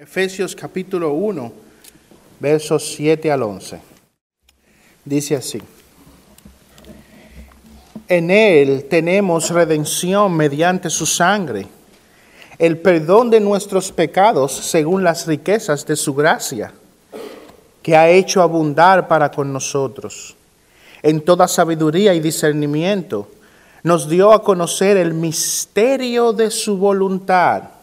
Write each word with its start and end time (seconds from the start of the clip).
Efesios 0.00 0.54
capítulo 0.54 1.10
1, 1.10 1.52
versos 2.38 2.94
7 2.94 3.32
al 3.32 3.42
11. 3.42 3.80
Dice 5.04 5.34
así. 5.34 5.60
En 8.06 8.30
Él 8.30 8.86
tenemos 8.88 9.50
redención 9.50 10.36
mediante 10.36 10.88
su 10.88 11.04
sangre, 11.04 11.66
el 12.60 12.78
perdón 12.78 13.28
de 13.28 13.40
nuestros 13.40 13.90
pecados 13.90 14.52
según 14.52 15.02
las 15.02 15.26
riquezas 15.26 15.84
de 15.84 15.96
su 15.96 16.14
gracia, 16.14 16.72
que 17.82 17.96
ha 17.96 18.08
hecho 18.08 18.40
abundar 18.40 19.08
para 19.08 19.32
con 19.32 19.52
nosotros. 19.52 20.36
En 21.02 21.22
toda 21.22 21.48
sabiduría 21.48 22.14
y 22.14 22.20
discernimiento 22.20 23.28
nos 23.82 24.08
dio 24.08 24.32
a 24.32 24.44
conocer 24.44 24.96
el 24.96 25.12
misterio 25.12 26.32
de 26.32 26.52
su 26.52 26.76
voluntad 26.76 27.77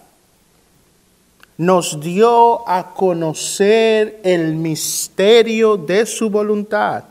nos 1.57 1.99
dio 2.01 2.67
a 2.67 2.93
conocer 2.93 4.19
el 4.23 4.55
misterio 4.55 5.77
de 5.77 6.05
su 6.05 6.29
voluntad, 6.29 7.03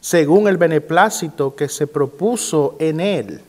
según 0.00 0.48
el 0.48 0.56
beneplácito 0.56 1.54
que 1.54 1.68
se 1.68 1.86
propuso 1.86 2.76
en 2.78 3.00
él. 3.00 3.40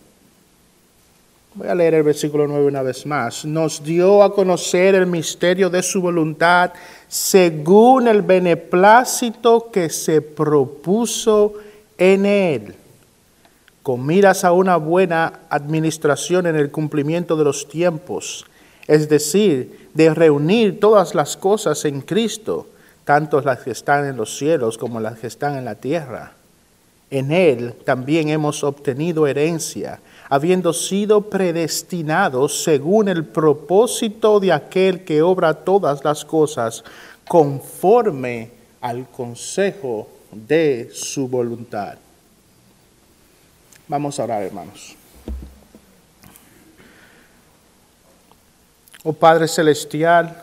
Voy 1.56 1.68
a 1.70 1.76
leer 1.76 1.96
el 1.96 2.04
versículo 2.04 2.48
9 2.48 2.68
una 2.68 2.82
vez 2.82 3.06
más. 3.06 3.46
Nos 3.46 3.82
dio 3.82 4.22
a 4.22 4.34
conocer 4.34 4.94
el 4.94 5.08
misterio 5.08 5.70
de 5.70 5.82
su 5.82 6.02
voluntad, 6.02 6.74
según 7.08 8.08
el 8.08 8.22
beneplácito 8.22 9.72
que 9.72 9.90
se 9.90 10.22
propuso 10.22 11.54
en 11.98 12.26
él, 12.26 12.76
con 13.82 14.06
miras 14.06 14.44
a 14.44 14.52
una 14.52 14.76
buena 14.76 15.40
administración 15.50 16.46
en 16.46 16.58
el 16.58 16.72
cumplimiento 16.72 17.38
de 17.38 17.46
los 17.46 17.70
tiempos 17.70 18.46
es 18.88 19.10
decir, 19.10 19.90
de 19.94 20.14
reunir 20.14 20.80
todas 20.80 21.16
las 21.16 21.38
cosas 21.38 21.86
en 21.86 22.02
Cristo, 22.02 22.68
tanto 23.04 23.42
las 23.42 23.60
que 23.60 23.72
están 23.72 24.06
en 24.06 24.18
los 24.18 24.38
cielos 24.38 24.78
como 24.78 25.00
las 25.00 25.20
que 25.20 25.28
están 25.28 25.58
en 25.58 25.66
la 25.66 25.76
tierra. 25.76 26.34
En 27.12 27.32
Él 27.32 27.74
también 27.86 28.30
hemos 28.30 28.64
obtenido 28.64 29.28
herencia, 29.28 30.00
habiendo 30.28 30.74
sido 30.74 31.30
predestinados 31.30 32.64
según 32.64 33.08
el 33.08 33.24
propósito 33.26 34.40
de 34.40 34.52
aquel 34.52 35.04
que 35.04 35.22
obra 35.22 35.54
todas 35.54 36.04
las 36.04 36.26
cosas 36.26 36.84
conforme 37.28 38.50
al 38.82 39.08
consejo 39.10 40.08
de 40.32 40.90
su 40.94 41.28
voluntad. 41.28 41.98
Vamos 43.88 44.20
a 44.20 44.24
orar, 44.24 44.42
hermanos. 44.44 44.96
Oh 49.08 49.14
Padre 49.14 49.48
Celestial, 49.48 50.36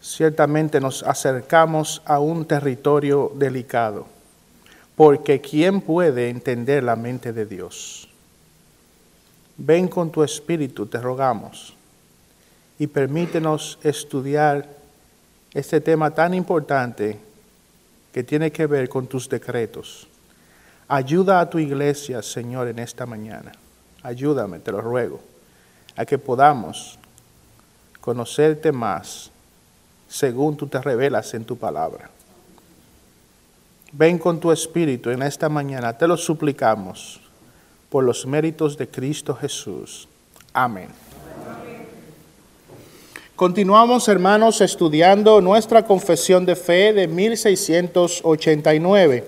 ciertamente 0.00 0.80
nos 0.80 1.02
acercamos 1.02 2.00
a 2.04 2.20
un 2.20 2.44
territorio 2.44 3.32
delicado, 3.34 4.06
porque 4.94 5.40
¿quién 5.40 5.80
puede 5.80 6.28
entender 6.28 6.84
la 6.84 6.94
mente 6.94 7.32
de 7.32 7.44
Dios? 7.44 8.08
Ven 9.56 9.88
con 9.88 10.12
tu 10.12 10.22
espíritu, 10.22 10.86
te 10.86 10.98
rogamos, 10.98 11.74
y 12.78 12.86
permítenos 12.86 13.80
estudiar 13.82 14.68
este 15.54 15.80
tema 15.80 16.12
tan 16.12 16.34
importante 16.34 17.18
que 18.12 18.22
tiene 18.22 18.52
que 18.52 18.68
ver 18.68 18.88
con 18.88 19.08
tus 19.08 19.28
decretos. 19.28 20.06
Ayuda 20.86 21.40
a 21.40 21.50
tu 21.50 21.58
iglesia, 21.58 22.22
Señor, 22.22 22.68
en 22.68 22.78
esta 22.78 23.06
mañana. 23.06 23.50
Ayúdame, 24.04 24.60
te 24.60 24.70
lo 24.70 24.80
ruego, 24.82 25.18
a 25.96 26.04
que 26.04 26.18
podamos 26.18 26.98
conocerte 28.02 28.70
más 28.70 29.30
según 30.06 30.56
tú 30.56 30.66
te 30.66 30.80
revelas 30.80 31.32
en 31.32 31.44
tu 31.44 31.56
palabra. 31.56 32.10
Ven 33.92 34.18
con 34.18 34.38
tu 34.38 34.52
espíritu 34.52 35.08
en 35.08 35.22
esta 35.22 35.48
mañana, 35.48 35.96
te 35.96 36.06
lo 36.06 36.18
suplicamos, 36.18 37.18
por 37.88 38.04
los 38.04 38.26
méritos 38.26 38.76
de 38.76 38.88
Cristo 38.88 39.34
Jesús. 39.34 40.06
Amén. 40.52 40.88
Continuamos, 43.36 44.06
hermanos, 44.08 44.60
estudiando 44.60 45.40
nuestra 45.40 45.86
confesión 45.86 46.44
de 46.44 46.56
fe 46.56 46.92
de 46.92 47.08
1689. 47.08 49.24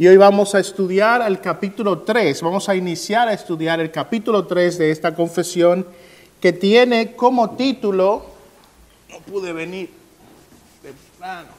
Y 0.00 0.08
hoy 0.08 0.16
vamos 0.16 0.54
a 0.54 0.60
estudiar 0.60 1.20
el 1.20 1.42
capítulo 1.42 1.98
3, 1.98 2.40
vamos 2.40 2.70
a 2.70 2.74
iniciar 2.74 3.28
a 3.28 3.34
estudiar 3.34 3.80
el 3.80 3.90
capítulo 3.90 4.46
3 4.46 4.78
de 4.78 4.90
esta 4.92 5.14
confesión 5.14 5.86
que 6.40 6.54
tiene 6.54 7.14
como 7.14 7.50
título, 7.50 8.24
no 9.10 9.18
pude 9.18 9.52
venir 9.52 9.90
temprano, 10.80 11.50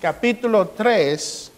capítulo 0.00 0.68
3 0.68 1.50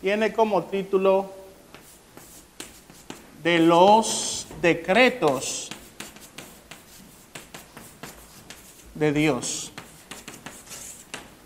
tiene 0.00 0.32
como 0.32 0.64
título 0.64 1.37
de 3.42 3.58
los 3.58 4.46
decretos 4.60 5.68
de 8.94 9.12
Dios. 9.12 9.72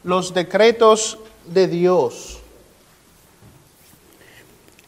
Los 0.04 0.34
decretos 0.34 1.18
de 1.46 1.68
Dios. 1.68 2.38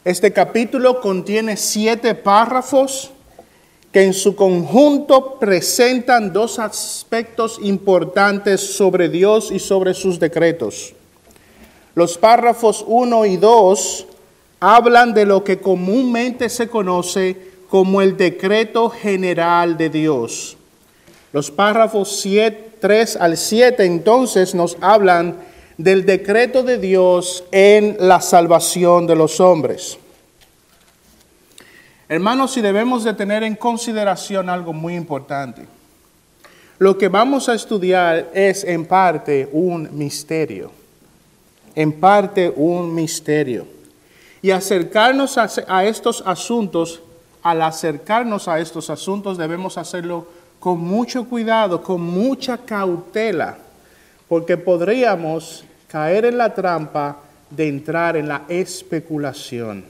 Este 0.05 0.33
capítulo 0.33 1.01
contiene 1.01 1.57
siete 1.57 2.15
párrafos 2.15 3.11
que 3.93 4.03
en 4.03 4.13
su 4.13 4.35
conjunto 4.35 5.39
presentan 5.39 6.33
dos 6.33 6.59
aspectos 6.59 7.59
importantes 7.63 8.61
sobre 8.61 9.09
Dios 9.09 9.51
y 9.53 9.61
sobre 9.61 9.95
sus 9.95 10.19
decretos. 10.19 10.95
Los 11.95 12.19
párrafos 12.19 12.85
1 12.87 13.25
y 13.27 13.37
2 13.37 14.07
hablan 14.65 15.13
de 15.13 15.27
lo 15.27 15.45
que 15.45 15.59
comúnmente 15.59 16.49
se 16.49 16.69
conoce 16.69 17.37
como 17.69 18.01
el 18.01 18.17
decreto 18.17 18.89
general 18.89 19.77
de 19.77 19.91
Dios. 19.91 20.57
Los 21.35 21.51
párrafos 21.51 22.27
3 22.81 23.17
al 23.17 23.37
7 23.37 23.85
entonces 23.85 24.55
nos 24.55 24.79
hablan 24.81 25.37
del 25.77 26.07
decreto 26.07 26.63
de 26.63 26.79
Dios 26.79 27.45
en 27.53 27.99
la 28.01 28.23
salvación 28.23 29.07
de 29.07 29.17
los 29.17 29.39
hombres. 29.39 29.99
Hermanos, 32.09 32.53
si 32.53 32.63
debemos 32.63 33.05
de 33.05 33.13
tener 33.13 33.43
en 33.43 33.57
consideración 33.57 34.49
algo 34.49 34.73
muy 34.73 34.95
importante. 34.95 35.67
Lo 36.79 36.97
que 36.97 37.09
vamos 37.09 37.51
a 37.51 37.55
estudiar 37.55 38.31
es 38.33 38.65
en 38.65 38.87
parte 38.87 39.47
un 39.53 39.91
misterio. 39.93 40.71
En 41.75 41.93
parte 41.93 42.51
un 42.57 42.95
misterio. 42.95 43.74
Y 44.45 44.51
acercarnos 44.51 45.39
a, 45.39 45.85
estos 45.87 46.23
asuntos, 46.27 47.01
al 47.43 47.63
acercarnos 47.63 48.47
a 48.47 48.61
estos 48.61 48.91
asuntos 48.91 49.39
debemos 49.39 49.79
hacerlo 49.79 50.27
con 50.61 50.81
mucho 50.81 51.25
cuidado, 51.27 51.83
con 51.83 52.03
mucha 52.03 52.59
cautela, 52.59 53.57
porque 54.29 54.59
podríamos 54.59 55.65
caer 55.89 56.27
en 56.27 56.37
la 56.37 56.53
trampa 56.53 57.21
de 57.49 57.69
entrar 57.69 58.19
en 58.19 58.29
la 58.29 58.43
especulación, 58.49 59.87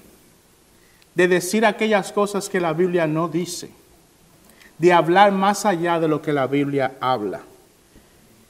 de 1.17 1.27
decir 1.27 1.67
aquellas 1.67 2.13
cosas 2.13 2.49
que 2.49 2.61
la 2.61 2.73
Biblia 2.75 3.09
no 3.09 3.27
dice, 3.27 3.71
de 4.79 4.93
hablar 4.93 5.33
más 5.33 5.67
allá 5.67 5.99
de 5.99 6.07
lo 6.07 6.23
que 6.23 6.33
la 6.33 6.47
Biblia 6.47 6.93
habla. 7.01 7.41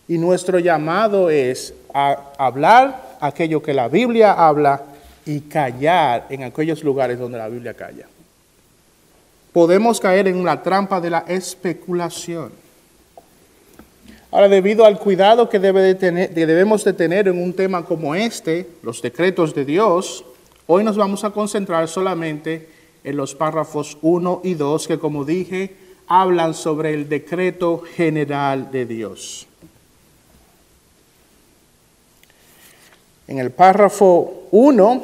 Y 0.06 0.18
nuestro 0.18 0.58
llamado 0.58 1.30
es 1.30 1.72
a 1.94 2.24
hablar 2.36 3.16
aquello 3.22 3.62
que 3.62 3.72
la 3.72 3.88
Biblia 3.88 4.34
habla 4.34 4.82
y 5.26 5.40
callar 5.40 6.26
en 6.30 6.42
aquellos 6.42 6.82
lugares 6.82 7.18
donde 7.18 7.38
la 7.38 7.48
Biblia 7.48 7.74
calla. 7.74 8.06
Podemos 9.52 10.00
caer 10.00 10.28
en 10.28 10.44
la 10.44 10.62
trampa 10.62 11.00
de 11.00 11.10
la 11.10 11.24
especulación. 11.28 12.50
Ahora, 14.30 14.48
debido 14.48 14.84
al 14.84 14.98
cuidado 14.98 15.48
que, 15.48 15.60
debe 15.60 15.80
de 15.80 15.94
tener, 15.94 16.34
debemos 16.34 16.82
de 16.82 16.92
tener 16.92 17.28
en 17.28 17.40
un 17.40 17.52
tema 17.52 17.84
como 17.84 18.16
este, 18.16 18.68
los 18.82 19.00
decretos 19.00 19.54
de 19.54 19.64
Dios, 19.64 20.24
hoy 20.66 20.82
nos 20.82 20.96
vamos 20.96 21.22
a 21.22 21.30
concentrar 21.30 21.86
solamente 21.86 22.68
en 23.04 23.16
los 23.16 23.34
párrafos 23.36 23.96
1 24.02 24.40
y 24.42 24.54
2 24.54 24.88
que, 24.88 24.98
como 24.98 25.24
dije, 25.24 25.76
hablan 26.08 26.54
sobre 26.54 26.94
el 26.94 27.08
decreto 27.08 27.82
general 27.94 28.72
de 28.72 28.86
Dios. 28.86 29.46
En 33.26 33.38
el 33.38 33.50
párrafo 33.50 34.48
1 34.50 35.02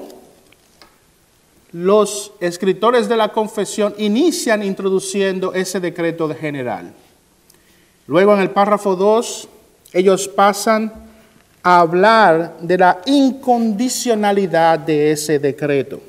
los 1.72 2.32
escritores 2.40 3.08
de 3.08 3.16
la 3.16 3.28
confesión 3.28 3.94
inician 3.98 4.62
introduciendo 4.62 5.54
ese 5.54 5.78
decreto 5.78 6.26
de 6.26 6.34
general. 6.34 6.92
Luego 8.06 8.34
en 8.34 8.40
el 8.40 8.50
párrafo 8.50 8.96
2 8.96 9.48
ellos 9.92 10.26
pasan 10.26 10.92
a 11.62 11.80
hablar 11.80 12.58
de 12.60 12.78
la 12.78 13.00
incondicionalidad 13.06 14.78
de 14.80 15.12
ese 15.12 15.38
decreto. 15.38 16.00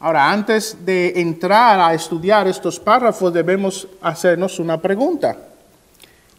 Ahora, 0.00 0.32
antes 0.32 0.84
de 0.84 1.20
entrar 1.20 1.78
a 1.78 1.94
estudiar 1.94 2.48
estos 2.48 2.80
párrafos, 2.80 3.32
debemos 3.32 3.86
hacernos 4.00 4.58
una 4.58 4.80
pregunta. 4.80 5.36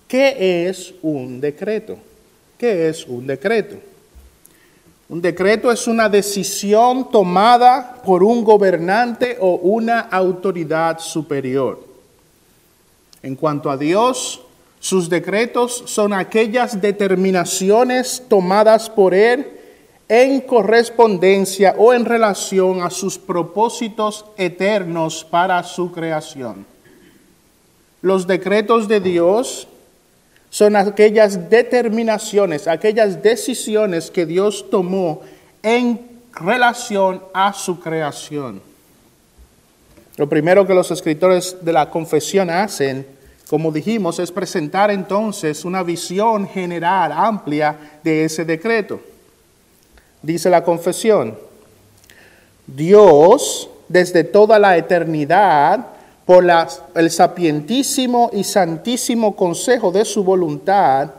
¿Qué 0.06 0.68
es 0.68 0.94
un 1.02 1.40
decreto? 1.40 1.98
¿Qué 2.58 2.90
es 2.90 3.06
un 3.08 3.28
decreto? 3.28 3.78
Un 5.10 5.22
decreto 5.22 5.72
es 5.72 5.88
una 5.88 6.10
decisión 6.10 7.12
tomada 7.12 8.02
por 8.04 8.24
un 8.24 8.44
gobernante 8.44 9.38
o 9.40 9.56
una 9.56 10.00
autoridad 10.00 11.00
superior. 11.00 11.84
En 13.22 13.36
cuanto 13.36 13.70
a 13.70 13.78
Dios, 13.78 14.42
sus 14.80 15.10
decretos 15.10 15.84
son 15.86 16.14
aquellas 16.14 16.82
determinaciones 16.82 18.24
tomadas 18.28 18.90
por 18.90 19.14
Él 19.14 19.48
en 20.10 20.42
correspondencia 20.42 21.76
o 21.78 21.94
en 21.94 22.06
relación 22.06 22.82
a 22.82 22.90
sus 22.90 23.18
propósitos 23.18 24.26
eternos 24.38 25.24
para 25.24 25.64
su 25.64 25.92
creación. 25.92 26.66
Los 28.02 28.28
decretos 28.28 28.88
de 28.88 29.00
Dios 29.00 29.68
son 30.54 30.76
aquellas 30.76 31.50
determinaciones, 31.50 32.68
aquellas 32.68 33.24
decisiones 33.24 34.12
que 34.12 34.28
Dios 34.28 34.70
tomó 34.70 35.22
en 35.64 36.00
relación 36.32 37.24
a 37.34 37.54
su 37.54 37.80
creación. 37.80 38.62
Lo 40.16 40.30
primero 40.30 40.68
que 40.68 40.76
los 40.76 40.92
escritores 40.92 41.58
de 41.60 41.74
la 41.74 41.90
confesión 41.90 42.52
hacen, 42.52 43.04
como 43.50 43.72
dijimos, 43.72 44.20
es 44.20 44.32
presentar 44.32 44.92
entonces 44.92 45.66
una 45.66 45.82
visión 45.82 46.48
general, 46.48 47.12
amplia 47.12 47.76
de 48.04 48.26
ese 48.26 48.46
decreto. 48.46 49.02
Dice 50.22 50.52
la 50.52 50.64
confesión, 50.64 51.36
Dios 52.68 53.72
desde 53.88 54.24
toda 54.24 54.60
la 54.60 54.78
eternidad 54.78 55.93
por 56.26 56.46
el 56.96 57.12
sapientísimo 57.12 58.30
y 58.34 58.44
santísimo 58.44 59.36
consejo 59.36 59.92
de 59.92 60.06
su 60.06 60.24
voluntad, 60.24 61.10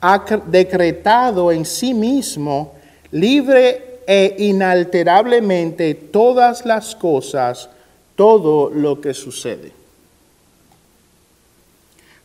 ha 0.00 0.24
decretado 0.46 1.50
en 1.50 1.64
sí 1.64 1.94
mismo, 1.94 2.74
libre 3.10 4.00
e 4.06 4.36
inalterablemente, 4.38 5.94
todas 5.94 6.64
las 6.64 6.94
cosas, 6.94 7.68
todo 8.14 8.70
lo 8.70 9.00
que 9.00 9.14
sucede. 9.14 9.72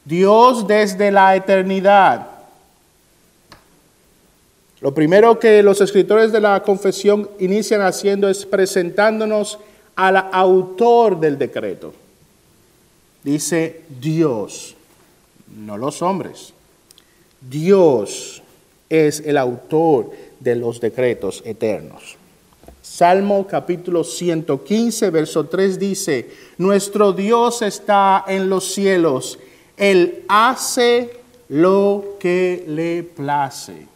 Dios 0.06 0.68
desde 0.68 1.12
la 1.12 1.36
eternidad. 1.36 2.28
Lo 4.80 4.94
primero 4.94 5.40
que 5.40 5.62
los 5.62 5.80
escritores 5.80 6.32
de 6.32 6.42
la 6.42 6.62
confesión 6.64 7.30
inician 7.40 7.82
haciendo 7.82 8.28
es 8.28 8.46
presentándonos 8.46 9.60
al 9.96 10.18
autor 10.32 11.20
del 11.20 11.38
decreto. 11.38 11.94
Dice 13.24 13.82
Dios, 14.00 14.76
no 15.56 15.78
los 15.78 16.02
hombres. 16.02 16.54
Dios 17.40 18.42
es 18.90 19.20
el 19.22 19.38
autor 19.38 20.12
de 20.40 20.56
los 20.56 20.80
decretos 20.80 21.42
eternos. 21.46 22.18
Salmo 22.82 23.46
capítulo 23.48 24.04
115, 24.04 25.10
verso 25.12 25.46
3 25.46 25.80
dice, 25.80 26.30
nuestro 26.58 27.14
Dios 27.14 27.62
está 27.62 28.26
en 28.28 28.50
los 28.50 28.74
cielos, 28.74 29.38
Él 29.78 30.26
hace 30.28 31.22
lo 31.48 32.18
que 32.20 32.64
le 32.68 33.04
place. 33.04 33.88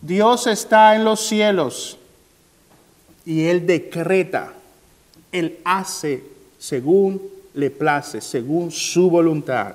Dios 0.00 0.46
está 0.46 0.94
en 0.94 1.04
los 1.04 1.20
cielos 1.20 1.98
y 3.26 3.46
Él 3.46 3.66
decreta 3.66 4.54
él 5.32 5.58
hace 5.64 6.22
según 6.58 7.20
le 7.54 7.70
place, 7.70 8.20
según 8.20 8.70
su 8.70 9.10
voluntad. 9.10 9.74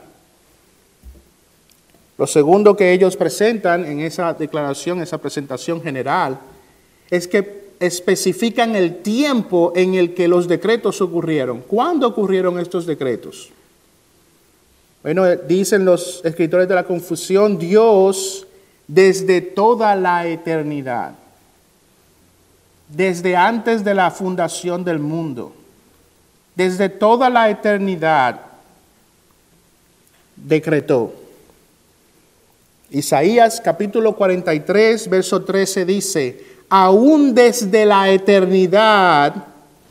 Lo 2.18 2.28
segundo 2.28 2.78
que 2.78 2.94
ellos 2.94 3.18
presentan 3.18 3.86
en 3.86 4.00
esa 4.00 4.34
declaración, 4.34 5.02
esa 5.02 5.18
presentación 5.18 5.82
general, 5.82 6.40
es 7.10 7.28
que 7.28 7.66
especifican 7.80 8.76
el 8.76 9.02
tiempo 9.02 9.74
en 9.76 9.96
el 9.96 10.14
que 10.14 10.28
los 10.28 10.48
decretos 10.48 11.02
ocurrieron. 11.02 11.62
¿Cuándo 11.62 12.08
ocurrieron 12.08 12.58
estos 12.58 12.86
decretos? 12.86 13.50
Bueno, 15.04 15.26
dicen 15.36 15.84
los 15.84 16.24
escritores 16.24 16.68
de 16.70 16.76
la 16.76 16.86
confusión, 16.86 17.60
Dios 17.60 18.48
desde 18.88 19.42
toda 19.42 19.96
la 19.96 20.26
eternidad 20.28 21.16
desde 22.90 23.36
antes 23.36 23.84
de 23.84 23.94
la 23.94 24.12
fundación 24.12 24.84
del 24.84 25.00
mundo, 25.00 25.54
desde 26.56 26.90
toda 26.90 27.30
la 27.30 27.50
eternidad, 27.50 28.40
decretó. 30.36 31.14
Isaías 32.92 33.60
capítulo 33.62 34.16
43, 34.16 35.10
verso 35.10 35.44
13 35.44 35.86
dice, 35.86 36.46
aún 36.70 37.34
desde 37.34 37.86
la 37.86 38.10
eternidad, 38.10 39.34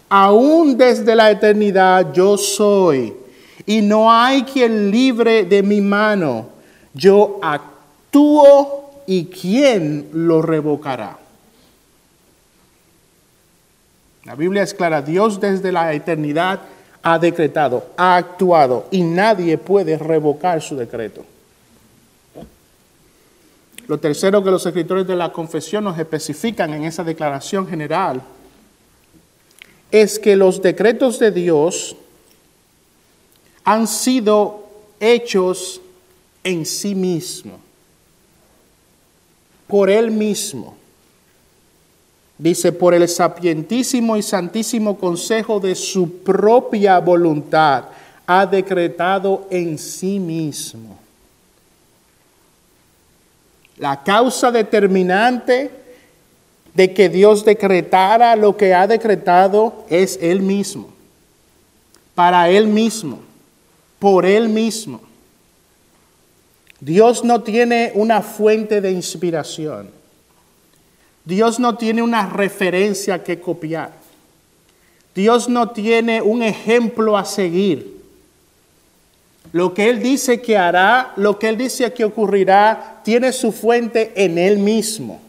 aún 0.09 0.77
desde 0.77 1.15
la 1.15 1.31
eternidad 1.31 2.13
yo 2.13 2.37
soy, 2.39 3.15
y 3.67 3.83
no 3.83 4.13
hay 4.13 4.43
quien 4.43 4.91
libre 4.91 5.45
de 5.45 5.63
mi 5.63 5.81
mano, 5.81 6.49
yo 6.93 7.41
actúo 7.43 9.03
y 9.07 9.25
quién 9.27 10.09
lo 10.13 10.41
revocará. 10.41 11.24
La 14.25 14.35
Biblia 14.35 14.63
es 14.63 14.73
clara, 14.73 15.03
Dios 15.03 15.41
desde 15.41 15.71
la 15.71 15.93
eternidad 15.93 16.61
ha 17.03 17.19
decretado, 17.19 17.87
ha 17.97 18.17
actuado 18.17 18.87
y 18.91 19.03
nadie 19.03 19.59
puede 19.59 19.99
revocar 19.99 20.63
su 20.63 20.77
decreto. 20.77 21.25
Lo 23.87 23.99
tercero 23.99 24.43
que 24.43 24.51
los 24.51 24.65
escritores 24.65 25.07
de 25.07 25.15
la 25.15 25.31
confesión 25.31 25.85
nos 25.85 25.99
especifican 25.99 26.73
en 26.73 26.85
esa 26.85 27.05
declaración 27.05 27.69
general 27.69 28.23
es 29.91 30.19
que 30.19 30.37
los 30.37 30.63
decretos 30.63 31.19
de 31.19 31.31
Dios 31.31 31.95
han 33.63 33.87
sido 33.87 34.69
hechos 35.01 35.83
en 36.43 36.65
sí 36.65 36.95
mismo, 36.95 37.59
por 39.67 39.91
Él 39.91 40.11
mismo. 40.11 40.77
Dice, 42.37 42.73
por 42.73 42.95
el 42.95 43.09
sapientísimo 43.09 44.17
y 44.17 44.23
santísimo 44.23 44.99
consejo 44.99 45.61
de 45.61 45.75
su 45.75 46.23
propia 46.23 46.99
voluntad, 46.99 47.85
ha 48.27 48.47
decretado 48.47 49.47
en 49.51 49.79
sí 49.79 50.19
mismo. 50.19 50.99
La 53.79 54.03
causa 54.03 54.51
determinante 54.51 55.71
de 56.75 56.93
que 56.93 57.09
Dios 57.09 57.45
decretara 57.45 58.35
lo 58.35 58.57
que 58.57 58.75
ha 58.75 58.87
decretado 58.87 59.85
es 59.89 60.19
Él 60.21 60.43
mismo, 60.43 60.89
para 62.15 62.49
Él 62.49 62.67
mismo, 62.67 63.21
por 63.99 64.27
Él 64.27 64.49
mismo. 64.49 65.01
Dios 66.81 67.25
no 67.25 67.43
tiene 67.43 67.93
una 67.95 68.21
fuente 68.23 68.81
de 68.81 68.91
inspiración. 68.91 69.89
Dios 71.25 71.59
no 71.59 71.77
tiene 71.77 72.03
una 72.03 72.27
referencia 72.27 73.23
que 73.25 73.41
copiar. 73.41 73.93
Dios 75.15 75.49
no 75.49 75.71
tiene 75.71 76.21
un 76.21 76.43
ejemplo 76.43 77.17
a 77.17 77.25
seguir. 77.25 78.03
Lo 79.53 79.73
que 79.73 79.89
Él 79.89 80.03
dice 80.03 80.43
que 80.43 80.59
hará, 80.59 81.13
lo 81.17 81.39
que 81.39 81.49
Él 81.49 81.57
dice 81.57 81.93
que 81.93 82.05
ocurrirá, 82.05 83.01
tiene 83.05 83.33
su 83.33 83.53
fuente 83.53 84.13
en 84.17 84.37
Él 84.37 84.59
mismo. 84.59 85.21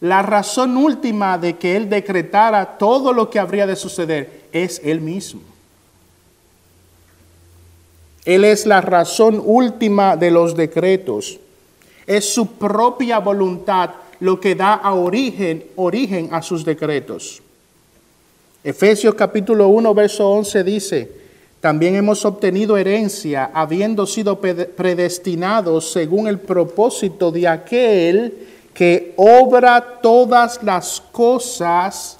La 0.00 0.20
razón 0.20 0.76
última 0.76 1.38
de 1.38 1.56
que 1.56 1.76
Él 1.76 1.88
decretara 1.88 2.76
todo 2.76 3.12
lo 3.12 3.30
que 3.30 3.38
habría 3.38 3.66
de 3.66 3.76
suceder 3.76 4.42
es 4.52 4.80
Él 4.84 5.00
mismo. 5.00 5.40
Él 8.24 8.44
es 8.44 8.66
la 8.66 8.80
razón 8.80 9.42
última 9.44 10.16
de 10.16 10.30
los 10.30 10.54
decretos. 10.54 11.40
Es 12.06 12.32
su 12.32 12.46
propia 12.46 13.18
voluntad 13.18 13.90
lo 14.22 14.38
que 14.38 14.54
da 14.54 14.74
a 14.74 14.94
origen, 14.94 15.64
origen 15.74 16.28
a 16.30 16.42
sus 16.42 16.64
decretos. 16.64 17.42
Efesios 18.62 19.16
capítulo 19.16 19.66
1, 19.66 19.94
verso 19.94 20.30
11 20.30 20.62
dice, 20.62 21.12
también 21.60 21.96
hemos 21.96 22.24
obtenido 22.24 22.76
herencia, 22.76 23.50
habiendo 23.52 24.06
sido 24.06 24.38
predestinados 24.40 25.90
según 25.90 26.28
el 26.28 26.38
propósito 26.38 27.32
de 27.32 27.48
aquel 27.48 28.46
que 28.72 29.12
obra 29.16 29.98
todas 30.00 30.62
las 30.62 31.00
cosas. 31.00 32.16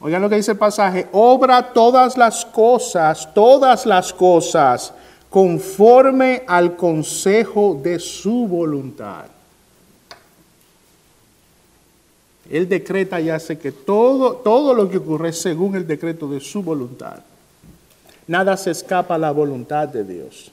Oigan 0.00 0.22
lo 0.22 0.30
que 0.30 0.36
dice 0.36 0.52
el 0.52 0.58
pasaje, 0.58 1.06
obra 1.12 1.74
todas 1.74 2.16
las 2.16 2.46
cosas, 2.46 3.28
todas 3.34 3.84
las 3.84 4.10
cosas, 4.10 4.94
conforme 5.28 6.44
al 6.46 6.76
consejo 6.76 7.78
de 7.82 7.98
su 7.98 8.46
voluntad. 8.46 9.35
Él 12.50 12.68
decreta 12.68 13.20
y 13.20 13.30
hace 13.30 13.58
que 13.58 13.72
todo, 13.72 14.36
todo 14.36 14.74
lo 14.74 14.88
que 14.88 14.98
ocurre 14.98 15.32
según 15.32 15.74
el 15.74 15.86
decreto 15.86 16.28
de 16.28 16.40
su 16.40 16.62
voluntad. 16.62 17.20
Nada 18.26 18.56
se 18.56 18.70
escapa 18.70 19.14
a 19.14 19.18
la 19.18 19.30
voluntad 19.30 19.88
de 19.88 20.04
Dios. 20.04 20.50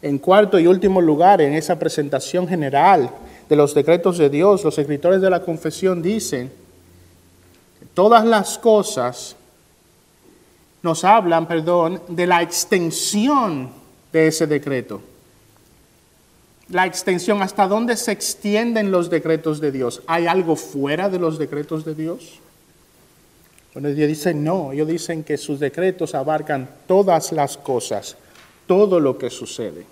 En 0.00 0.18
cuarto 0.18 0.58
y 0.58 0.66
último 0.66 1.00
lugar, 1.00 1.40
en 1.40 1.54
esa 1.54 1.78
presentación 1.78 2.46
general 2.46 3.10
de 3.48 3.56
los 3.56 3.74
decretos 3.74 4.18
de 4.18 4.30
Dios, 4.30 4.64
los 4.64 4.78
escritores 4.78 5.20
de 5.20 5.30
la 5.30 5.42
confesión 5.42 6.02
dicen 6.02 6.52
todas 7.94 8.24
las 8.24 8.58
cosas 8.58 9.34
nos 10.82 11.04
hablan, 11.04 11.48
perdón, 11.48 12.00
de 12.08 12.26
la 12.26 12.42
extensión 12.42 13.70
de 14.12 14.28
ese 14.28 14.46
decreto. 14.46 15.00
La 16.70 16.84
extensión, 16.84 17.42
hasta 17.42 17.66
dónde 17.66 17.96
se 17.96 18.12
extienden 18.12 18.90
los 18.90 19.08
decretos 19.08 19.60
de 19.60 19.72
Dios. 19.72 20.02
¿Hay 20.06 20.26
algo 20.26 20.54
fuera 20.54 21.08
de 21.08 21.18
los 21.18 21.38
decretos 21.38 21.84
de 21.84 21.94
Dios? 21.94 22.40
Bueno, 23.72 23.88
ellos 23.88 24.08
dicen 24.08 24.44
no, 24.44 24.72
ellos 24.72 24.88
dicen 24.88 25.24
que 25.24 25.36
sus 25.36 25.60
decretos 25.60 26.14
abarcan 26.14 26.68
todas 26.86 27.32
las 27.32 27.56
cosas, 27.56 28.16
todo 28.66 29.00
lo 29.00 29.16
que 29.16 29.30
sucede. 29.30 29.86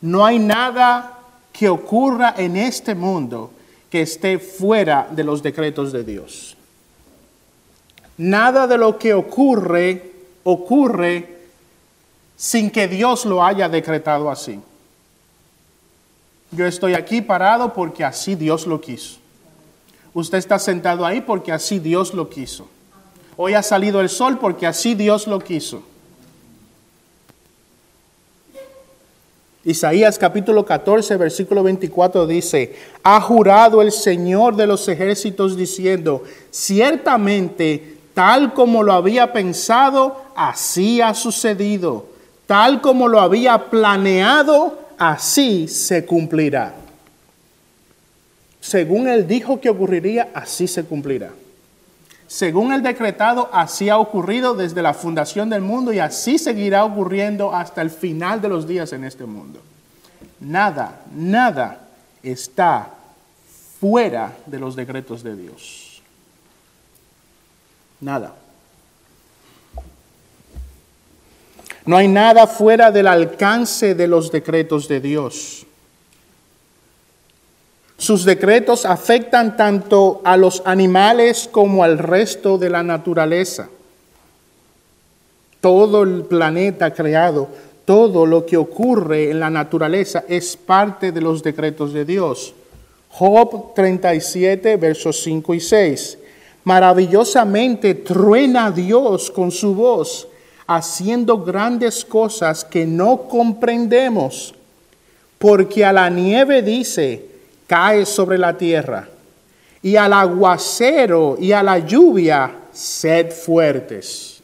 No 0.00 0.24
hay 0.24 0.38
nada 0.38 1.18
que 1.52 1.68
ocurra 1.68 2.34
en 2.36 2.56
este 2.56 2.94
mundo 2.94 3.52
que 3.88 4.02
esté 4.02 4.38
fuera 4.38 5.08
de 5.10 5.22
los 5.22 5.42
decretos 5.42 5.92
de 5.92 6.02
Dios. 6.02 6.56
Nada 8.18 8.66
de 8.66 8.78
lo 8.78 8.98
que 8.98 9.14
ocurre 9.14 10.12
ocurre 10.44 11.33
sin 12.44 12.70
que 12.70 12.86
Dios 12.86 13.24
lo 13.24 13.42
haya 13.42 13.70
decretado 13.70 14.30
así. 14.30 14.60
Yo 16.50 16.66
estoy 16.66 16.92
aquí 16.92 17.22
parado 17.22 17.72
porque 17.72 18.04
así 18.04 18.34
Dios 18.34 18.66
lo 18.66 18.82
quiso. 18.82 19.16
Usted 20.12 20.36
está 20.36 20.58
sentado 20.58 21.06
ahí 21.06 21.22
porque 21.22 21.52
así 21.52 21.78
Dios 21.78 22.12
lo 22.12 22.28
quiso. 22.28 22.68
Hoy 23.38 23.54
ha 23.54 23.62
salido 23.62 23.98
el 24.02 24.10
sol 24.10 24.38
porque 24.38 24.66
así 24.66 24.94
Dios 24.94 25.26
lo 25.26 25.40
quiso. 25.40 25.84
Isaías 29.64 30.18
capítulo 30.18 30.66
14, 30.66 31.16
versículo 31.16 31.62
24 31.62 32.26
dice, 32.26 32.76
ha 33.02 33.22
jurado 33.22 33.80
el 33.80 33.90
Señor 33.90 34.54
de 34.54 34.66
los 34.66 34.86
ejércitos 34.86 35.56
diciendo, 35.56 36.22
ciertamente 36.50 37.96
tal 38.12 38.52
como 38.52 38.82
lo 38.82 38.92
había 38.92 39.32
pensado, 39.32 40.22
así 40.36 41.00
ha 41.00 41.14
sucedido, 41.14 42.12
tal 42.46 42.80
como 42.80 43.08
lo 43.08 43.20
había 43.20 43.70
planeado, 43.70 44.78
así 44.98 45.68
se 45.68 46.04
cumplirá. 46.04 46.74
Según 48.60 49.08
él 49.08 49.26
dijo 49.26 49.60
que 49.60 49.68
ocurriría, 49.68 50.30
así 50.34 50.66
se 50.66 50.84
cumplirá. 50.84 51.30
Según 52.26 52.72
el 52.72 52.82
decretado, 52.82 53.50
así 53.52 53.90
ha 53.90 53.98
ocurrido 53.98 54.54
desde 54.54 54.82
la 54.82 54.94
fundación 54.94 55.50
del 55.50 55.60
mundo 55.60 55.92
y 55.92 55.98
así 55.98 56.38
seguirá 56.38 56.84
ocurriendo 56.84 57.54
hasta 57.54 57.82
el 57.82 57.90
final 57.90 58.40
de 58.40 58.48
los 58.48 58.66
días 58.66 58.92
en 58.92 59.04
este 59.04 59.24
mundo. 59.24 59.60
Nada, 60.40 61.02
nada 61.14 61.88
está 62.22 62.88
fuera 63.78 64.32
de 64.46 64.58
los 64.58 64.74
decretos 64.74 65.22
de 65.22 65.36
Dios. 65.36 66.02
Nada. 68.00 68.34
No 71.86 71.96
hay 71.96 72.08
nada 72.08 72.46
fuera 72.46 72.90
del 72.90 73.06
alcance 73.06 73.94
de 73.94 74.08
los 74.08 74.32
decretos 74.32 74.88
de 74.88 75.00
Dios. 75.00 75.66
Sus 77.98 78.24
decretos 78.24 78.84
afectan 78.86 79.56
tanto 79.56 80.20
a 80.24 80.36
los 80.36 80.62
animales 80.64 81.48
como 81.50 81.84
al 81.84 81.98
resto 81.98 82.58
de 82.58 82.70
la 82.70 82.82
naturaleza. 82.82 83.68
Todo 85.60 86.02
el 86.02 86.24
planeta 86.24 86.92
creado, 86.92 87.48
todo 87.84 88.26
lo 88.26 88.44
que 88.44 88.56
ocurre 88.56 89.30
en 89.30 89.40
la 89.40 89.50
naturaleza 89.50 90.24
es 90.28 90.56
parte 90.56 91.12
de 91.12 91.20
los 91.20 91.42
decretos 91.42 91.92
de 91.92 92.04
Dios. 92.04 92.54
Job 93.10 93.74
37, 93.74 94.76
versos 94.76 95.22
5 95.22 95.54
y 95.54 95.60
6. 95.60 96.18
Maravillosamente 96.64 97.94
truena 97.94 98.70
Dios 98.70 99.30
con 99.30 99.50
su 99.50 99.74
voz, 99.74 100.26
haciendo 100.66 101.38
grandes 101.38 102.04
cosas 102.04 102.64
que 102.64 102.86
no 102.86 103.28
comprendemos, 103.28 104.54
porque 105.38 105.84
a 105.84 105.92
la 105.92 106.08
nieve 106.08 106.62
dice, 106.62 107.26
cae 107.66 108.06
sobre 108.06 108.38
la 108.38 108.56
tierra, 108.56 109.08
y 109.82 109.96
al 109.96 110.12
aguacero 110.12 111.36
y 111.38 111.52
a 111.52 111.62
la 111.62 111.78
lluvia, 111.78 112.54
sed 112.72 113.30
fuertes. 113.30 114.42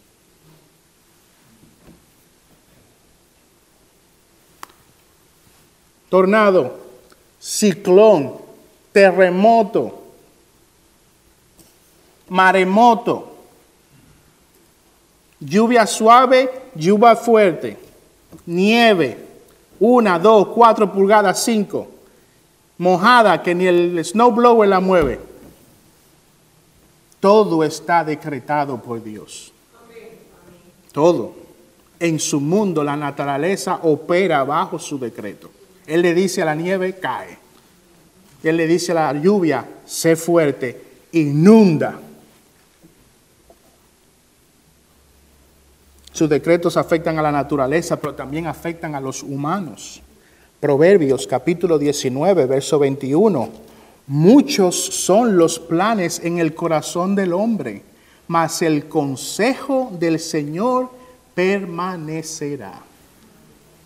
Tornado, 6.11 6.77
ciclón, 7.41 8.35
terremoto, 8.93 10.03
maremoto, 12.29 13.30
lluvia 15.41 15.87
suave, 15.87 16.51
lluvia 16.75 17.17
fuerte, 17.17 17.77
nieve, 18.47 19.19
una, 19.81 20.19
dos, 20.19 20.49
cuatro 20.49 20.93
pulgadas, 20.93 21.43
cinco 21.43 21.89
mojada 22.81 23.43
que 23.43 23.55
ni 23.55 23.67
el 23.67 24.03
snowblower 24.03 24.67
la 24.67 24.81
mueve. 24.81 25.21
Todo 27.21 27.63
está 27.63 28.03
decretado 28.03 28.79
por 28.79 29.05
Dios. 29.05 29.53
Todo. 30.91 31.35
En 31.99 32.19
su 32.19 32.41
mundo 32.41 32.83
la 32.83 32.97
naturaleza 32.97 33.81
opera 33.83 34.43
bajo 34.45 34.79
su 34.79 34.99
decreto. 34.99 35.51
Él 35.87 36.01
le 36.01 36.15
dice 36.15 36.41
a 36.41 36.47
la 36.47 36.55
nieve, 36.55 36.99
cae. 36.99 37.39
Él 38.43 38.57
le 38.57 38.67
dice 38.67 38.93
a 38.93 38.95
la 38.95 39.13
lluvia, 39.13 39.67
sé 39.85 40.17
fuerte, 40.17 40.83
inunda. 41.13 42.01
Sus 46.13 46.29
decretos 46.29 46.77
afectan 46.77 47.19
a 47.19 47.23
la 47.23 47.33
naturaleza, 47.33 47.97
pero 47.97 48.15
también 48.15 48.47
afectan 48.47 48.95
a 48.95 49.01
los 49.01 49.23
humanos. 49.23 50.03
Proverbios 50.59 51.27
capítulo 51.27 51.79
19, 51.79 52.47
verso 52.47 52.79
21. 52.79 53.49
Muchos 54.09 54.77
son 54.77 55.37
los 55.37 55.59
planes 55.59 56.21
en 56.25 56.39
el 56.39 56.55
corazón 56.55 57.15
del 57.15 57.33
hombre, 57.33 57.83
mas 58.27 58.61
el 58.61 58.89
consejo 58.89 59.91
del 59.99 60.19
Señor 60.19 60.91
permanecerá. 61.35 62.81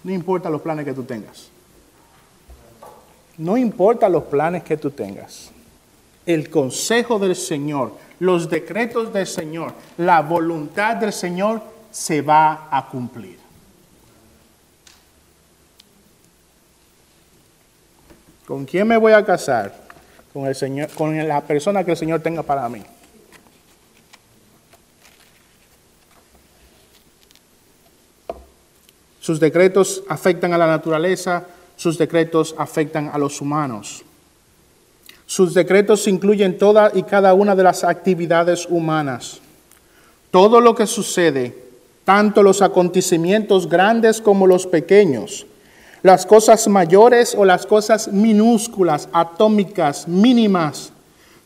No 0.03 0.13
importa 0.13 0.49
los 0.49 0.63
planes 0.63 0.87
que 0.87 0.95
tú 0.95 1.03
tengas. 1.03 1.49
No 3.37 3.57
importa 3.57 4.09
los 4.09 4.25
planes 4.25 4.63
que 4.63 4.77
tú 4.77 4.91
tengas. 4.91 5.51
El 6.25 6.49
consejo 6.49 7.19
del 7.19 7.37
Señor, 7.37 7.93
los 8.19 8.49
decretos 8.49 9.13
del 9.13 9.27
Señor, 9.27 9.73
la 9.99 10.23
voluntad 10.23 10.97
del 10.97 11.13
Señor 11.13 11.74
se 11.95 12.23
va 12.23 12.67
a 12.73 12.89
cumplir. 12.89 13.39
¿Con 18.45 18.65
quién 18.65 18.89
me 18.89 18.97
voy 18.97 19.13
a 19.13 19.25
casar? 19.25 19.73
Con, 20.33 20.47
el 20.47 20.57
Señor, 20.57 20.91
con 20.91 21.17
la 21.27 21.41
persona 21.43 21.85
que 21.85 21.93
el 21.93 21.97
Señor 21.97 22.21
tenga 22.21 22.43
para 22.43 22.69
mí. 22.69 22.83
Sus 29.21 29.39
decretos 29.39 30.03
afectan 30.09 30.53
a 30.53 30.59
la 30.59 30.67
naturaleza, 30.67 31.47
sus 31.77 31.97
decretos 31.97 32.57
afectan 32.59 33.09
a 33.15 33.19
los 33.19 33.41
humanos. 33.41 34.03
Sus 35.27 35.55
decretos 35.55 36.09
incluyen 36.09 36.59
toda 36.59 36.91
y 36.93 37.05
cada 37.05 37.35
una 37.35 37.55
de 37.55 37.63
las 37.63 37.85
actividades 37.85 38.67
humanas. 38.69 39.41
Todo 40.33 40.61
lo 40.61 40.75
que 40.75 40.89
sucede, 40.89 41.64
tanto 42.05 42.43
los 42.43 42.63
acontecimientos 42.63 43.69
grandes 43.69 44.21
como 44.21 44.47
los 44.47 44.67
pequeños, 44.67 45.47
las 46.03 46.27
cosas 46.27 46.69
mayores 46.69 47.35
o 47.35 47.45
las 47.45 47.65
cosas 47.67 48.09
minúsculas, 48.09 49.09
atómicas, 49.13 50.07
mínimas. 50.07 50.93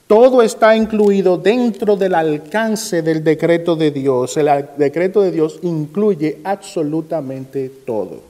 Todo 0.08 0.42
está 0.42 0.74
incluido 0.74 1.36
dentro 1.36 1.94
del 1.96 2.14
alcance 2.14 3.02
del 3.02 3.22
decreto 3.22 3.76
de 3.76 3.90
Dios. 3.90 4.36
El 4.36 4.48
decreto 4.76 5.20
de 5.20 5.30
Dios 5.30 5.60
incluye 5.62 6.38
absolutamente 6.42 7.70
todo. 7.84 8.28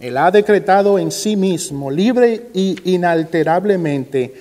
Él 0.00 0.16
ha 0.16 0.30
decretado 0.30 0.98
en 0.98 1.10
sí 1.10 1.36
mismo, 1.36 1.90
libre 1.90 2.48
y 2.52 2.76
inalterablemente, 2.84 4.34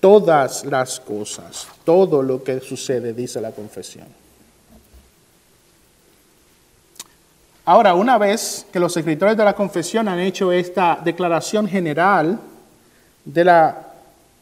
todas 0.00 0.64
las 0.64 1.00
cosas, 1.00 1.66
todo 1.84 2.22
lo 2.22 2.42
que 2.42 2.60
sucede, 2.60 3.12
dice 3.12 3.40
la 3.40 3.52
confesión. 3.52 4.06
Ahora, 7.64 7.94
una 7.94 8.16
vez 8.16 8.64
que 8.72 8.80
los 8.80 8.96
escritores 8.96 9.36
de 9.36 9.44
la 9.44 9.54
confesión 9.54 10.08
han 10.08 10.20
hecho 10.20 10.50
esta 10.52 10.98
declaración 11.04 11.68
general 11.68 12.38
de, 13.24 13.44
la, 13.44 13.92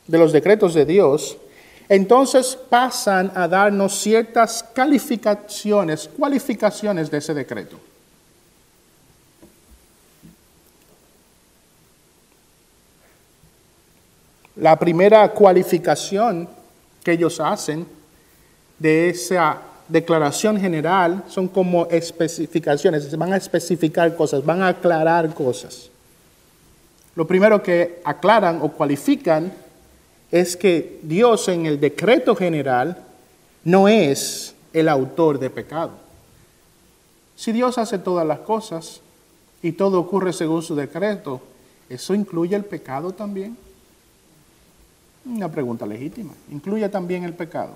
de 0.07 0.19
los 0.19 0.33
decretos 0.33 0.75
de 0.75 0.85
Dios, 0.85 1.37
entonces 1.89 2.57
pasan 2.69 3.33
a 3.35 3.49
darnos 3.49 3.99
ciertas 3.99 4.63
calificaciones, 4.63 6.09
cualificaciones 6.17 7.11
de 7.11 7.19
ese 7.19 7.35
decreto. 7.35 7.79
La 14.57 14.79
primera 14.79 15.31
cualificación 15.33 16.49
que 17.05 17.13
ellos 17.13 17.41
hacen 17.41 17.87
de 18.79 19.11
esa 19.11 19.61
declaración 19.89 20.59
general 20.59 21.25
son 21.29 21.49
como 21.49 21.87
especificaciones, 21.87 23.17
van 23.17 23.35
a 23.35 23.37
especificar 23.37 24.17
cosas, 24.17 24.45
van 24.45 24.63
a 24.63 24.69
aclarar 24.69 25.33
cosas. 25.35 25.91
Lo 27.15 27.27
primero 27.27 27.63
que 27.63 28.01
aclaran 28.05 28.61
o 28.63 28.73
cualifican 28.73 29.53
es 30.31 30.57
que 30.57 31.01
Dios 31.03 31.49
en 31.49 31.67
el 31.67 31.79
decreto 31.79 32.35
general 32.35 32.99
no 33.65 33.89
es 33.89 34.55
el 34.73 34.89
autor 34.89 35.39
de 35.39 35.51
pecado. 35.51 35.93
Si 37.37 37.53
Dios 37.53 37.77
hace 37.79 37.99
todas 37.99 38.27
las 38.27 38.41
cosas 38.41 39.01
y 39.63 39.73
todo 39.73 40.01
ocurre 40.01 40.33
según 40.33 40.63
su 40.63 40.75
decreto, 40.75 41.41
¿eso 41.89 42.15
incluye 42.15 42.57
el 42.57 42.65
pecado 42.65 43.13
también? 43.13 43.57
Una 45.27 45.51
pregunta 45.51 45.85
legítima. 45.85 46.33
¿Incluye 46.51 46.89
también 46.89 47.25
el 47.25 47.35
pecado? 47.35 47.71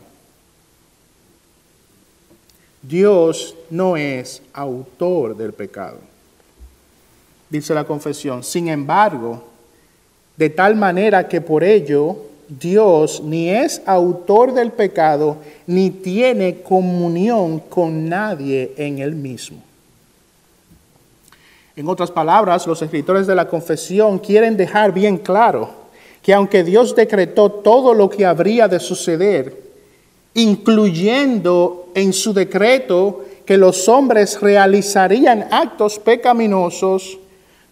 Dios 2.83 3.57
no 3.69 3.97
es 3.97 4.41
autor 4.53 5.37
del 5.37 5.53
pecado, 5.53 5.99
dice 7.51 7.75
la 7.75 7.85
confesión. 7.85 8.43
Sin 8.43 8.69
embargo, 8.69 9.43
de 10.37 10.49
tal 10.49 10.77
manera 10.77 11.29
que 11.29 11.41
por 11.41 11.63
ello 11.63 12.17
Dios 12.49 13.21
ni 13.23 13.51
es 13.51 13.83
autor 13.85 14.55
del 14.55 14.73
pecado, 14.73 15.37
ni 15.67 15.91
tiene 15.91 16.63
comunión 16.63 17.59
con 17.59 18.09
nadie 18.09 18.73
en 18.77 18.99
él 18.99 19.15
mismo. 19.15 19.59
En 21.77 21.89
otras 21.89 22.11
palabras, 22.11 22.67
los 22.67 22.81
escritores 22.81 23.27
de 23.27 23.35
la 23.35 23.49
confesión 23.49 24.19
quieren 24.19 24.57
dejar 24.57 24.93
bien 24.93 25.19
claro 25.19 25.80
que 26.23 26.35
aunque 26.35 26.65
Dios 26.65 26.95
decretó 26.95 27.51
todo 27.51 27.95
lo 27.95 28.11
que 28.11 28.27
habría 28.27 28.69
de 28.69 28.81
suceder, 28.81 29.71
incluyendo 30.35 31.89
en 31.95 32.13
su 32.13 32.33
decreto 32.33 33.25
que 33.45 33.57
los 33.57 33.89
hombres 33.89 34.41
realizarían 34.41 35.49
actos 35.51 35.99
pecaminosos, 35.99 37.19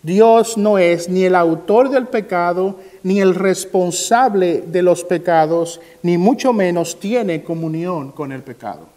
Dios 0.02 0.56
no 0.56 0.78
es 0.78 1.08
ni 1.08 1.24
el 1.24 1.34
autor 1.34 1.90
del 1.90 2.06
pecado, 2.06 2.76
ni 3.02 3.20
el 3.20 3.34
responsable 3.34 4.62
de 4.66 4.82
los 4.82 5.04
pecados, 5.04 5.80
ni 6.02 6.16
mucho 6.18 6.52
menos 6.52 6.98
tiene 6.98 7.42
comunión 7.42 8.12
con 8.12 8.32
el 8.32 8.42
pecado. 8.42 8.88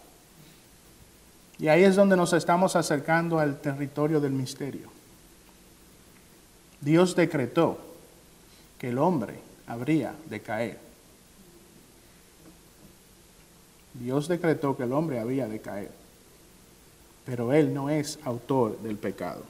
Y 1.58 1.68
ahí 1.68 1.84
es 1.84 1.94
donde 1.94 2.16
nos 2.16 2.32
estamos 2.32 2.74
acercando 2.74 3.38
al 3.38 3.60
territorio 3.60 4.20
del 4.20 4.32
misterio. 4.32 4.88
Dios 6.80 7.14
decretó 7.14 7.78
que 8.82 8.88
el 8.88 8.98
hombre 8.98 9.34
habría 9.68 10.12
de 10.28 10.40
caer. 10.40 10.76
Dios 13.94 14.26
decretó 14.26 14.76
que 14.76 14.82
el 14.82 14.92
hombre 14.92 15.20
había 15.20 15.46
de 15.46 15.60
caer, 15.60 15.92
pero 17.24 17.52
Él 17.52 17.72
no 17.72 17.90
es 17.90 18.18
autor 18.24 18.76
del 18.80 18.96
pecado. 18.96 19.44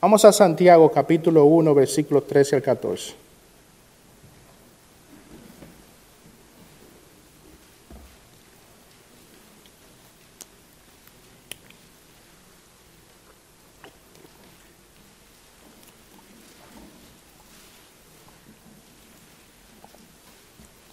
Vamos 0.00 0.24
a 0.24 0.32
Santiago 0.32 0.90
capítulo 0.90 1.44
1, 1.44 1.72
versículos 1.76 2.26
13 2.26 2.56
al 2.56 2.62
14. 2.62 3.19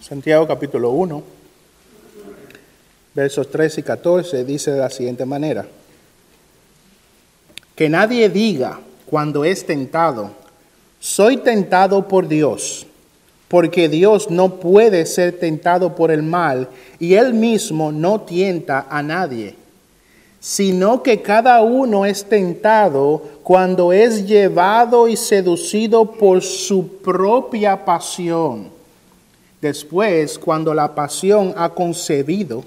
Santiago 0.08 0.46
capítulo 0.46 0.92
1, 0.92 1.22
versos 3.14 3.50
13 3.50 3.80
y 3.80 3.84
14 3.84 4.42
dice 4.42 4.70
de 4.70 4.78
la 4.78 4.88
siguiente 4.88 5.26
manera, 5.26 5.66
que 7.76 7.90
nadie 7.90 8.30
diga 8.30 8.80
cuando 9.04 9.44
es 9.44 9.66
tentado, 9.66 10.30
soy 10.98 11.36
tentado 11.36 12.08
por 12.08 12.26
Dios, 12.26 12.86
porque 13.48 13.90
Dios 13.90 14.30
no 14.30 14.54
puede 14.54 15.04
ser 15.04 15.38
tentado 15.38 15.94
por 15.94 16.10
el 16.10 16.22
mal 16.22 16.70
y 16.98 17.12
él 17.12 17.34
mismo 17.34 17.92
no 17.92 18.22
tienta 18.22 18.86
a 18.88 19.02
nadie, 19.02 19.56
sino 20.40 21.02
que 21.02 21.20
cada 21.20 21.60
uno 21.60 22.06
es 22.06 22.24
tentado 22.24 23.22
cuando 23.42 23.92
es 23.92 24.26
llevado 24.26 25.06
y 25.06 25.18
seducido 25.18 26.12
por 26.12 26.40
su 26.40 26.96
propia 27.02 27.84
pasión 27.84 28.77
Después, 29.60 30.38
cuando 30.38 30.72
la 30.72 30.94
pasión 30.94 31.52
ha 31.56 31.70
concebido, 31.70 32.64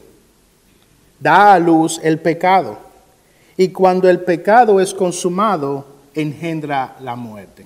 da 1.20 1.54
a 1.54 1.60
luz 1.60 2.00
el 2.04 2.20
pecado. 2.20 2.78
Y 3.56 3.70
cuando 3.70 4.10
el 4.10 4.22
pecado 4.22 4.80
es 4.80 4.94
consumado, 4.94 5.86
engendra 6.14 6.96
la 7.00 7.16
muerte. 7.16 7.66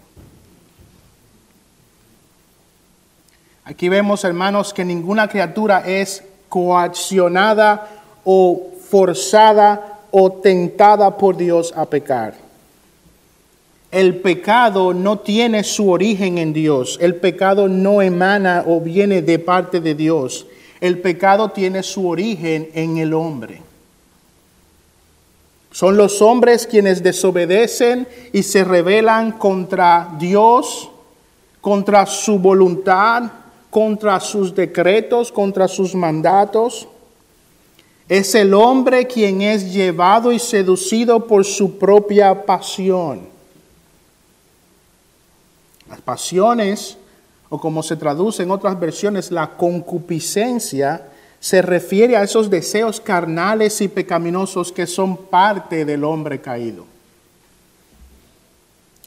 Aquí 3.63 3.89
vemos, 3.89 4.23
hermanos, 4.23 4.73
que 4.73 4.85
ninguna 4.85 5.27
criatura 5.27 5.79
es 5.87 6.23
coaccionada 6.49 7.89
o 8.23 8.73
forzada 8.89 10.01
o 10.11 10.31
tentada 10.31 11.17
por 11.17 11.35
Dios 11.35 11.73
a 11.75 11.85
pecar 11.85 12.44
el 13.91 14.17
pecado 14.17 14.93
no 14.93 15.19
tiene 15.19 15.63
su 15.63 15.89
origen 15.89 16.37
en 16.37 16.53
Dios, 16.53 16.97
el 17.01 17.15
pecado 17.15 17.67
no 17.67 18.01
emana 18.01 18.63
o 18.67 18.81
viene 18.81 19.21
de 19.21 19.39
parte 19.39 19.79
de 19.79 19.95
Dios, 19.95 20.47
el 20.81 20.99
pecado 20.99 21.49
tiene 21.51 21.83
su 21.83 22.07
origen 22.07 22.69
en 22.73 22.97
el 22.97 23.13
hombre. 23.13 23.61
Son 25.71 25.97
los 25.97 26.21
hombres 26.21 26.67
quienes 26.67 27.03
desobedecen 27.03 28.07
y 28.31 28.43
se 28.43 28.63
rebelan 28.63 29.33
contra 29.33 30.15
Dios, 30.17 30.89
contra 31.59 32.05
su 32.05 32.39
voluntad, 32.39 33.23
contra 33.69 34.21
sus 34.21 34.55
decretos, 34.55 35.33
contra 35.33 35.67
sus 35.67 35.93
mandatos. 35.93 36.87
Es 38.07 38.35
el 38.35 38.53
hombre 38.53 39.05
quien 39.05 39.41
es 39.41 39.73
llevado 39.73 40.31
y 40.31 40.39
seducido 40.39 41.27
por 41.27 41.43
su 41.43 41.77
propia 41.77 42.45
pasión. 42.45 43.34
Las 45.89 46.01
pasiones, 46.01 46.97
o 47.49 47.59
como 47.59 47.83
se 47.83 47.95
traduce 47.95 48.43
en 48.43 48.51
otras 48.51 48.79
versiones, 48.79 49.31
la 49.31 49.55
concupiscencia, 49.55 51.09
se 51.39 51.61
refiere 51.61 52.17
a 52.17 52.23
esos 52.23 52.49
deseos 52.49 52.99
carnales 52.99 53.79
y 53.81 53.87
pecaminosos 53.87 54.71
que 54.71 54.87
son 54.87 55.15
parte 55.15 55.85
del 55.85 56.03
hombre 56.03 56.41
caído. 56.41 56.85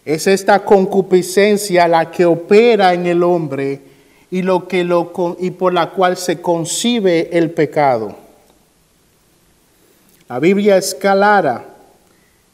Es 0.05 0.27
esta 0.27 0.65
concupiscencia 0.65 1.89
la 1.89 2.11
que 2.11 2.25
opera 2.25 2.95
en 2.95 3.07
el 3.07 3.23
hombre 3.23 3.83
y, 4.31 4.43
lo 4.43 4.69
que 4.69 4.85
lo, 4.85 5.13
y 5.41 5.51
por 5.51 5.75
la 5.75 5.91
cual 5.91 6.17
se 6.17 6.41
concibe 6.41 7.37
el 7.37 7.51
pecado. 7.51 8.15
La 10.29 10.39
Biblia 10.39 10.77
es 10.77 10.95
clara. 10.95 11.65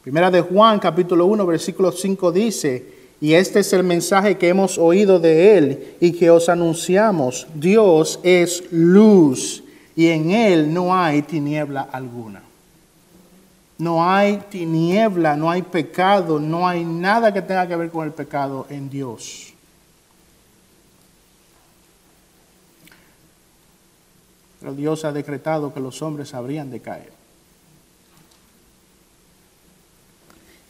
Primera 0.01 0.31
de 0.31 0.41
Juan, 0.41 0.79
capítulo 0.79 1.25
1, 1.25 1.45
versículo 1.45 1.91
5 1.91 2.31
dice, 2.31 2.94
y 3.21 3.33
este 3.33 3.59
es 3.59 3.71
el 3.73 3.83
mensaje 3.83 4.37
que 4.37 4.49
hemos 4.49 4.77
oído 4.77 5.19
de 5.19 5.57
Él 5.57 5.95
y 5.99 6.11
que 6.11 6.29
os 6.29 6.49
anunciamos. 6.49 7.47
Dios 7.55 8.19
es 8.23 8.63
luz 8.71 9.63
y 9.95 10.07
en 10.07 10.31
Él 10.31 10.73
no 10.73 10.95
hay 10.95 11.21
tiniebla 11.21 11.87
alguna. 11.91 12.43
No 13.77 14.09
hay 14.09 14.37
tiniebla, 14.49 15.35
no 15.35 15.49
hay 15.49 15.61
pecado, 15.61 16.39
no 16.39 16.67
hay 16.67 16.83
nada 16.83 17.33
que 17.33 17.41
tenga 17.41 17.67
que 17.67 17.75
ver 17.75 17.89
con 17.89 18.05
el 18.05 18.13
pecado 18.13 18.67
en 18.69 18.89
Dios. 18.89 19.53
Pero 24.59 24.73
Dios 24.73 25.03
ha 25.05 25.11
decretado 25.11 25.73
que 25.73 25.79
los 25.79 26.01
hombres 26.01 26.33
habrían 26.33 26.71
de 26.71 26.79
caer. 26.79 27.14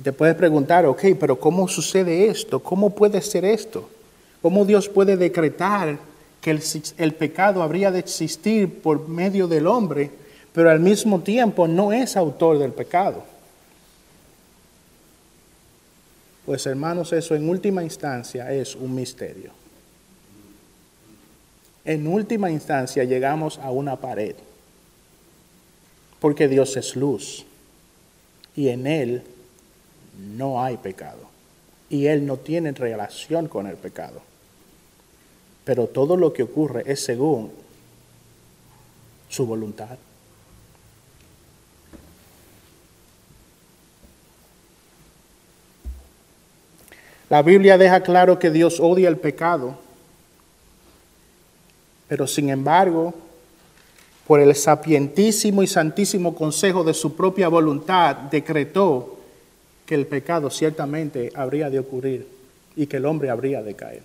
Te 0.04 0.12
puedes 0.12 0.36
preguntar, 0.36 0.86
ok, 0.86 1.04
pero 1.20 1.40
¿cómo 1.40 1.68
sucede 1.68 2.28
esto? 2.28 2.62
¿Cómo 2.62 2.90
puede 2.90 3.22
ser 3.22 3.46
esto? 3.46 3.90
¿Cómo 4.42 4.66
Dios 4.66 4.90
puede 4.90 5.16
decretar 5.16 5.98
que 6.42 6.52
el, 6.52 6.62
el, 6.98 7.14
pecado 7.14 7.64
habría 7.64 7.92
de 7.92 8.00
existir 8.00 8.82
por 8.82 9.08
medio 9.08 9.48
del 9.48 9.68
hombre, 9.68 10.12
pero 10.54 10.70
al 10.70 10.80
mismo 10.80 11.22
tiempo 11.22 11.68
no 11.68 11.94
es 11.94 12.18
autor 12.18 12.60
del 12.60 12.74
pecado? 12.74 13.24
Pues 16.46 16.66
hermanos, 16.68 17.12
eso 17.14 17.34
en 17.34 17.50
última 17.50 17.82
instancia 17.82 18.52
es 18.54 18.76
un 18.76 18.94
misterio. 18.94 19.52
En 21.86 22.06
última 22.06 22.52
instancia 22.52 23.04
llegamos 23.04 23.58
a 23.60 23.72
una 23.72 23.96
pared, 23.96 24.36
porque 26.20 26.48
Dios 26.48 26.76
es 26.78 26.96
luz 26.96 27.46
y 28.56 28.70
en 28.70 28.86
Él 28.86 29.24
no 30.18 30.62
hay 30.62 30.78
pecado 30.78 31.36
y 31.90 32.08
Él 32.08 32.26
no 32.26 32.38
tiene 32.38 32.72
relación 32.72 33.48
con 33.48 33.68
el 33.68 33.76
pecado. 33.76 34.22
Pero 35.64 35.88
todo 35.88 36.18
lo 36.18 36.34
que 36.34 36.44
ocurre 36.44 36.84
es 36.86 37.04
según 37.04 37.52
su 39.30 39.46
voluntad. 39.46 39.98
La 47.30 47.42
Biblia 47.42 47.78
deja 47.78 48.02
claro 48.02 48.38
que 48.38 48.52
Dios 48.52 48.80
odia 48.80 49.10
el 49.10 49.18
pecado, 49.18 49.76
pero 52.08 52.28
sin 52.28 52.50
embargo, 52.50 53.16
por 54.28 54.40
el 54.40 54.56
sapientísimo 54.56 55.64
y 55.64 55.68
santísimo 55.68 56.36
consejo 56.36 56.84
de 56.84 56.94
su 56.94 57.16
propia 57.16 57.48
voluntad, 57.48 58.16
decretó 58.16 59.15
que 59.86 59.96
el 59.96 60.08
pecado 60.08 60.50
ciertamente 60.50 61.32
habría 61.36 61.70
de 61.70 61.80
ocurrir 61.80 62.28
y 62.76 62.88
que 62.88 62.98
el 62.98 63.06
hombre 63.06 63.30
habría 63.30 63.62
de 63.62 63.76
caer. 63.76 64.04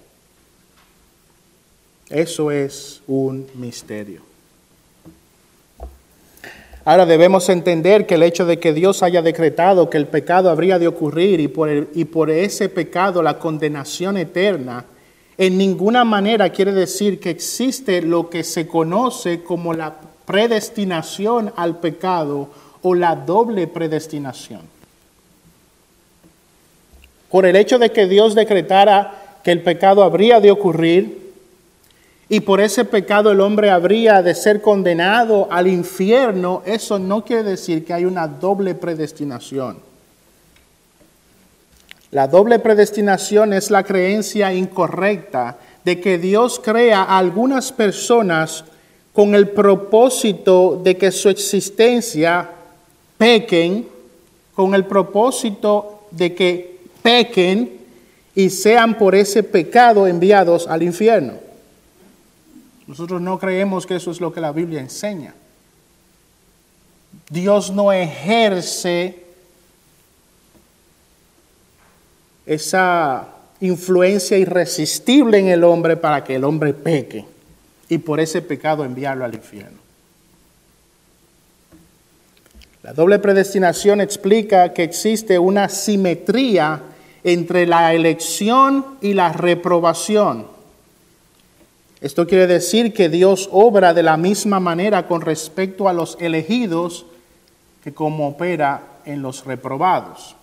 Eso 2.08 2.50
es 2.50 3.02
un 3.06 3.46
misterio. 3.54 4.22
Ahora 6.84 7.06
debemos 7.06 7.48
entender 7.48 8.06
que 8.06 8.14
el 8.14 8.22
hecho 8.22 8.46
de 8.46 8.58
que 8.58 8.72
Dios 8.72 9.02
haya 9.02 9.22
decretado 9.22 9.90
que 9.90 9.98
el 9.98 10.06
pecado 10.06 10.50
habría 10.50 10.78
de 10.78 10.88
ocurrir 10.88 11.38
y 11.38 11.48
por, 11.48 11.88
y 11.94 12.04
por 12.06 12.30
ese 12.30 12.68
pecado 12.68 13.22
la 13.22 13.38
condenación 13.38 14.16
eterna, 14.16 14.86
en 15.36 15.56
ninguna 15.56 16.04
manera 16.04 16.50
quiere 16.50 16.72
decir 16.72 17.20
que 17.20 17.30
existe 17.30 18.02
lo 18.02 18.28
que 18.28 18.44
se 18.44 18.66
conoce 18.66 19.42
como 19.42 19.72
la 19.72 19.94
predestinación 20.26 21.52
al 21.56 21.78
pecado 21.78 22.48
o 22.82 22.94
la 22.94 23.14
doble 23.14 23.66
predestinación. 23.66 24.79
Por 27.30 27.46
el 27.46 27.56
hecho 27.56 27.78
de 27.78 27.90
que 27.92 28.06
Dios 28.06 28.34
decretara 28.34 29.38
que 29.42 29.52
el 29.52 29.62
pecado 29.62 30.02
habría 30.02 30.40
de 30.40 30.50
ocurrir 30.50 31.32
y 32.28 32.40
por 32.40 32.60
ese 32.60 32.84
pecado 32.84 33.32
el 33.32 33.40
hombre 33.40 33.70
habría 33.70 34.22
de 34.22 34.34
ser 34.34 34.60
condenado 34.60 35.48
al 35.50 35.66
infierno, 35.66 36.62
eso 36.64 36.98
no 36.98 37.24
quiere 37.24 37.42
decir 37.42 37.84
que 37.84 37.92
hay 37.92 38.04
una 38.04 38.28
doble 38.28 38.74
predestinación. 38.74 39.78
La 42.12 42.28
doble 42.28 42.58
predestinación 42.58 43.52
es 43.52 43.70
la 43.70 43.84
creencia 43.84 44.52
incorrecta 44.52 45.58
de 45.84 46.00
que 46.00 46.18
Dios 46.18 46.60
crea 46.62 47.02
a 47.02 47.18
algunas 47.18 47.72
personas 47.72 48.64
con 49.12 49.34
el 49.34 49.48
propósito 49.48 50.80
de 50.82 50.96
que 50.96 51.10
su 51.10 51.28
existencia 51.28 52.48
pequen, 53.18 53.88
con 54.54 54.74
el 54.74 54.84
propósito 54.84 56.04
de 56.10 56.34
que 56.34 56.79
pequen 57.02 57.80
y 58.34 58.50
sean 58.50 58.96
por 58.96 59.14
ese 59.14 59.42
pecado 59.42 60.06
enviados 60.06 60.66
al 60.66 60.82
infierno. 60.82 61.34
Nosotros 62.86 63.20
no 63.20 63.38
creemos 63.38 63.86
que 63.86 63.96
eso 63.96 64.10
es 64.10 64.20
lo 64.20 64.32
que 64.32 64.40
la 64.40 64.52
Biblia 64.52 64.80
enseña. 64.80 65.34
Dios 67.28 67.70
no 67.70 67.92
ejerce 67.92 69.24
esa 72.46 73.28
influencia 73.60 74.38
irresistible 74.38 75.38
en 75.38 75.48
el 75.48 75.62
hombre 75.62 75.96
para 75.96 76.24
que 76.24 76.34
el 76.36 76.44
hombre 76.44 76.72
peque 76.74 77.24
y 77.88 77.98
por 77.98 78.18
ese 78.18 78.42
pecado 78.42 78.84
enviarlo 78.84 79.24
al 79.24 79.34
infierno. 79.34 79.78
La 82.82 82.92
doble 82.92 83.18
predestinación 83.18 84.00
explica 84.00 84.72
que 84.72 84.82
existe 84.82 85.38
una 85.38 85.68
simetría 85.68 86.80
entre 87.24 87.66
la 87.66 87.94
elección 87.94 88.84
y 89.00 89.14
la 89.14 89.32
reprobación. 89.32 90.46
Esto 92.00 92.26
quiere 92.26 92.46
decir 92.46 92.94
que 92.94 93.08
Dios 93.08 93.48
obra 93.52 93.92
de 93.92 94.02
la 94.02 94.16
misma 94.16 94.58
manera 94.58 95.06
con 95.06 95.20
respecto 95.20 95.88
a 95.88 95.92
los 95.92 96.16
elegidos 96.20 97.04
que 97.84 97.92
como 97.92 98.28
opera 98.28 98.82
en 99.04 99.22
los 99.22 99.44
reprobados. 99.44 100.36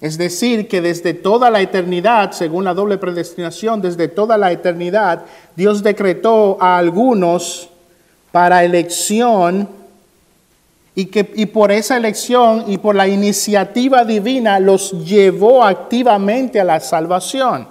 Es 0.00 0.16
decir, 0.16 0.68
que 0.68 0.80
desde 0.80 1.12
toda 1.12 1.50
la 1.50 1.60
eternidad, 1.60 2.32
según 2.32 2.64
la 2.64 2.74
doble 2.74 2.98
predestinación, 2.98 3.82
desde 3.82 4.06
toda 4.06 4.38
la 4.38 4.52
eternidad, 4.52 5.24
Dios 5.56 5.82
decretó 5.82 6.56
a 6.60 6.78
algunos 6.78 7.68
para 8.30 8.64
elección 8.64 9.68
y 10.98 11.06
que 11.06 11.30
y 11.36 11.46
por 11.46 11.70
esa 11.70 11.96
elección 11.96 12.64
y 12.66 12.76
por 12.76 12.96
la 12.96 13.06
iniciativa 13.06 14.04
divina 14.04 14.58
los 14.58 14.90
llevó 15.04 15.62
activamente 15.62 16.58
a 16.58 16.64
la 16.64 16.80
salvación. 16.80 17.68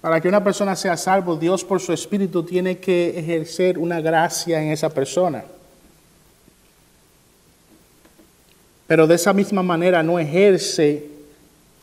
Para 0.00 0.18
que 0.18 0.28
una 0.28 0.42
persona 0.42 0.74
sea 0.76 0.96
salvo, 0.96 1.36
Dios 1.36 1.62
por 1.62 1.78
su 1.78 1.92
espíritu 1.92 2.42
tiene 2.42 2.78
que 2.78 3.18
ejercer 3.18 3.78
una 3.78 4.00
gracia 4.00 4.62
en 4.62 4.72
esa 4.72 4.88
persona. 4.88 5.44
Pero 8.86 9.06
de 9.06 9.16
esa 9.16 9.34
misma 9.34 9.62
manera 9.62 10.02
no 10.02 10.18
ejerce 10.18 11.06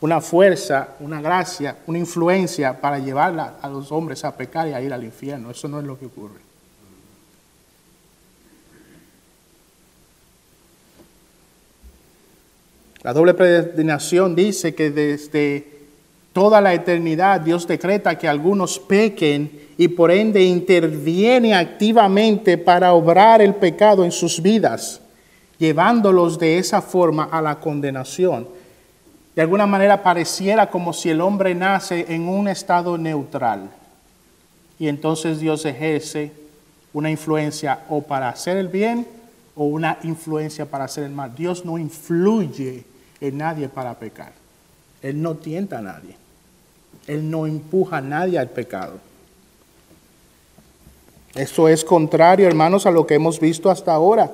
una 0.00 0.20
fuerza, 0.20 0.96
una 0.98 1.20
gracia, 1.20 1.76
una 1.86 1.98
influencia 1.98 2.80
para 2.80 2.98
llevar 2.98 3.56
a 3.62 3.68
los 3.68 3.92
hombres 3.92 4.24
a 4.24 4.36
pecar 4.36 4.66
y 4.66 4.72
a 4.72 4.80
ir 4.80 4.92
al 4.92 5.04
infierno. 5.04 5.52
Eso 5.52 5.68
no 5.68 5.78
es 5.78 5.86
lo 5.86 5.96
que 5.96 6.06
ocurre. 6.06 6.45
La 13.06 13.12
doble 13.12 13.34
predestinación 13.34 14.34
dice 14.34 14.74
que 14.74 14.90
desde 14.90 15.64
toda 16.32 16.60
la 16.60 16.74
eternidad 16.74 17.40
Dios 17.40 17.64
decreta 17.68 18.18
que 18.18 18.26
algunos 18.26 18.80
pequen 18.80 19.68
y 19.78 19.86
por 19.86 20.10
ende 20.10 20.42
interviene 20.42 21.54
activamente 21.54 22.58
para 22.58 22.94
obrar 22.94 23.40
el 23.40 23.54
pecado 23.54 24.04
en 24.04 24.10
sus 24.10 24.42
vidas, 24.42 25.00
llevándolos 25.56 26.36
de 26.36 26.58
esa 26.58 26.82
forma 26.82 27.28
a 27.30 27.40
la 27.40 27.60
condenación 27.60 28.48
de 29.36 29.42
alguna 29.42 29.66
manera 29.66 30.02
pareciera 30.02 30.68
como 30.68 30.92
si 30.92 31.10
el 31.10 31.20
hombre 31.20 31.54
nace 31.54 32.06
en 32.08 32.26
un 32.26 32.48
estado 32.48 32.98
neutral 32.98 33.68
y 34.80 34.88
entonces 34.88 35.38
Dios 35.38 35.64
ejerce 35.64 36.32
una 36.92 37.08
influencia 37.08 37.84
o 37.88 38.00
para 38.00 38.30
hacer 38.30 38.56
el 38.56 38.66
bien 38.66 39.06
o 39.54 39.66
una 39.66 39.98
influencia 40.02 40.64
para 40.64 40.86
hacer 40.86 41.04
el 41.04 41.12
mal. 41.12 41.34
Dios 41.36 41.64
no 41.64 41.76
influye 41.78 42.95
en 43.20 43.38
nadie 43.38 43.68
para 43.68 43.94
pecar. 43.94 44.32
Él 45.02 45.20
no 45.20 45.36
tienta 45.36 45.78
a 45.78 45.82
nadie. 45.82 46.16
Él 47.06 47.30
no 47.30 47.46
empuja 47.46 47.98
a 47.98 48.00
nadie 48.00 48.38
al 48.38 48.48
pecado. 48.48 48.98
Eso 51.34 51.68
es 51.68 51.84
contrario, 51.84 52.46
hermanos, 52.46 52.86
a 52.86 52.90
lo 52.90 53.06
que 53.06 53.14
hemos 53.14 53.38
visto 53.38 53.70
hasta 53.70 53.92
ahora. 53.92 54.30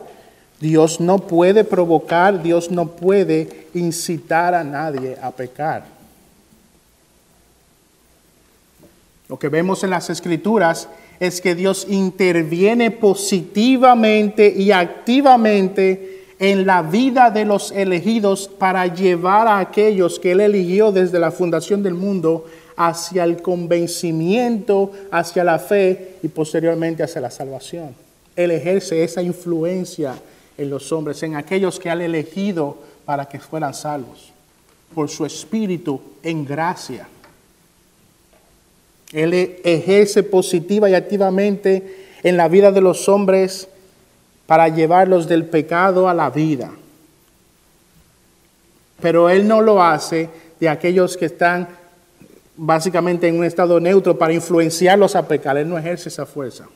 Dios 0.61 1.01
no 1.01 1.19
puede 1.19 1.65
provocar, 1.65 2.41
Dios 2.43 2.71
no 2.71 2.87
puede 2.93 3.67
incitar 3.75 4.55
a 4.55 4.63
nadie 4.63 5.19
a 5.21 5.33
pecar. 5.33 5.85
Lo 9.29 9.39
que 9.39 9.49
vemos 9.49 9.83
en 9.83 9.91
las 9.91 10.09
escrituras 10.11 10.89
es 11.19 11.41
que 11.41 11.55
Dios 11.55 11.87
interviene 11.89 12.91
positivamente 12.91 14.53
y 14.57 14.73
activamente 14.73 16.12
en 16.39 16.67
la 16.67 16.83
vida 16.83 17.31
de 17.31 17.45
los 17.45 17.71
elegidos 17.73 18.49
para 18.49 18.87
llevar 18.87 19.47
a 19.49 19.59
aquellos 19.59 20.19
que 20.19 20.33
Él 20.33 20.41
eligió 20.41 20.93
desde 20.93 21.19
la 21.19 21.31
fundación 21.31 21.83
del 21.83 21.95
mundo 21.95 22.47
hacia 22.77 23.25
el 23.25 23.43
convencimiento, 23.43 24.93
hacia 25.11 25.45
la 25.45 25.59
fe 25.59 26.17
y 26.23 26.29
posteriormente 26.29 27.03
hacia 27.03 27.21
la 27.21 27.31
salvación. 27.31 27.95
Él 28.35 28.51
ejerce 28.51 29.05
esa 29.05 29.23
influencia 29.23 30.15
en 30.57 30.71
los 30.71 30.91
hombres, 30.93 31.23
en 31.23 31.37
aquellos 31.37 31.79
que 31.79 31.91
han 31.91 32.01
elegido 32.01 32.79
para 33.05 33.27
que 33.27 33.39
fueran 33.39 33.75
salvos, 33.75 34.33
por 34.95 35.09
su 35.11 35.27
espíritu 35.27 36.01
en 36.23 36.45
gracia. 36.45 37.09
Él 39.13 39.35
ejerce 39.63 40.23
positiva 40.23 40.89
y 40.89 40.95
activamente 40.95 42.09
en 42.23 42.37
la 42.37 42.49
vida 42.49 42.73
de 42.73 42.81
los 42.81 43.09
hombres 43.09 43.69
para 44.47 44.69
llevarlos 44.69 45.29
del 45.29 45.45
pecado 45.47 46.09
a 46.09 46.15
la 46.15 46.31
vida. 46.31 46.71
Pero 49.01 49.31
Él 49.31 49.47
no 49.47 49.61
lo 49.61 49.83
hace 49.83 50.29
de 50.61 50.69
aquellos 50.69 51.17
que 51.17 51.27
están 51.27 51.69
básicamente 52.57 53.27
en 53.27 53.39
un 53.39 53.45
estado 53.45 53.81
neutro 53.81 54.17
para 54.17 54.33
influenciarlos 54.33 55.17
a 55.17 55.27
pecar. 55.27 55.57
Él 55.57 55.69
no 55.69 55.79
ejerce 55.79 56.09
esa 56.09 56.27
fuerza. 56.27 56.69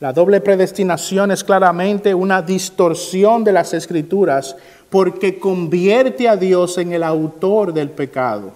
La 0.00 0.12
doble 0.12 0.40
predestinación 0.40 1.30
es 1.30 1.44
claramente 1.44 2.12
una 2.12 2.42
distorsión 2.42 3.44
de 3.44 3.52
las 3.52 3.72
escrituras 3.72 4.56
porque 4.90 5.38
convierte 5.38 6.28
a 6.28 6.36
Dios 6.36 6.76
en 6.78 6.92
el 6.92 7.04
autor 7.04 7.72
del 7.72 7.88
pecado. 7.88 8.50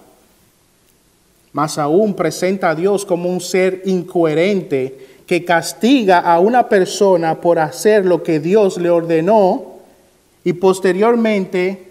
Más 1.53 1.77
aún 1.77 2.13
presenta 2.15 2.71
a 2.71 2.75
Dios 2.75 3.05
como 3.05 3.29
un 3.29 3.39
ser 3.39 3.81
incoherente 3.85 5.16
que 5.27 5.45
castiga 5.45 6.19
a 6.19 6.39
una 6.39 6.69
persona 6.69 7.41
por 7.41 7.59
hacer 7.59 8.05
lo 8.05 8.23
que 8.23 8.39
Dios 8.39 8.77
le 8.77 8.89
ordenó 8.89 9.75
y 10.45 10.53
posteriormente 10.53 11.83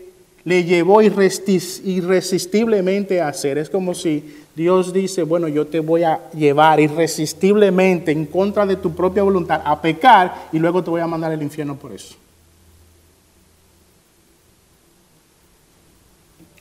le 0.45 0.65
llevó 0.65 1.03
irresistiblemente 1.03 3.21
a 3.21 3.29
hacer. 3.29 3.59
Es 3.59 3.69
como 3.69 3.93
si 3.95 4.45
Dios 4.55 4.91
dice, 4.93 5.23
bueno, 5.23 5.49
yo 5.49 5.67
te 5.67 5.81
voy 5.81 6.05
a 6.05 6.31
llevar 6.31 6.81
irresistiblemente 6.81 8.11
en 8.11 8.25
contra 8.25 8.65
de 8.65 8.77
tu 8.77 8.95
propia 8.95 9.23
voluntad 9.23 9.61
a 9.63 9.83
pecar 9.83 10.49
y 10.53 10.59
luego 10.59 10.83
te 10.83 10.89
voy 10.89 11.03
a 11.03 11.07
mandar 11.07 11.33
al 11.33 11.43
infierno 11.43 11.77
por 11.77 11.93
eso. 11.93 12.15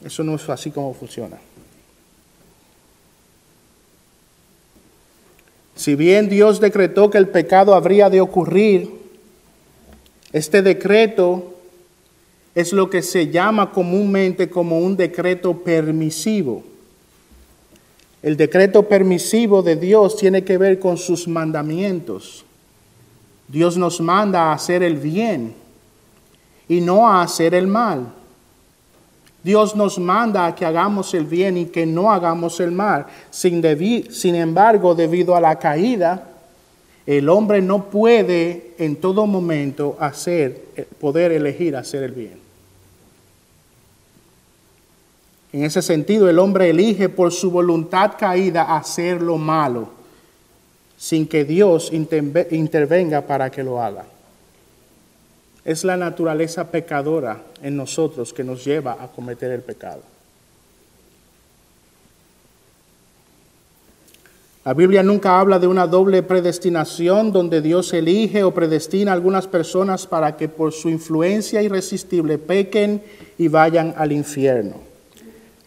Eso 0.03 0.23
no 0.23 0.35
es 0.35 0.49
así 0.49 0.71
como 0.71 0.93
funciona. 0.93 1.37
Si 5.75 5.95
bien 5.95 6.29
Dios 6.29 6.59
decretó 6.59 7.09
que 7.09 7.17
el 7.17 7.27
pecado 7.27 7.75
habría 7.75 8.09
de 8.09 8.21
ocurrir, 8.21 8.89
este 10.31 10.61
decreto 10.61 11.53
es 12.55 12.71
lo 12.71 12.89
que 12.89 13.01
se 13.01 13.27
llama 13.29 13.71
comúnmente 13.71 14.49
como 14.49 14.79
un 14.79 14.95
decreto 14.95 15.63
permisivo. 15.63 16.63
El 18.23 18.37
decreto 18.37 18.87
permisivo 18.87 19.61
de 19.61 19.75
Dios 19.75 20.15
tiene 20.15 20.43
que 20.43 20.57
ver 20.57 20.79
con 20.79 20.97
sus 20.97 21.27
mandamientos. 21.27 22.45
Dios 23.47 23.77
nos 23.77 24.01
manda 24.01 24.45
a 24.45 24.53
hacer 24.53 24.81
el 24.81 24.95
bien 24.95 25.53
y 26.67 26.81
no 26.81 27.07
a 27.07 27.21
hacer 27.21 27.53
el 27.53 27.67
mal. 27.67 28.13
Dios 29.45 29.75
nos 29.75 29.99
manda 29.99 30.47
a 30.47 30.55
que 30.55 30.65
hagamos 30.65 31.13
el 31.13 31.25
bien 31.25 31.55
y 31.55 31.65
que 31.65 31.85
no 31.85 32.11
hagamos 32.11 32.59
el 32.59 32.71
mal. 32.71 33.05
Sin, 33.29 33.61
sin 34.09 34.33
embargo, 34.33 34.95
debido 34.95 35.35
a 35.35 35.39
la 35.39 35.59
caída, 35.59 36.29
el 37.05 37.29
hombre 37.29 37.61
no 37.61 37.85
puede 37.85 38.73
en 38.79 38.95
todo 38.95 39.27
momento 39.27 39.97
hacer, 39.99 40.63
poder 40.99 41.31
elegir 41.31 41.75
hacer 41.75 42.01
el 42.01 42.13
bien. 42.13 42.39
En 45.53 45.63
ese 45.63 45.83
sentido, 45.83 46.27
el 46.27 46.39
hombre 46.39 46.71
elige 46.71 47.07
por 47.07 47.31
su 47.31 47.51
voluntad 47.51 48.13
caída 48.17 48.75
hacer 48.75 49.21
lo 49.21 49.37
malo, 49.37 49.89
sin 50.97 51.27
que 51.27 51.45
Dios 51.45 51.91
intervenga 51.93 53.21
para 53.21 53.51
que 53.51 53.63
lo 53.63 53.79
haga. 53.79 54.05
Es 55.65 55.83
la 55.83 55.97
naturaleza 55.97 56.69
pecadora 56.69 57.41
en 57.63 57.75
nosotros 57.75 58.31
que 58.31 58.43
nos 58.43 58.63
lleva 58.63 58.97
a 58.99 59.07
cometer 59.07 59.51
el 59.51 59.61
pecado. 59.61 60.01
La 64.63 64.73
Biblia 64.73 65.03
nunca 65.03 65.39
habla 65.39 65.59
de 65.59 65.67
una 65.67 65.85
doble 65.85 66.23
predestinación 66.23 67.31
donde 67.31 67.61
Dios 67.61 67.93
elige 67.93 68.43
o 68.43 68.51
predestina 68.51 69.11
a 69.11 69.13
algunas 69.13 69.45
personas 69.45 70.07
para 70.07 70.37
que 70.37 70.49
por 70.49 70.73
su 70.73 70.89
influencia 70.89 71.61
irresistible 71.61 72.39
pequen 72.39 73.03
y 73.37 73.47
vayan 73.47 73.93
al 73.95 74.11
infierno. 74.11 74.77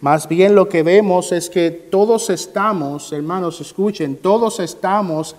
Más 0.00 0.28
bien 0.28 0.56
lo 0.56 0.68
que 0.68 0.82
vemos 0.82 1.30
es 1.30 1.48
que 1.48 1.70
todos 1.70 2.28
estamos, 2.30 3.12
hermanos, 3.12 3.60
escuchen, 3.60 4.16
todos 4.16 4.58
estamos 4.58 5.36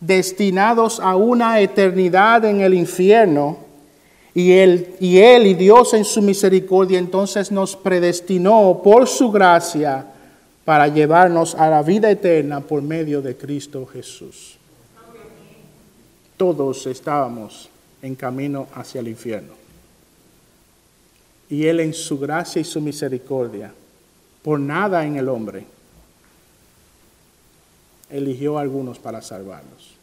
destinados 0.00 1.00
a 1.00 1.16
una 1.16 1.60
eternidad 1.60 2.44
en 2.44 2.60
el 2.60 2.74
infierno 2.74 3.65
y 4.36 4.52
él, 4.52 4.94
y 5.00 5.16
él 5.16 5.46
y 5.46 5.54
Dios 5.54 5.94
en 5.94 6.04
su 6.04 6.20
misericordia 6.20 6.98
entonces 6.98 7.50
nos 7.50 7.74
predestinó 7.74 8.82
por 8.84 9.08
su 9.08 9.30
gracia 9.30 10.08
para 10.62 10.88
llevarnos 10.88 11.54
a 11.54 11.70
la 11.70 11.82
vida 11.82 12.10
eterna 12.10 12.60
por 12.60 12.82
medio 12.82 13.22
de 13.22 13.34
Cristo 13.34 13.86
Jesús. 13.86 14.58
Todos 16.36 16.86
estábamos 16.86 17.70
en 18.02 18.14
camino 18.14 18.66
hacia 18.74 19.00
el 19.00 19.08
infierno 19.08 19.54
y 21.48 21.64
Él 21.64 21.80
en 21.80 21.94
su 21.94 22.18
gracia 22.18 22.60
y 22.60 22.64
su 22.64 22.82
misericordia, 22.82 23.72
por 24.42 24.60
nada 24.60 25.06
en 25.06 25.16
el 25.16 25.30
hombre, 25.30 25.64
eligió 28.10 28.58
a 28.58 28.60
algunos 28.60 28.98
para 28.98 29.22
salvarlos. 29.22 29.95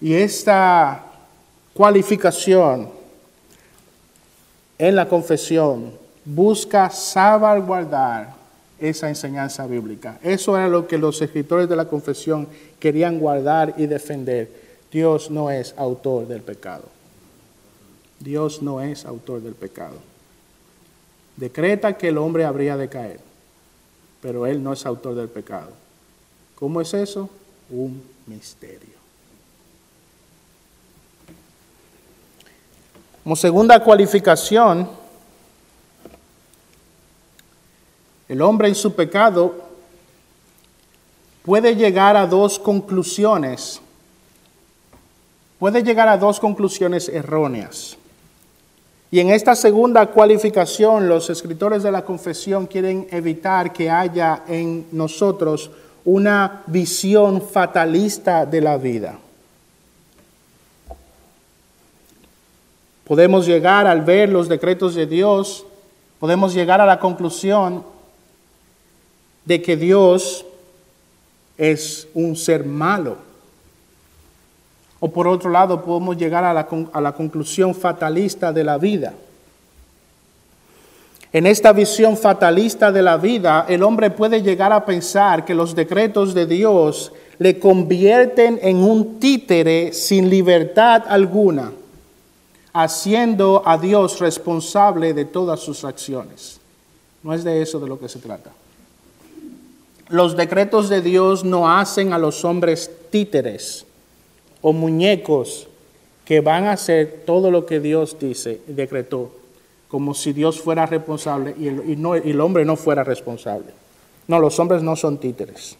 Y 0.00 0.14
esta 0.14 1.04
cualificación 1.74 2.90
en 4.78 4.96
la 4.96 5.08
confesión 5.08 5.92
busca 6.24 6.90
salvaguardar 6.90 8.34
esa 8.78 9.08
enseñanza 9.08 9.66
bíblica. 9.66 10.18
Eso 10.22 10.56
era 10.56 10.68
lo 10.68 10.86
que 10.86 10.98
los 10.98 11.20
escritores 11.22 11.68
de 11.68 11.76
la 11.76 11.86
confesión 11.86 12.46
querían 12.78 13.18
guardar 13.18 13.74
y 13.78 13.86
defender 13.86 14.66
Dios 14.90 15.30
no 15.30 15.50
es 15.50 15.74
autor 15.76 16.26
del 16.26 16.42
pecado. 16.42 16.84
Dios 18.18 18.62
no 18.62 18.80
es 18.80 19.04
autor 19.04 19.42
del 19.42 19.54
pecado. 19.54 19.96
Decreta 21.36 21.98
que 21.98 22.08
el 22.08 22.18
hombre 22.18 22.44
habría 22.44 22.76
de 22.76 22.88
caer, 22.88 23.20
pero 24.22 24.46
Él 24.46 24.62
no 24.62 24.72
es 24.72 24.86
autor 24.86 25.14
del 25.14 25.28
pecado. 25.28 25.70
¿Cómo 26.54 26.80
es 26.80 26.94
eso? 26.94 27.28
Un 27.68 28.02
misterio. 28.26 28.95
Como 33.26 33.34
segunda 33.34 33.82
cualificación, 33.82 34.88
el 38.28 38.40
hombre 38.40 38.68
en 38.68 38.76
su 38.76 38.94
pecado 38.94 39.52
puede 41.44 41.74
llegar 41.74 42.16
a 42.16 42.28
dos 42.28 42.56
conclusiones 42.56 43.80
puede 45.58 45.82
llegar 45.82 46.06
a 46.06 46.16
dos 46.18 46.38
conclusiones 46.38 47.08
erróneas. 47.08 47.96
Y 49.10 49.18
en 49.18 49.30
esta 49.30 49.56
segunda 49.56 50.06
cualificación, 50.06 51.08
los 51.08 51.28
escritores 51.28 51.82
de 51.82 51.90
la 51.90 52.04
confesión 52.04 52.68
quieren 52.68 53.08
evitar 53.10 53.72
que 53.72 53.90
haya 53.90 54.44
en 54.46 54.86
nosotros 54.92 55.72
una 56.04 56.62
visión 56.68 57.42
fatalista 57.42 58.46
de 58.46 58.60
la 58.60 58.76
vida. 58.76 59.18
Podemos 63.06 63.46
llegar 63.46 63.86
al 63.86 64.02
ver 64.02 64.30
los 64.30 64.48
decretos 64.48 64.96
de 64.96 65.06
Dios, 65.06 65.64
podemos 66.18 66.52
llegar 66.52 66.80
a 66.80 66.86
la 66.86 66.98
conclusión 66.98 67.84
de 69.44 69.62
que 69.62 69.76
Dios 69.76 70.44
es 71.56 72.08
un 72.14 72.34
ser 72.34 72.64
malo. 72.64 73.18
O 74.98 75.08
por 75.08 75.28
otro 75.28 75.50
lado, 75.50 75.84
podemos 75.84 76.16
llegar 76.16 76.42
a 76.42 76.52
la, 76.52 76.66
a 76.92 77.00
la 77.00 77.12
conclusión 77.12 77.76
fatalista 77.76 78.52
de 78.52 78.64
la 78.64 78.76
vida. 78.76 79.14
En 81.32 81.46
esta 81.46 81.72
visión 81.72 82.16
fatalista 82.16 82.90
de 82.90 83.02
la 83.02 83.18
vida, 83.18 83.66
el 83.68 83.84
hombre 83.84 84.10
puede 84.10 84.42
llegar 84.42 84.72
a 84.72 84.84
pensar 84.84 85.44
que 85.44 85.54
los 85.54 85.76
decretos 85.76 86.34
de 86.34 86.46
Dios 86.46 87.12
le 87.38 87.60
convierten 87.60 88.58
en 88.62 88.78
un 88.78 89.20
títere 89.20 89.92
sin 89.92 90.28
libertad 90.28 91.04
alguna, 91.06 91.70
haciendo 92.82 93.62
a 93.64 93.78
Dios 93.78 94.18
responsable 94.20 95.14
de 95.14 95.24
todas 95.24 95.60
sus 95.60 95.82
acciones. 95.82 96.60
No 97.22 97.32
es 97.32 97.42
de 97.42 97.62
eso 97.62 97.80
de 97.80 97.88
lo 97.88 97.98
que 97.98 98.08
se 98.08 98.18
trata. 98.18 98.52
Los 100.08 100.36
decretos 100.36 100.90
de 100.90 101.00
Dios 101.00 101.42
no 101.42 101.70
hacen 101.70 102.12
a 102.12 102.18
los 102.18 102.44
hombres 102.44 102.90
títeres, 103.10 103.86
o 104.60 104.74
muñecos 104.74 105.68
que 106.26 106.40
van 106.40 106.64
a 106.64 106.72
hacer 106.72 107.22
todo 107.24 107.50
lo 107.50 107.64
que 107.64 107.80
Dios 107.80 108.18
dice 108.20 108.60
y 108.68 108.72
decretó, 108.72 109.32
como 109.88 110.12
si 110.12 110.34
Dios 110.34 110.60
fuera 110.60 110.84
responsable 110.84 111.54
y 111.58 111.68
el, 111.68 111.82
y 112.24 112.30
el 112.30 112.40
hombre 112.40 112.66
no 112.66 112.76
fuera 112.76 113.04
responsable. 113.04 113.72
No, 114.28 114.38
los 114.38 114.58
hombres 114.58 114.82
no 114.82 114.96
son 114.96 115.18
títeres. 115.18 115.76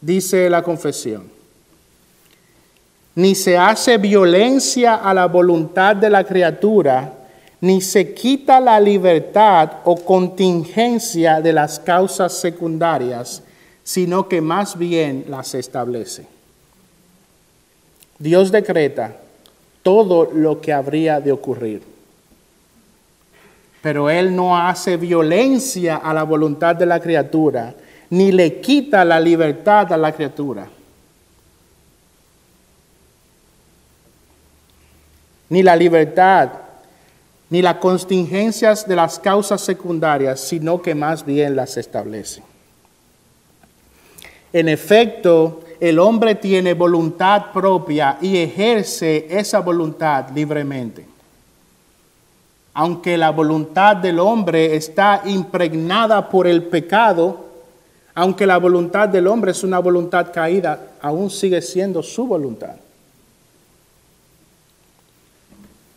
Dice 0.00 0.50
la 0.50 0.62
confesión, 0.64 1.41
ni 3.14 3.34
se 3.34 3.58
hace 3.58 3.98
violencia 3.98 4.94
a 4.94 5.12
la 5.12 5.26
voluntad 5.26 5.96
de 5.96 6.08
la 6.08 6.24
criatura, 6.24 7.12
ni 7.60 7.80
se 7.80 8.14
quita 8.14 8.58
la 8.58 8.80
libertad 8.80 9.70
o 9.84 9.96
contingencia 9.96 11.40
de 11.40 11.52
las 11.52 11.78
causas 11.78 12.32
secundarias, 12.32 13.42
sino 13.84 14.28
que 14.28 14.40
más 14.40 14.78
bien 14.78 15.26
las 15.28 15.54
establece. 15.54 16.26
Dios 18.18 18.50
decreta 18.50 19.16
todo 19.82 20.30
lo 20.32 20.60
que 20.60 20.72
habría 20.72 21.20
de 21.20 21.32
ocurrir, 21.32 21.82
pero 23.82 24.08
Él 24.08 24.34
no 24.34 24.56
hace 24.56 24.96
violencia 24.96 25.96
a 25.96 26.14
la 26.14 26.22
voluntad 26.22 26.74
de 26.76 26.86
la 26.86 27.00
criatura, 27.00 27.74
ni 28.10 28.32
le 28.32 28.60
quita 28.60 29.04
la 29.04 29.18
libertad 29.20 29.92
a 29.92 29.96
la 29.96 30.12
criatura. 30.12 30.68
Ni 35.52 35.62
la 35.62 35.76
libertad 35.76 36.48
ni 37.50 37.60
las 37.60 37.76
contingencias 37.76 38.88
de 38.88 38.96
las 38.96 39.18
causas 39.18 39.60
secundarias, 39.60 40.40
sino 40.40 40.80
que 40.80 40.94
más 40.94 41.26
bien 41.26 41.54
las 41.54 41.76
establece. 41.76 42.42
En 44.50 44.70
efecto, 44.70 45.60
el 45.78 45.98
hombre 45.98 46.36
tiene 46.36 46.72
voluntad 46.72 47.52
propia 47.52 48.16
y 48.22 48.38
ejerce 48.38 49.26
esa 49.28 49.60
voluntad 49.60 50.30
libremente. 50.34 51.04
Aunque 52.72 53.18
la 53.18 53.28
voluntad 53.28 53.96
del 53.96 54.20
hombre 54.20 54.74
está 54.74 55.20
impregnada 55.26 56.30
por 56.30 56.46
el 56.46 56.62
pecado, 56.62 57.44
aunque 58.14 58.46
la 58.46 58.56
voluntad 58.56 59.06
del 59.06 59.26
hombre 59.26 59.50
es 59.50 59.62
una 59.62 59.80
voluntad 59.80 60.32
caída, 60.32 60.92
aún 61.02 61.28
sigue 61.28 61.60
siendo 61.60 62.02
su 62.02 62.26
voluntad. 62.26 62.76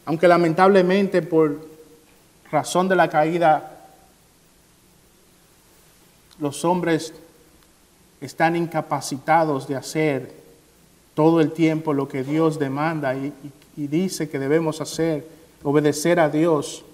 Aunque 0.06 0.28
lamentablemente 0.28 1.22
por 1.22 1.68
razón 2.52 2.88
de 2.88 2.96
la 2.96 3.10
caída 3.10 3.72
los 6.40 6.64
hombres 6.66 7.14
están 8.22 8.56
incapacitados 8.56 9.68
de 9.68 9.76
hacer 9.76 10.32
todo 11.14 11.42
el 11.42 11.52
tiempo 11.52 11.94
lo 11.94 12.08
que 12.08 12.24
Dios 12.24 12.60
demanda 12.60 13.16
y, 13.16 13.34
dice 13.76 14.30
que 14.30 14.40
debemos 14.40 14.80
hacer, 14.80 15.28
obedecer 15.64 16.20
a 16.20 16.30
Dios. 16.30 16.86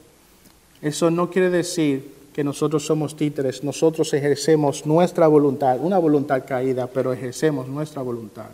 Eso 0.82 1.12
no 1.12 1.30
quiere 1.30 1.52
decir 1.52 2.12
que 2.34 2.44
nosotros 2.44 2.86
somos 2.86 3.16
títeres, 3.16 3.64
nosotros 3.64 4.14
ejercemos 4.14 4.86
nuestra 4.86 5.28
voluntad, 5.28 5.78
una 5.80 6.00
voluntad 6.00 6.44
caída, 6.48 6.88
pero 6.88 7.14
ejercemos 7.14 7.68
nuestra 7.68 8.02
voluntad. 8.02 8.50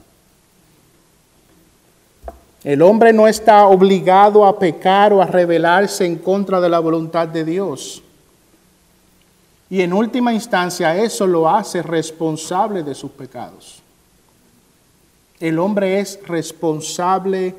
El 2.64 2.82
hombre 2.82 3.14
no 3.14 3.28
está 3.28 3.68
obligado 3.68 4.46
a 4.46 4.58
pecar 4.58 5.14
o 5.14 5.22
a 5.22 5.26
rebelarse 5.26 6.06
en 6.06 6.18
contra 6.18 6.60
de 6.60 6.70
la 6.70 6.80
voluntad 6.80 7.28
de 7.28 7.46
Dios. 7.46 8.02
Y 9.70 9.82
en 9.82 9.94
última 9.94 10.34
instancia 10.34 10.96
eso 10.98 11.28
lo 11.28 11.50
hace 11.50 11.84
responsable 11.84 12.84
de 12.84 12.96
sus 12.96 13.12
pecados. 13.12 13.82
El 15.40 15.60
hombre 15.60 16.00
es 16.00 16.20
responsable 16.26 17.54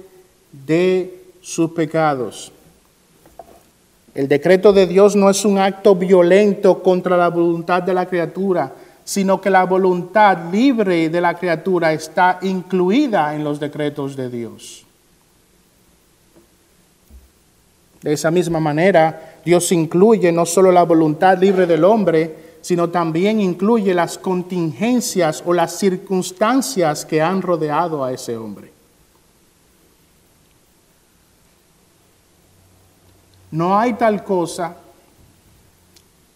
de 0.50 1.22
sus 1.40 1.70
pecados. 1.70 2.50
El 4.14 4.26
decreto 4.26 4.72
de 4.72 4.86
Dios 4.86 5.14
no 5.14 5.30
es 5.30 5.44
un 5.44 5.58
acto 5.58 5.94
violento 5.94 6.82
contra 6.82 7.16
la 7.16 7.28
voluntad 7.28 7.82
de 7.84 7.94
la 7.94 8.06
criatura, 8.06 8.72
sino 9.04 9.40
que 9.40 9.48
la 9.48 9.64
voluntad 9.64 10.50
libre 10.50 11.08
de 11.08 11.20
la 11.20 11.34
criatura 11.34 11.92
está 11.92 12.40
incluida 12.42 13.34
en 13.36 13.44
los 13.44 13.60
decretos 13.60 14.16
de 14.16 14.28
Dios. 14.28 14.87
De 18.02 18.12
esa 18.12 18.30
misma 18.30 18.60
manera, 18.60 19.40
Dios 19.44 19.72
incluye 19.72 20.30
no 20.30 20.46
solo 20.46 20.70
la 20.70 20.84
voluntad 20.84 21.38
libre 21.38 21.66
del 21.66 21.84
hombre, 21.84 22.48
sino 22.60 22.90
también 22.90 23.40
incluye 23.40 23.94
las 23.94 24.18
contingencias 24.18 25.42
o 25.44 25.52
las 25.52 25.78
circunstancias 25.78 27.04
que 27.04 27.22
han 27.22 27.42
rodeado 27.42 28.04
a 28.04 28.12
ese 28.12 28.36
hombre. 28.36 28.72
No 33.50 33.78
hay 33.78 33.94
tal 33.94 34.22
cosa 34.22 34.76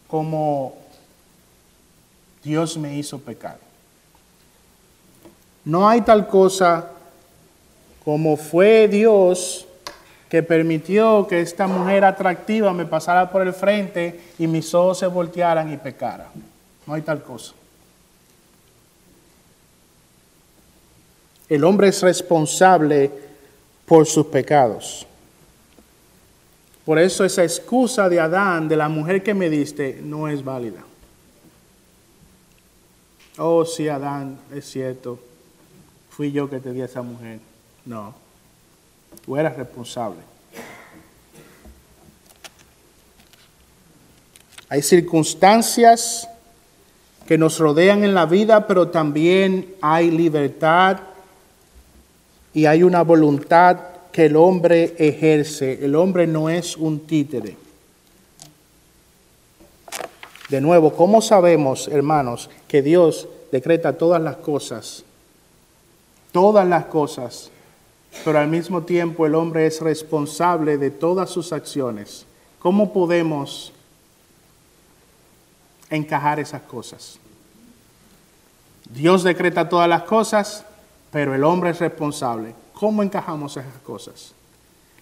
como 0.08 0.74
Dios 2.42 2.76
me 2.76 2.96
hizo 2.96 3.18
pecar. 3.18 3.58
No 5.64 5.88
hay 5.88 6.00
tal 6.00 6.26
cosa 6.26 6.90
como 8.04 8.36
fue 8.36 8.88
Dios 8.88 9.66
que 10.32 10.42
permitió 10.42 11.26
que 11.26 11.42
esta 11.42 11.66
mujer 11.66 12.06
atractiva 12.06 12.72
me 12.72 12.86
pasara 12.86 13.30
por 13.30 13.46
el 13.46 13.52
frente 13.52 14.18
y 14.38 14.46
mis 14.46 14.72
ojos 14.72 14.98
se 14.98 15.06
voltearan 15.06 15.70
y 15.70 15.76
pecara. 15.76 16.30
No 16.86 16.94
hay 16.94 17.02
tal 17.02 17.22
cosa. 17.22 17.52
El 21.50 21.62
hombre 21.64 21.88
es 21.88 22.00
responsable 22.00 23.10
por 23.84 24.06
sus 24.06 24.24
pecados. 24.24 25.06
Por 26.86 26.98
eso 26.98 27.26
esa 27.26 27.42
excusa 27.42 28.08
de 28.08 28.18
Adán, 28.18 28.68
de 28.68 28.76
la 28.78 28.88
mujer 28.88 29.22
que 29.22 29.34
me 29.34 29.50
diste, 29.50 30.00
no 30.02 30.28
es 30.28 30.42
válida. 30.42 30.82
Oh, 33.36 33.66
sí, 33.66 33.86
Adán, 33.86 34.38
es 34.50 34.64
cierto. 34.64 35.18
Fui 36.08 36.32
yo 36.32 36.48
que 36.48 36.58
te 36.58 36.72
di 36.72 36.80
a 36.80 36.86
esa 36.86 37.02
mujer. 37.02 37.38
No. 37.84 38.21
Tú 39.24 39.36
eras 39.36 39.56
responsable. 39.56 40.20
Hay 44.68 44.82
circunstancias 44.82 46.28
que 47.26 47.36
nos 47.38 47.58
rodean 47.58 48.04
en 48.04 48.14
la 48.14 48.26
vida, 48.26 48.66
pero 48.66 48.88
también 48.88 49.74
hay 49.80 50.10
libertad 50.10 50.98
y 52.54 52.66
hay 52.66 52.82
una 52.82 53.02
voluntad 53.02 53.78
que 54.10 54.26
el 54.26 54.36
hombre 54.36 54.94
ejerce. 54.98 55.84
El 55.84 55.94
hombre 55.94 56.26
no 56.26 56.48
es 56.48 56.76
un 56.76 57.00
títere. 57.00 57.56
De 60.48 60.60
nuevo, 60.60 60.94
¿cómo 60.94 61.22
sabemos, 61.22 61.88
hermanos, 61.88 62.50
que 62.66 62.82
Dios 62.82 63.28
decreta 63.50 63.96
todas 63.96 64.20
las 64.20 64.36
cosas? 64.36 65.04
Todas 66.32 66.66
las 66.66 66.86
cosas 66.86 67.51
pero 68.24 68.38
al 68.38 68.48
mismo 68.48 68.82
tiempo 68.82 69.26
el 69.26 69.34
hombre 69.34 69.66
es 69.66 69.80
responsable 69.80 70.78
de 70.78 70.90
todas 70.90 71.30
sus 71.30 71.52
acciones. 71.52 72.26
¿Cómo 72.58 72.92
podemos 72.92 73.72
encajar 75.90 76.38
esas 76.38 76.62
cosas? 76.62 77.18
Dios 78.94 79.22
decreta 79.22 79.68
todas 79.68 79.88
las 79.88 80.02
cosas, 80.02 80.64
pero 81.10 81.34
el 81.34 81.44
hombre 81.44 81.70
es 81.70 81.80
responsable. 81.80 82.54
¿Cómo 82.74 83.02
encajamos 83.02 83.56
esas 83.56 83.78
cosas? 83.84 84.34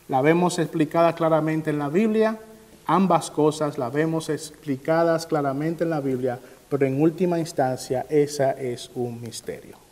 La 0.09 0.23
vemos 0.23 0.59
explicada 0.59 1.15
claramente 1.15 1.71
en 1.71 1.79
la 1.79 1.89
Biblia, 1.89 2.39
ambas 2.87 3.31
cosas 3.31 3.79
la 3.79 3.91
vemos 3.91 4.29
explicadas 4.29 5.27
claramente 5.27 5.85
en 5.85 5.91
la 5.91 6.01
Biblia, 6.01 6.39
pero 6.69 6.87
en 6.87 7.01
última 7.01 7.39
instancia 7.39 8.07
esa 8.09 8.53
es 8.53 8.91
un 8.95 9.21
misterio. 9.21 9.90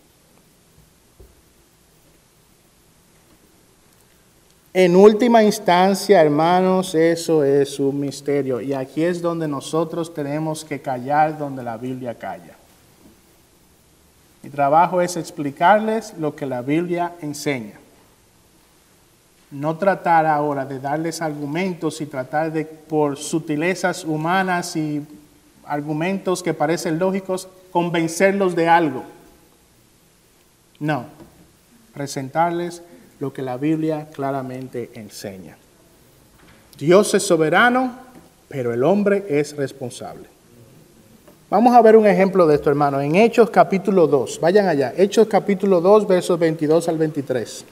En 4.74 4.96
última 4.96 5.42
instancia, 5.42 6.20
hermanos, 6.20 6.94
eso 6.94 7.42
es 7.42 7.80
un 7.80 7.98
misterio. 7.98 8.60
Y 8.60 8.74
aquí 8.74 9.02
es 9.02 9.22
donde 9.22 9.48
nosotros 9.48 10.12
tenemos 10.12 10.64
que 10.64 10.80
callar 10.80 11.38
donde 11.38 11.62
la 11.62 11.76
Biblia 11.78 12.14
calla. 12.14 12.54
Mi 14.42 14.50
trabajo 14.50 15.00
es 15.00 15.16
explicarles 15.16 16.14
lo 16.18 16.36
que 16.36 16.46
la 16.46 16.62
Biblia 16.62 17.14
enseña. 17.22 17.74
No 19.50 19.78
tratar 19.78 20.26
ahora 20.26 20.66
de 20.66 20.78
darles 20.78 21.22
argumentos 21.22 22.00
y 22.02 22.06
tratar 22.06 22.52
de, 22.52 22.66
por 22.66 23.16
sutilezas 23.16 24.04
humanas 24.04 24.76
y 24.76 25.04
argumentos 25.64 26.42
que 26.42 26.52
parecen 26.52 26.98
lógicos, 26.98 27.48
convencerlos 27.72 28.54
de 28.54 28.68
algo. 28.68 29.04
No, 30.78 31.06
presentarles 31.94 32.82
lo 33.20 33.32
que 33.32 33.42
la 33.42 33.56
Biblia 33.56 34.08
claramente 34.12 34.90
enseña. 34.94 35.56
Dios 36.78 37.12
es 37.14 37.22
soberano, 37.24 37.92
pero 38.48 38.72
el 38.72 38.84
hombre 38.84 39.24
es 39.28 39.56
responsable. 39.56 40.28
Vamos 41.50 41.74
a 41.74 41.82
ver 41.82 41.96
un 41.96 42.06
ejemplo 42.06 42.46
de 42.46 42.56
esto, 42.56 42.68
hermano, 42.68 43.00
en 43.00 43.16
Hechos 43.16 43.50
capítulo 43.50 44.06
2. 44.06 44.38
Vayan 44.40 44.68
allá, 44.68 44.92
Hechos 44.96 45.26
capítulo 45.28 45.80
2, 45.80 46.06
versos 46.06 46.38
22 46.38 46.88
al 46.88 46.98
23. 46.98 47.64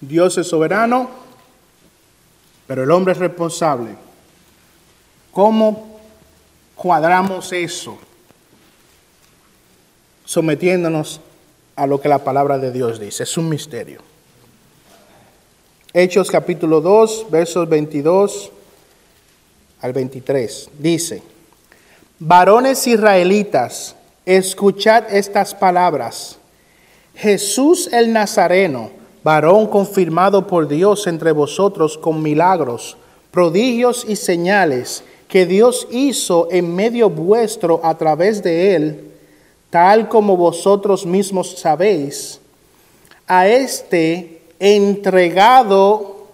Dios 0.00 0.38
es 0.38 0.48
soberano, 0.48 1.10
pero 2.66 2.84
el 2.84 2.90
hombre 2.90 3.12
es 3.12 3.18
responsable. 3.18 3.90
¿Cómo 5.32 6.00
cuadramos 6.74 7.52
eso? 7.52 7.98
Sometiéndonos 10.24 11.20
a 11.76 11.86
lo 11.86 12.00
que 12.00 12.08
la 12.08 12.24
palabra 12.24 12.58
de 12.58 12.72
Dios 12.72 12.98
dice. 12.98 13.24
Es 13.24 13.36
un 13.36 13.48
misterio. 13.48 14.00
Hechos 15.92 16.30
capítulo 16.30 16.80
2, 16.80 17.26
versos 17.30 17.68
22 17.68 18.52
al 19.80 19.92
23. 19.92 20.70
Dice, 20.78 21.22
varones 22.18 22.86
israelitas, 22.86 23.96
escuchad 24.24 25.12
estas 25.12 25.54
palabras. 25.54 26.38
Jesús 27.16 27.88
el 27.92 28.12
Nazareno, 28.12 28.99
varón 29.22 29.66
confirmado 29.66 30.46
por 30.46 30.68
Dios 30.68 31.06
entre 31.06 31.32
vosotros 31.32 31.98
con 31.98 32.22
milagros, 32.22 32.96
prodigios 33.30 34.04
y 34.08 34.16
señales 34.16 35.04
que 35.28 35.46
Dios 35.46 35.86
hizo 35.90 36.48
en 36.50 36.74
medio 36.74 37.08
vuestro 37.08 37.80
a 37.84 37.96
través 37.96 38.42
de 38.42 38.74
él, 38.74 39.10
tal 39.70 40.08
como 40.08 40.36
vosotros 40.36 41.06
mismos 41.06 41.58
sabéis, 41.58 42.40
a 43.26 43.46
este 43.46 44.42
entregado, 44.58 46.26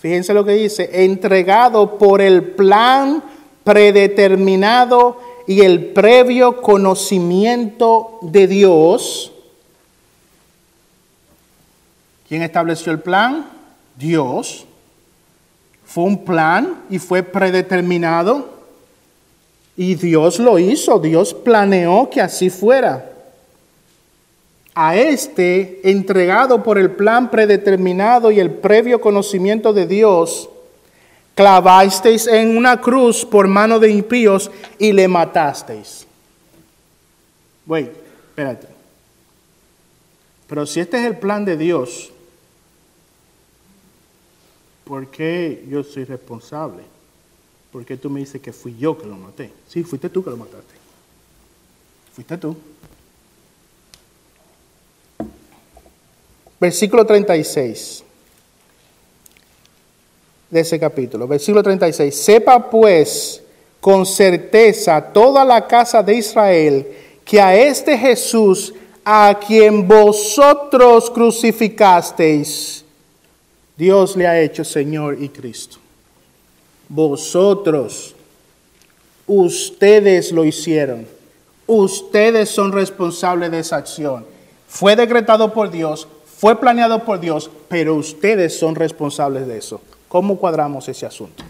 fíjense 0.00 0.32
lo 0.32 0.46
que 0.46 0.52
dice, 0.52 1.04
entregado 1.04 1.98
por 1.98 2.22
el 2.22 2.42
plan 2.42 3.22
predeterminado 3.64 5.18
y 5.46 5.60
el 5.60 5.92
previo 5.92 6.62
conocimiento 6.62 8.18
de 8.22 8.46
Dios, 8.46 9.32
¿Quién 12.28 12.42
estableció 12.42 12.92
el 12.92 13.00
plan? 13.00 13.46
Dios. 13.96 14.66
Fue 15.84 16.04
un 16.04 16.24
plan 16.24 16.82
y 16.90 16.98
fue 16.98 17.22
predeterminado. 17.22 18.58
Y 19.76 19.94
Dios 19.94 20.38
lo 20.38 20.58
hizo, 20.58 20.98
Dios 20.98 21.32
planeó 21.32 22.10
que 22.10 22.20
así 22.20 22.50
fuera. 22.50 23.12
A 24.74 24.96
este, 24.96 25.80
entregado 25.90 26.62
por 26.62 26.78
el 26.78 26.90
plan 26.90 27.30
predeterminado 27.30 28.30
y 28.30 28.40
el 28.40 28.50
previo 28.50 29.00
conocimiento 29.00 29.72
de 29.72 29.86
Dios, 29.86 30.50
clavasteis 31.34 32.26
en 32.26 32.56
una 32.56 32.80
cruz 32.80 33.24
por 33.24 33.46
mano 33.48 33.78
de 33.78 33.90
impíos 33.90 34.50
y 34.78 34.92
le 34.92 35.08
matasteis. 35.08 36.06
Wait, 37.66 37.90
espérate. 38.30 38.66
Pero 40.48 40.66
si 40.66 40.80
este 40.80 40.98
es 40.98 41.06
el 41.06 41.18
plan 41.18 41.44
de 41.44 41.56
Dios, 41.56 42.10
¿por 44.88 45.08
qué 45.08 45.66
yo 45.68 45.84
soy 45.84 46.04
responsable? 46.04 46.82
¿Por 47.70 47.84
qué 47.84 47.98
tú 47.98 48.08
me 48.08 48.20
dices 48.20 48.40
que 48.40 48.54
fui 48.54 48.74
yo 48.78 48.96
que 48.96 49.06
lo 49.06 49.16
maté? 49.16 49.52
Sí, 49.68 49.84
fuiste 49.84 50.08
tú 50.08 50.24
que 50.24 50.30
lo 50.30 50.38
mataste. 50.38 50.74
Fuiste 52.14 52.38
tú. 52.38 52.56
Versículo 56.58 57.04
36 57.04 58.02
de 60.50 60.60
ese 60.60 60.80
capítulo. 60.80 61.28
Versículo 61.28 61.62
36. 61.62 62.16
Sepa 62.16 62.70
pues 62.70 63.42
con 63.80 64.06
certeza 64.06 65.00
toda 65.12 65.44
la 65.44 65.66
casa 65.66 66.02
de 66.02 66.14
Israel 66.14 66.88
que 67.26 67.38
a 67.38 67.54
este 67.54 67.96
Jesús, 67.98 68.72
a 69.04 69.38
quien 69.46 69.86
vosotros 69.86 71.10
crucificasteis, 71.10 72.86
Dios 73.78 74.16
le 74.16 74.26
ha 74.26 74.40
hecho 74.40 74.64
Señor 74.64 75.22
y 75.22 75.28
Cristo. 75.28 75.76
Vosotros, 76.88 78.16
ustedes 79.28 80.32
lo 80.32 80.44
hicieron. 80.44 81.06
Ustedes 81.68 82.48
son 82.48 82.72
responsables 82.72 83.52
de 83.52 83.60
esa 83.60 83.76
acción. 83.76 84.26
Fue 84.66 84.96
decretado 84.96 85.54
por 85.54 85.70
Dios, 85.70 86.08
fue 86.38 86.58
planeado 86.58 87.04
por 87.04 87.20
Dios, 87.20 87.52
pero 87.68 87.94
ustedes 87.94 88.58
son 88.58 88.74
responsables 88.74 89.46
de 89.46 89.58
eso. 89.58 89.80
¿Cómo 90.08 90.38
cuadramos 90.38 90.88
ese 90.88 91.06
asunto? 91.06 91.44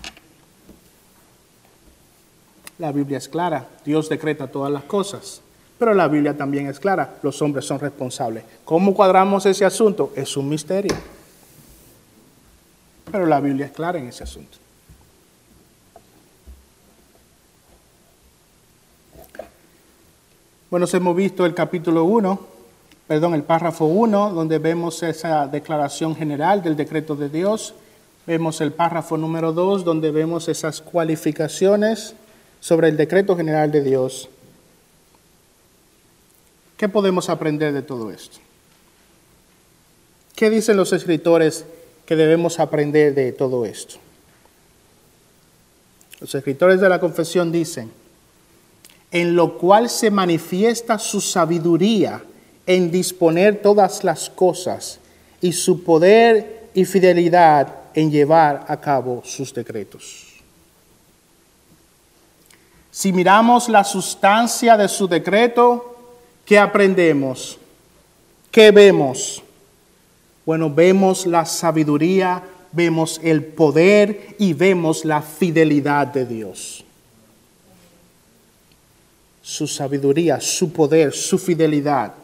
La 2.78 2.92
Biblia 2.92 3.16
es 3.16 3.28
clara, 3.28 3.66
Dios 3.86 4.08
decreta 4.08 4.48
todas 4.48 4.70
las 4.70 4.84
cosas, 4.84 5.40
pero 5.78 5.94
la 5.94 6.08
Biblia 6.08 6.36
también 6.36 6.66
es 6.66 6.78
clara, 6.78 7.16
los 7.22 7.40
hombres 7.40 7.64
son 7.64 7.80
responsables. 7.80 8.44
¿Cómo 8.66 8.94
cuadramos 8.94 9.46
ese 9.46 9.64
asunto? 9.64 10.12
Es 10.14 10.36
un 10.36 10.48
misterio. 10.48 10.94
Pero 13.10 13.26
la 13.26 13.40
Biblia 13.40 13.66
es 13.66 13.72
clara 13.72 13.98
en 13.98 14.08
ese 14.08 14.24
asunto. 14.24 14.58
Bueno, 20.70 20.86
hemos 20.92 21.16
visto 21.16 21.46
el 21.46 21.54
capítulo 21.54 22.04
1, 22.04 22.40
perdón, 23.06 23.32
el 23.34 23.42
párrafo 23.42 23.86
1, 23.86 24.34
donde 24.34 24.58
vemos 24.58 25.02
esa 25.02 25.46
declaración 25.46 26.14
general 26.14 26.62
del 26.62 26.76
decreto 26.76 27.16
de 27.16 27.30
Dios. 27.30 27.74
Vemos 28.26 28.60
el 28.60 28.72
párrafo 28.72 29.16
número 29.16 29.54
2, 29.54 29.82
donde 29.82 30.10
vemos 30.10 30.46
esas 30.48 30.82
cualificaciones 30.82 32.14
sobre 32.60 32.88
el 32.88 32.98
decreto 32.98 33.34
general 33.34 33.72
de 33.72 33.82
Dios. 33.82 34.28
¿Qué 36.76 36.90
podemos 36.90 37.30
aprender 37.30 37.72
de 37.72 37.80
todo 37.80 38.10
esto? 38.10 38.38
¿Qué 40.36 40.50
dicen 40.50 40.76
los 40.76 40.92
escritores 40.92 41.64
que 42.08 42.16
debemos 42.16 42.58
aprender 42.58 43.14
de 43.14 43.32
todo 43.32 43.66
esto. 43.66 43.96
Los 46.20 46.34
escritores 46.34 46.80
de 46.80 46.88
la 46.88 47.00
confesión 47.00 47.52
dicen, 47.52 47.92
en 49.10 49.36
lo 49.36 49.58
cual 49.58 49.90
se 49.90 50.10
manifiesta 50.10 50.98
su 50.98 51.20
sabiduría 51.20 52.24
en 52.64 52.90
disponer 52.90 53.60
todas 53.60 54.04
las 54.04 54.30
cosas 54.30 55.00
y 55.42 55.52
su 55.52 55.84
poder 55.84 56.70
y 56.72 56.86
fidelidad 56.86 57.74
en 57.92 58.10
llevar 58.10 58.64
a 58.68 58.80
cabo 58.80 59.20
sus 59.26 59.52
decretos. 59.52 60.28
Si 62.90 63.12
miramos 63.12 63.68
la 63.68 63.84
sustancia 63.84 64.78
de 64.78 64.88
su 64.88 65.06
decreto, 65.08 65.94
¿qué 66.46 66.58
aprendemos? 66.58 67.58
¿Qué 68.50 68.70
vemos? 68.70 69.42
Bueno, 70.48 70.70
vemos 70.70 71.26
la 71.26 71.44
sabiduría, 71.44 72.42
vemos 72.72 73.20
el 73.22 73.44
poder 73.44 74.34
y 74.38 74.54
vemos 74.54 75.04
la 75.04 75.20
fidelidad 75.20 76.06
de 76.06 76.24
Dios. 76.24 76.82
Su 79.42 79.66
sabiduría, 79.66 80.40
su 80.40 80.72
poder, 80.72 81.12
su 81.12 81.36
fidelidad. 81.36 82.14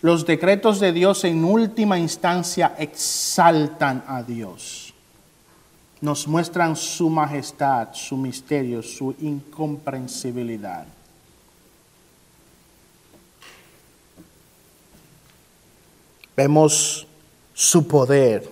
Los 0.00 0.26
decretos 0.26 0.80
de 0.80 0.90
Dios 0.90 1.22
en 1.22 1.44
última 1.44 1.96
instancia 1.96 2.74
exaltan 2.76 4.02
a 4.08 4.24
Dios. 4.24 4.92
Nos 6.00 6.26
muestran 6.26 6.74
su 6.74 7.08
majestad, 7.08 7.90
su 7.92 8.16
misterio, 8.16 8.82
su 8.82 9.14
incomprensibilidad. 9.20 10.86
Vemos 16.42 17.06
su 17.52 17.86
poder, 17.86 18.48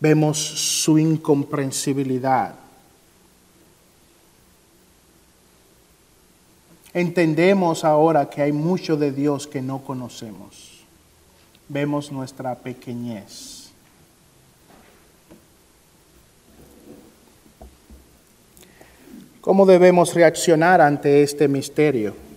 vemos 0.00 0.36
su 0.36 0.98
incomprensibilidad. 0.98 2.56
Entendemos 6.92 7.84
ahora 7.84 8.28
que 8.28 8.42
hay 8.42 8.50
mucho 8.50 8.96
de 8.96 9.12
Dios 9.12 9.46
que 9.46 9.62
no 9.62 9.84
conocemos. 9.84 10.84
Vemos 11.68 12.10
nuestra 12.10 12.56
pequeñez. 12.56 13.70
¿Cómo 19.40 19.64
debemos 19.64 20.12
reaccionar 20.12 20.80
ante 20.80 21.22
este 21.22 21.46
misterio? 21.46 22.27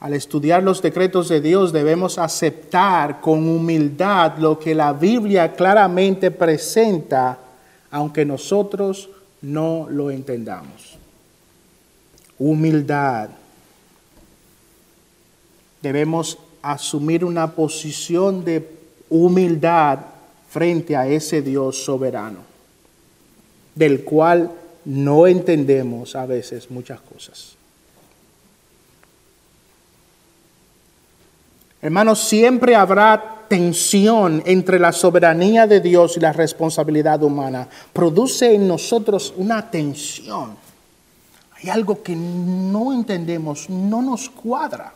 Al 0.00 0.14
estudiar 0.14 0.62
los 0.62 0.82
decretos 0.82 1.28
de 1.28 1.40
Dios 1.40 1.72
debemos 1.72 2.18
aceptar 2.18 3.20
con 3.20 3.48
humildad 3.48 4.36
lo 4.38 4.58
que 4.58 4.74
la 4.74 4.92
Biblia 4.92 5.54
claramente 5.54 6.30
presenta, 6.30 7.38
aunque 7.90 8.24
nosotros 8.24 9.08
no 9.40 9.86
lo 9.88 10.10
entendamos. 10.10 10.98
Humildad. 12.38 13.30
Debemos 15.80 16.38
asumir 16.60 17.24
una 17.24 17.52
posición 17.52 18.44
de 18.44 18.68
humildad 19.10 19.98
frente 20.48 20.96
a 20.96 21.06
ese 21.06 21.42
Dios 21.42 21.84
soberano, 21.84 22.40
del 23.74 24.04
cual 24.04 24.50
no 24.84 25.26
entendemos 25.26 26.16
a 26.16 26.26
veces 26.26 26.70
muchas 26.70 27.00
cosas. 27.00 27.56
Hermanos, 31.84 32.20
siempre 32.20 32.74
habrá 32.74 33.44
tensión 33.46 34.42
entre 34.46 34.78
la 34.78 34.90
soberanía 34.90 35.66
de 35.66 35.82
Dios 35.82 36.16
y 36.16 36.20
la 36.20 36.32
responsabilidad 36.32 37.22
humana 37.22 37.68
produce 37.92 38.54
en 38.54 38.66
nosotros 38.66 39.34
una 39.36 39.70
tensión. 39.70 40.56
Hay 41.52 41.68
algo 41.68 42.02
que 42.02 42.16
no 42.16 42.90
entendemos, 42.90 43.68
no 43.68 44.00
nos 44.00 44.30
cuadra. 44.30 44.94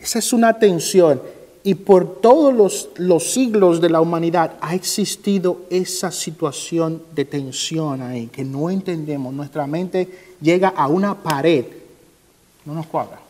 Esa 0.00 0.20
es 0.20 0.32
una 0.32 0.58
tensión. 0.58 1.20
Y 1.62 1.74
por 1.74 2.22
todos 2.22 2.54
los, 2.54 2.88
los, 2.96 3.30
siglos 3.30 3.78
de 3.82 3.90
la 3.90 4.00
humanidad 4.00 4.52
ha 4.62 4.74
existido 4.74 5.66
esa 5.68 6.10
situación 6.10 7.02
de 7.14 7.26
tensión 7.26 8.00
ahí, 8.00 8.28
que 8.28 8.42
no 8.42 8.70
entendemos. 8.70 9.34
Nuestra 9.34 9.66
mente 9.66 10.34
llega 10.40 10.70
a 10.70 10.88
una 10.88 11.14
pared, 11.14 11.66
no 12.64 12.72
nos 12.72 12.86
cuadra. 12.86 13.23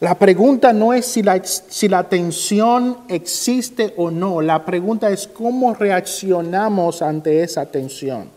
La 0.00 0.16
pregunta 0.16 0.72
no 0.72 0.92
es 0.92 1.06
si 1.06 1.22
la, 1.22 1.42
si 1.44 1.88
la 1.88 2.04
tensión 2.04 2.98
existe 3.08 3.94
o 3.96 4.12
no, 4.12 4.40
la 4.40 4.64
pregunta 4.64 5.10
es 5.10 5.26
cómo 5.26 5.74
reaccionamos 5.74 7.02
ante 7.02 7.42
esa 7.42 7.66
tensión. 7.66 8.28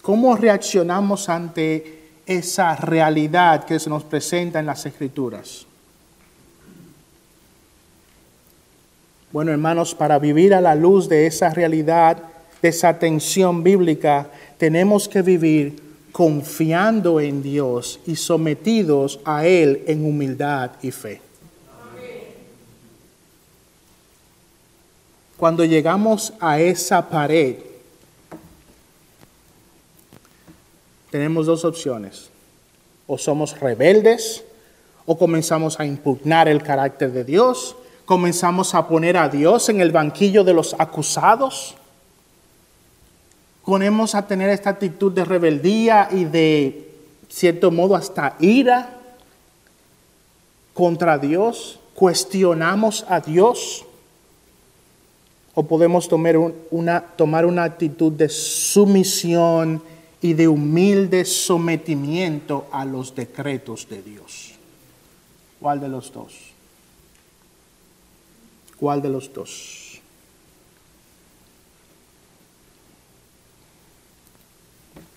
¿Cómo 0.00 0.36
reaccionamos 0.36 1.28
ante 1.28 2.10
esa 2.24 2.76
realidad 2.76 3.64
que 3.64 3.80
se 3.80 3.90
nos 3.90 4.04
presenta 4.04 4.60
en 4.60 4.66
las 4.66 4.86
escrituras? 4.86 5.66
Bueno, 9.32 9.50
hermanos, 9.50 9.94
para 9.94 10.18
vivir 10.18 10.54
a 10.54 10.60
la 10.60 10.74
luz 10.74 11.08
de 11.08 11.26
esa 11.26 11.50
realidad, 11.50 12.22
de 12.62 12.68
esa 12.68 12.98
tensión 12.98 13.62
bíblica, 13.62 14.30
tenemos 14.56 15.08
que 15.08 15.20
vivir 15.20 15.87
confiando 16.12 17.20
en 17.20 17.42
Dios 17.42 18.00
y 18.06 18.16
sometidos 18.16 19.20
a 19.24 19.46
Él 19.46 19.84
en 19.86 20.04
humildad 20.04 20.72
y 20.82 20.90
fe. 20.90 21.20
Cuando 25.36 25.64
llegamos 25.64 26.32
a 26.40 26.58
esa 26.58 27.08
pared, 27.08 27.56
tenemos 31.10 31.46
dos 31.46 31.64
opciones. 31.64 32.28
O 33.06 33.16
somos 33.16 33.58
rebeldes, 33.58 34.44
o 35.06 35.16
comenzamos 35.16 35.80
a 35.80 35.86
impugnar 35.86 36.48
el 36.48 36.62
carácter 36.62 37.12
de 37.12 37.24
Dios, 37.24 37.76
comenzamos 38.04 38.74
a 38.74 38.88
poner 38.88 39.16
a 39.16 39.28
Dios 39.28 39.68
en 39.68 39.80
el 39.80 39.92
banquillo 39.92 40.44
de 40.44 40.52
los 40.52 40.74
acusados 40.78 41.77
ponemos 43.68 44.14
a 44.14 44.26
tener 44.26 44.48
esta 44.48 44.70
actitud 44.70 45.12
de 45.12 45.26
rebeldía 45.26 46.08
y 46.10 46.24
de 46.24 46.88
cierto 47.28 47.70
modo 47.70 47.96
hasta 47.96 48.34
ira 48.40 48.98
contra 50.72 51.18
Dios, 51.18 51.78
cuestionamos 51.94 53.04
a 53.10 53.20
Dios, 53.20 53.84
o 55.54 55.64
podemos 55.64 56.08
tomar 56.08 56.38
una, 56.70 57.02
tomar 57.02 57.44
una 57.44 57.64
actitud 57.64 58.10
de 58.10 58.30
sumisión 58.30 59.82
y 60.22 60.32
de 60.32 60.48
humilde 60.48 61.26
sometimiento 61.26 62.68
a 62.72 62.86
los 62.86 63.14
decretos 63.14 63.86
de 63.86 64.00
Dios. 64.00 64.52
¿Cuál 65.60 65.78
de 65.80 65.88
los 65.90 66.10
dos? 66.10 66.32
¿Cuál 68.80 69.02
de 69.02 69.10
los 69.10 69.30
dos? 69.30 69.87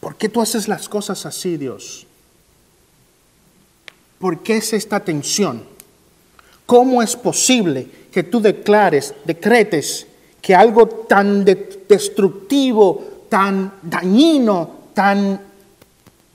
¿Por 0.02 0.16
qué 0.16 0.28
tú 0.28 0.42
haces 0.42 0.68
las 0.68 0.90
cosas 0.90 1.26
así, 1.26 1.56
Dios? 1.56 2.06
¿Por 4.20 4.40
qué 4.40 4.58
es 4.58 4.74
esta 4.74 5.00
tensión? 5.00 5.64
¿Cómo 6.66 7.02
es 7.02 7.16
posible 7.16 7.88
que 8.12 8.24
tú 8.24 8.42
declares, 8.42 9.14
decretes 9.24 10.08
que 10.42 10.56
algo 10.56 10.88
tan 10.88 11.46
destructivo, 11.46 13.26
tan 13.30 13.74
dañino, 13.84 14.90
tan 14.94 15.40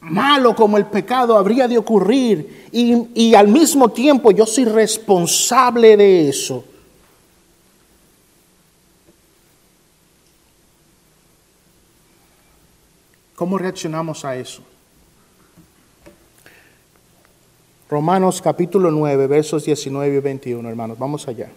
malo 0.00 0.54
como 0.54 0.78
el 0.78 0.86
pecado 0.86 1.36
habría 1.36 1.66
de 1.66 1.76
ocurrir 1.76 2.68
y, 2.70 3.08
y 3.14 3.34
al 3.34 3.48
mismo 3.48 3.88
tiempo 3.90 4.30
yo 4.30 4.46
soy 4.46 4.64
responsable 4.64 5.96
de 5.96 6.28
eso? 6.28 6.64
¿Cómo 13.36 13.58
reaccionamos 13.58 14.24
a 14.24 14.34
eso? 14.34 14.62
Romanos 17.90 18.40
capítulo 18.40 18.90
9, 18.90 19.26
versos 19.26 19.66
19 19.66 20.16
y 20.16 20.20
21, 20.20 20.66
hermanos. 20.68 20.98
Vamos 20.98 21.28
allá. 21.28 21.50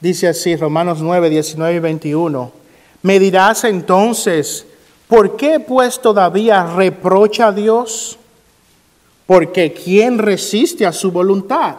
Dice 0.00 0.28
así, 0.28 0.54
Romanos 0.54 1.00
9, 1.02 1.28
19 1.28 1.74
y 1.74 1.80
21. 1.80 2.52
Me 3.02 3.18
dirás 3.18 3.64
entonces, 3.64 4.64
¿por 5.08 5.36
qué 5.36 5.58
pues 5.58 6.00
todavía 6.00 6.72
reprocha 6.76 7.48
a 7.48 7.52
Dios? 7.52 8.17
Porque 9.28 9.74
¿quién 9.74 10.16
resiste 10.16 10.86
a 10.86 10.92
su 10.92 11.12
voluntad? 11.12 11.76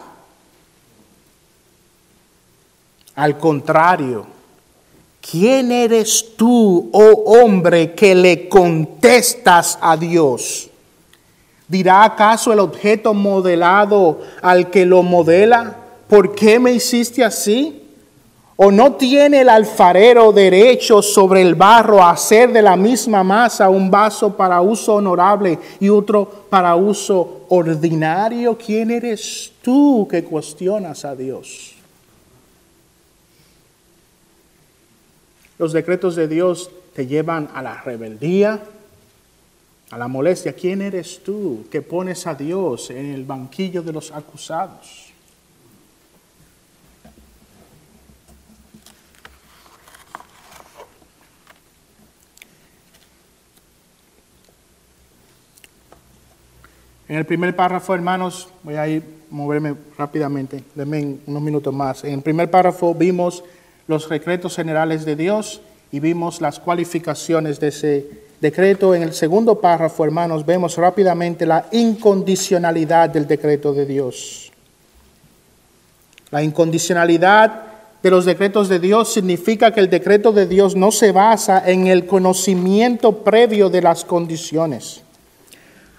Al 3.16 3.38
contrario, 3.38 4.24
¿quién 5.20 5.72
eres 5.72 6.36
tú, 6.36 6.88
oh 6.92 7.42
hombre, 7.42 7.92
que 7.92 8.14
le 8.14 8.48
contestas 8.48 9.76
a 9.82 9.96
Dios? 9.96 10.70
¿Dirá 11.66 12.04
acaso 12.04 12.52
el 12.52 12.60
objeto 12.60 13.14
modelado 13.14 14.20
al 14.42 14.70
que 14.70 14.86
lo 14.86 15.02
modela, 15.02 15.76
¿por 16.06 16.36
qué 16.36 16.60
me 16.60 16.70
hiciste 16.70 17.24
así? 17.24 17.79
¿O 18.62 18.70
no 18.70 18.96
tiene 18.96 19.40
el 19.40 19.48
alfarero 19.48 20.32
derecho 20.32 21.00
sobre 21.00 21.40
el 21.40 21.54
barro 21.54 22.02
a 22.02 22.10
hacer 22.10 22.52
de 22.52 22.60
la 22.60 22.76
misma 22.76 23.24
masa 23.24 23.70
un 23.70 23.90
vaso 23.90 24.36
para 24.36 24.60
uso 24.60 24.96
honorable 24.96 25.58
y 25.80 25.88
otro 25.88 26.44
para 26.50 26.76
uso 26.76 27.46
ordinario? 27.48 28.58
¿Quién 28.58 28.90
eres 28.90 29.50
tú 29.62 30.06
que 30.10 30.22
cuestionas 30.24 31.06
a 31.06 31.16
Dios? 31.16 31.72
Los 35.56 35.72
decretos 35.72 36.14
de 36.14 36.28
Dios 36.28 36.70
te 36.94 37.06
llevan 37.06 37.48
a 37.54 37.62
la 37.62 37.80
rebeldía, 37.80 38.60
a 39.90 39.96
la 39.96 40.06
molestia. 40.06 40.52
¿Quién 40.52 40.82
eres 40.82 41.22
tú 41.24 41.64
que 41.70 41.80
pones 41.80 42.26
a 42.26 42.34
Dios 42.34 42.90
en 42.90 43.06
el 43.06 43.24
banquillo 43.24 43.80
de 43.80 43.94
los 43.94 44.12
acusados? 44.12 45.09
En 57.10 57.16
el 57.16 57.26
primer 57.26 57.56
párrafo, 57.56 57.92
hermanos, 57.92 58.46
voy 58.62 58.76
a 58.76 58.86
ir 58.86 59.02
moverme 59.30 59.74
rápidamente, 59.98 60.62
denme 60.76 61.16
unos 61.26 61.42
minutos 61.42 61.74
más. 61.74 62.04
En 62.04 62.14
el 62.14 62.22
primer 62.22 62.48
párrafo 62.48 62.94
vimos 62.94 63.42
los 63.88 64.08
decretos 64.08 64.54
generales 64.54 65.04
de 65.04 65.16
Dios 65.16 65.60
y 65.90 65.98
vimos 65.98 66.40
las 66.40 66.60
cualificaciones 66.60 67.58
de 67.58 67.66
ese 67.66 68.06
decreto. 68.40 68.94
En 68.94 69.02
el 69.02 69.12
segundo 69.12 69.60
párrafo, 69.60 70.04
hermanos, 70.04 70.46
vemos 70.46 70.76
rápidamente 70.76 71.46
la 71.46 71.66
incondicionalidad 71.72 73.10
del 73.10 73.26
decreto 73.26 73.72
de 73.72 73.86
Dios. 73.86 74.52
La 76.30 76.44
incondicionalidad 76.44 77.62
de 78.00 78.10
los 78.10 78.24
decretos 78.24 78.68
de 78.68 78.78
Dios 78.78 79.12
significa 79.12 79.72
que 79.72 79.80
el 79.80 79.90
decreto 79.90 80.30
de 80.30 80.46
Dios 80.46 80.76
no 80.76 80.92
se 80.92 81.10
basa 81.10 81.68
en 81.68 81.88
el 81.88 82.06
conocimiento 82.06 83.24
previo 83.24 83.68
de 83.68 83.82
las 83.82 84.04
condiciones. 84.04 85.02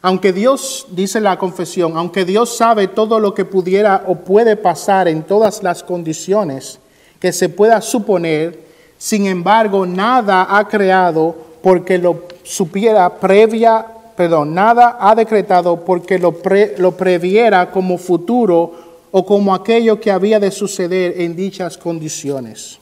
Aunque 0.01 0.33
Dios, 0.33 0.87
dice 0.89 1.21
la 1.21 1.37
confesión, 1.37 1.95
aunque 1.95 2.25
Dios 2.25 2.57
sabe 2.57 2.87
todo 2.87 3.19
lo 3.19 3.35
que 3.35 3.45
pudiera 3.45 4.03
o 4.07 4.15
puede 4.15 4.55
pasar 4.55 5.07
en 5.07 5.21
todas 5.23 5.61
las 5.61 5.83
condiciones 5.83 6.79
que 7.19 7.31
se 7.31 7.49
pueda 7.49 7.81
suponer, 7.81 8.59
sin 8.97 9.27
embargo, 9.27 9.85
nada 9.85 10.47
ha 10.57 10.67
creado 10.67 11.35
porque 11.61 11.99
lo 11.99 12.23
supiera 12.41 13.09
previa, 13.19 13.85
perdón, 14.15 14.55
nada 14.55 14.97
ha 14.99 15.13
decretado 15.13 15.85
porque 15.85 16.17
lo, 16.17 16.35
lo 16.77 16.91
previera 16.97 17.69
como 17.69 17.99
futuro 17.99 18.71
o 19.11 19.25
como 19.25 19.53
aquello 19.53 19.99
que 19.99 20.09
había 20.09 20.39
de 20.39 20.49
suceder 20.49 21.21
en 21.21 21.35
dichas 21.35 21.77
condiciones. 21.77 22.80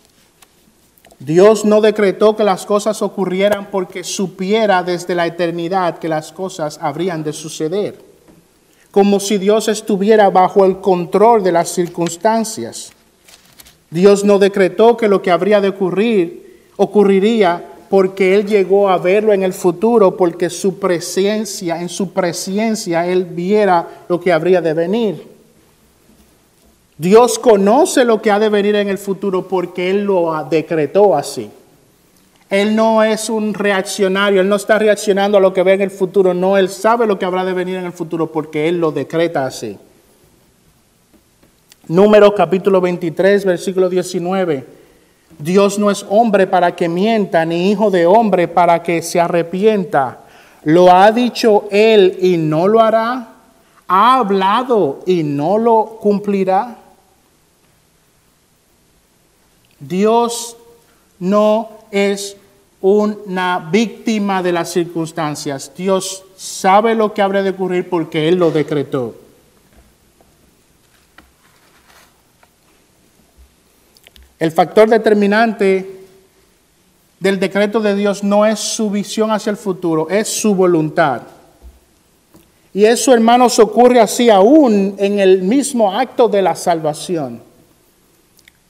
Dios 1.20 1.66
no 1.66 1.82
decretó 1.82 2.38
que 2.38 2.46
las 2.46 2.66
cosas 2.66 3.02
ocurrieran 3.02 3.70
porque 3.70 4.06
supiera 4.06 4.84
desde 4.84 5.16
la 5.16 5.28
eternidad 5.28 6.00
que 6.00 6.08
las 6.08 6.32
cosas 6.32 6.80
habrían 6.82 7.24
de 7.24 7.34
suceder, 7.34 8.00
como 8.92 9.20
si 9.20 9.38
Dios 9.38 9.68
estuviera 9.68 10.30
bajo 10.30 10.64
el 10.64 10.80
control 10.80 11.44
de 11.44 11.52
las 11.52 11.70
circunstancias. 11.70 12.94
Dios 13.90 14.24
no 14.24 14.40
decretó 14.40 14.96
que 14.96 15.10
lo 15.10 15.22
que 15.22 15.32
habría 15.32 15.60
de 15.60 15.70
ocurrir 15.70 16.70
ocurriría 16.78 17.66
porque 17.90 18.36
Él 18.36 18.46
llegó 18.46 18.90
a 18.90 18.98
verlo 18.98 19.34
en 19.34 19.44
el 19.44 19.52
futuro, 19.52 20.16
porque 20.16 20.50
su 20.50 20.80
presencia, 20.80 21.82
en 21.82 21.90
su 21.90 22.14
presencia, 22.14 23.06
Él 23.06 23.26
viera 23.26 24.06
lo 24.08 24.20
que 24.20 24.32
habría 24.32 24.62
de 24.62 24.74
venir. 24.74 25.39
Dios 27.00 27.40
conoce 27.40 28.04
lo 28.04 28.22
que 28.22 28.30
ha 28.30 28.40
de 28.40 28.50
venir 28.50 28.76
en 28.76 28.90
el 28.90 28.98
futuro 28.98 29.48
porque 29.48 29.90
Él 29.90 30.04
lo 30.04 30.46
decretó 30.50 31.16
así. 31.16 31.50
Él 32.50 32.76
no 32.76 33.02
es 33.04 33.30
un 33.30 33.54
reaccionario, 33.54 34.42
Él 34.42 34.50
no 34.50 34.58
está 34.58 34.78
reaccionando 34.78 35.38
a 35.38 35.42
lo 35.42 35.54
que 35.54 35.64
ve 35.64 35.76
en 35.76 35.82
el 35.82 35.92
futuro, 35.92 36.34
no, 36.34 36.58
Él 36.58 36.68
sabe 36.68 37.08
lo 37.08 37.18
que 37.18 37.24
habrá 37.24 37.46
de 37.46 37.54
venir 37.54 37.78
en 37.78 37.86
el 37.86 37.94
futuro 37.94 38.30
porque 38.34 38.68
Él 38.68 38.82
lo 38.82 38.92
decreta 38.92 39.46
así. 39.46 39.78
Números 41.88 42.34
capítulo 42.36 42.82
23, 42.82 43.46
versículo 43.46 43.88
19. 43.88 44.66
Dios 45.38 45.80
no 45.80 45.90
es 45.90 46.06
hombre 46.10 46.48
para 46.48 46.76
que 46.76 46.90
mienta, 46.90 47.46
ni 47.46 47.72
hijo 47.72 47.90
de 47.92 48.08
hombre 48.08 48.50
para 48.50 48.84
que 48.84 49.02
se 49.02 49.22
arrepienta. 49.22 50.20
Lo 50.66 50.92
ha 50.92 51.14
dicho 51.14 51.64
Él 51.72 52.18
y 52.20 52.36
no 52.36 52.68
lo 52.68 52.82
hará. 52.82 53.36
Ha 53.88 54.18
hablado 54.18 55.00
y 55.06 55.24
no 55.24 55.58
lo 55.58 55.98
cumplirá. 56.02 56.76
Dios 59.80 60.58
no 61.20 61.70
es 61.92 62.36
una 62.82 63.70
víctima 63.72 64.42
de 64.42 64.52
las 64.52 64.72
circunstancias. 64.72 65.72
Dios 65.76 66.24
sabe 66.38 66.96
lo 66.96 67.14
que 67.14 67.22
habrá 67.22 67.44
de 67.44 67.52
ocurrir 67.52 67.90
porque 67.90 68.28
Él 68.28 68.36
lo 68.36 68.52
decretó. 68.52 69.16
El 74.40 74.52
factor 74.54 74.90
determinante 74.90 76.00
del 77.20 77.40
decreto 77.40 77.82
de 77.82 77.96
Dios 77.96 78.24
no 78.24 78.46
es 78.46 78.60
su 78.60 78.90
visión 78.90 79.32
hacia 79.32 79.52
el 79.52 79.58
futuro, 79.58 80.10
es 80.10 80.30
su 80.30 80.56
voluntad. 80.56 81.24
Y 82.74 82.86
eso, 82.86 83.14
hermanos, 83.14 83.60
ocurre 83.60 84.00
así 84.00 84.30
aún 84.30 84.96
en 84.98 85.20
el 85.20 85.42
mismo 85.42 85.94
acto 85.94 86.30
de 86.30 86.42
la 86.42 86.56
salvación. 86.56 87.49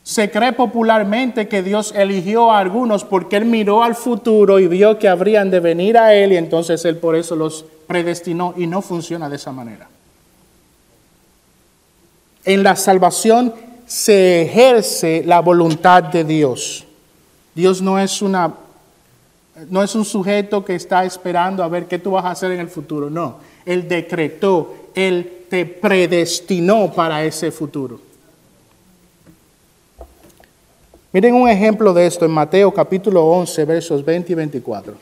Se 0.10 0.32
cree 0.32 0.54
popularmente 0.54 1.48
que 1.48 1.62
Dios 1.62 1.94
eligió 1.96 2.52
a 2.52 2.58
algunos 2.58 3.06
porque 3.06 3.38
Él 3.38 3.46
miró 3.46 3.84
al 3.84 3.94
futuro 3.94 4.58
y 4.58 4.68
vio 4.68 4.98
que 4.98 5.08
habrían 5.08 5.52
de 5.52 5.60
venir 5.60 6.00
a 6.00 6.16
Él 6.16 6.32
y 6.34 6.38
entonces 6.38 6.84
Él 6.86 6.98
por 6.98 7.16
eso 7.16 7.36
los 7.36 7.64
predestinó 7.86 8.56
y 8.58 8.66
no 8.66 8.82
funciona 8.82 9.30
de 9.30 9.36
esa 9.36 9.52
manera. 9.52 9.88
En 12.44 12.64
la 12.64 12.76
salvación 12.76 13.54
se 13.86 14.42
ejerce 14.42 15.22
la 15.28 15.42
voluntad 15.42 16.02
de 16.02 16.24
Dios. 16.24 16.88
Dios 17.54 17.80
no 17.80 18.00
es 18.00 18.24
una 18.24 18.52
no 19.70 19.84
es 19.84 19.94
un 19.94 20.06
sujeto 20.06 20.66
que 20.66 20.74
está 20.74 21.06
esperando 21.06 21.64
a 21.64 21.68
ver 21.68 21.86
qué 21.86 22.00
tú 22.00 22.10
vas 22.10 22.26
a 22.26 22.32
hacer 22.32 22.52
en 22.52 22.62
el 22.62 22.70
futuro, 22.70 23.12
no. 23.12 23.36
Él 23.64 23.88
decretó, 23.88 24.74
él 24.96 25.46
te 25.52 25.68
predestinó 25.68 26.92
para 26.92 27.24
ese 27.24 27.52
futuro. 27.52 28.09
Miren 31.12 31.34
un 31.34 31.50
ejemplo 31.50 31.92
de 31.92 32.06
esto 32.06 32.26
en 32.26 32.30
Mateo 32.30 32.72
capítulo 32.72 33.26
11, 33.26 33.66
versos 33.66 34.06
20 34.06 34.32
y 34.32 34.36
24. 34.36 34.94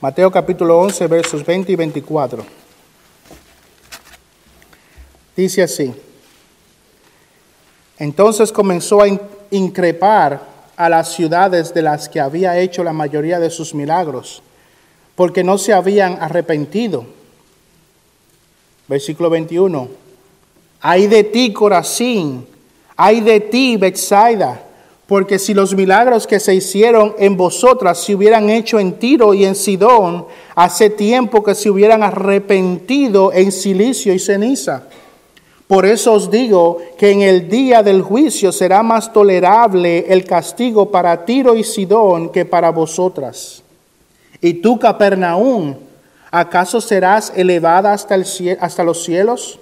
Mateo 0.00 0.32
capítulo 0.32 0.78
11, 0.78 1.06
versos 1.08 1.44
20 1.44 1.72
y 1.72 1.76
24. 1.76 2.42
Dice 5.36 5.62
así. 5.62 5.94
Entonces 7.98 8.50
comenzó 8.50 9.02
a 9.02 9.08
increpar 9.50 10.40
a 10.74 10.88
las 10.88 11.12
ciudades 11.12 11.74
de 11.74 11.82
las 11.82 12.08
que 12.08 12.18
había 12.18 12.58
hecho 12.58 12.82
la 12.82 12.94
mayoría 12.94 13.38
de 13.38 13.50
sus 13.50 13.74
milagros, 13.74 14.42
porque 15.14 15.44
no 15.44 15.58
se 15.58 15.74
habían 15.74 16.16
arrepentido. 16.22 17.19
Versículo 18.90 19.30
21. 19.30 19.88
Hay 20.82 21.06
de 21.06 21.24
ti, 21.24 21.52
Corazín, 21.52 22.44
hay 22.96 23.20
de 23.20 23.40
ti, 23.40 23.78
Bethsaida 23.78 24.66
porque 25.10 25.40
si 25.40 25.54
los 25.54 25.74
milagros 25.74 26.24
que 26.24 26.38
se 26.38 26.54
hicieron 26.54 27.16
en 27.18 27.36
vosotras 27.36 27.98
se 27.98 28.14
hubieran 28.14 28.48
hecho 28.48 28.78
en 28.78 28.92
Tiro 28.92 29.34
y 29.34 29.44
en 29.44 29.56
Sidón, 29.56 30.26
hace 30.54 30.88
tiempo 30.88 31.42
que 31.42 31.56
se 31.56 31.68
hubieran 31.68 32.04
arrepentido 32.04 33.32
en 33.32 33.50
silicio 33.50 34.14
y 34.14 34.20
ceniza. 34.20 34.84
Por 35.66 35.84
eso 35.84 36.12
os 36.12 36.30
digo 36.30 36.78
que 36.96 37.10
en 37.10 37.22
el 37.22 37.48
día 37.48 37.82
del 37.82 38.02
juicio 38.02 38.52
será 38.52 38.84
más 38.84 39.12
tolerable 39.12 40.06
el 40.08 40.24
castigo 40.24 40.92
para 40.92 41.24
Tiro 41.24 41.56
y 41.56 41.64
Sidón 41.64 42.28
que 42.28 42.44
para 42.44 42.70
vosotras. 42.70 43.64
Y 44.40 44.54
tú, 44.54 44.78
Capernaum, 44.78 45.74
¿acaso 46.30 46.80
serás 46.80 47.32
elevada 47.34 47.92
hasta, 47.92 48.14
el, 48.14 48.24
hasta 48.60 48.84
los 48.84 49.04
cielos? 49.04 49.60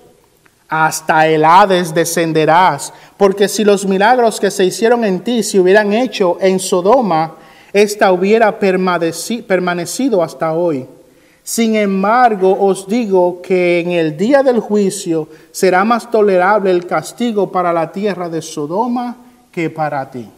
hasta 0.69 1.27
el 1.27 1.45
Hades 1.45 1.95
descenderás, 1.95 2.93
porque 3.17 3.49
si 3.49 3.65
los 3.65 3.87
milagros 3.87 4.39
que 4.39 4.51
se 4.51 4.65
hicieron 4.65 5.03
en 5.05 5.21
ti 5.21 5.43
se 5.43 5.59
hubieran 5.59 5.93
hecho 5.95 6.37
en 6.41 6.61
Sodoma, 6.61 7.37
ésta 7.73 8.13
hubiera 8.13 8.59
permanecido 8.59 10.23
hasta 10.23 10.53
hoy. 10.53 10.87
Sin 11.43 11.77
embargo, 11.77 12.55
os 12.61 12.87
digo 12.87 13.41
que 13.41 13.81
en 13.81 13.93
el 13.93 14.19
día 14.19 14.43
del 14.43 14.61
juicio 14.61 15.29
será 15.51 15.83
más 15.83 16.11
tolerable 16.11 16.71
el 16.71 16.87
castigo 16.87 17.51
para 17.51 17.73
la 17.73 17.91
tierra 17.91 18.29
de 18.29 18.43
Sodoma 18.43 19.17
que 19.51 19.71
para 19.71 20.11
ti. 20.11 20.29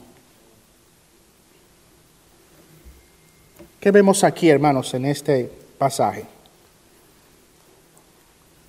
¿Qué 3.81 3.91
vemos 3.91 4.23
aquí, 4.23 4.49
hermanos, 4.49 4.95
en 4.95 5.07
este 5.07 5.51
pasaje? 5.81 6.27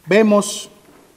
Vemos 0.06 0.70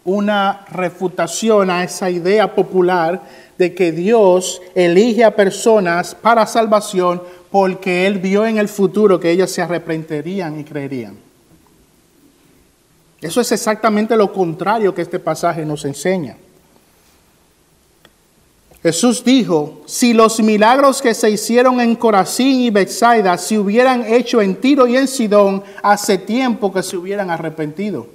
una 0.04 0.66
refutación 0.72 1.70
a 1.70 1.84
esa 1.84 2.10
idea 2.10 2.52
popular 2.52 3.22
de 3.56 3.74
que 3.74 3.92
Dios 3.92 4.60
elige 4.74 5.22
a 5.22 5.36
personas 5.36 6.16
para 6.16 6.46
salvación 6.46 7.22
porque 7.50 8.08
Él 8.08 8.18
vio 8.18 8.44
en 8.44 8.58
el 8.58 8.68
futuro 8.68 9.20
que 9.20 9.30
ellas 9.30 9.52
se 9.52 9.62
arrepentirían 9.62 10.58
y 10.58 10.64
creerían. 10.64 11.16
Eso 13.20 13.40
es 13.40 13.52
exactamente 13.52 14.16
lo 14.16 14.32
contrario 14.32 14.94
que 14.94 15.02
este 15.02 15.20
pasaje 15.20 15.64
nos 15.64 15.84
enseña. 15.84 16.36
Jesús 18.84 19.24
dijo, 19.24 19.80
si 19.86 20.12
los 20.12 20.40
milagros 20.40 21.00
que 21.00 21.14
se 21.14 21.30
hicieron 21.30 21.80
en 21.80 21.96
Corazín 21.96 22.60
y 22.60 22.68
Bethsaida 22.68 23.38
se 23.38 23.58
hubieran 23.58 24.04
hecho 24.04 24.42
en 24.42 24.56
Tiro 24.56 24.86
y 24.86 24.94
en 24.94 25.08
Sidón, 25.08 25.64
hace 25.82 26.18
tiempo 26.18 26.70
que 26.70 26.82
se 26.82 26.94
hubieran 26.94 27.30
arrepentido. 27.30 28.06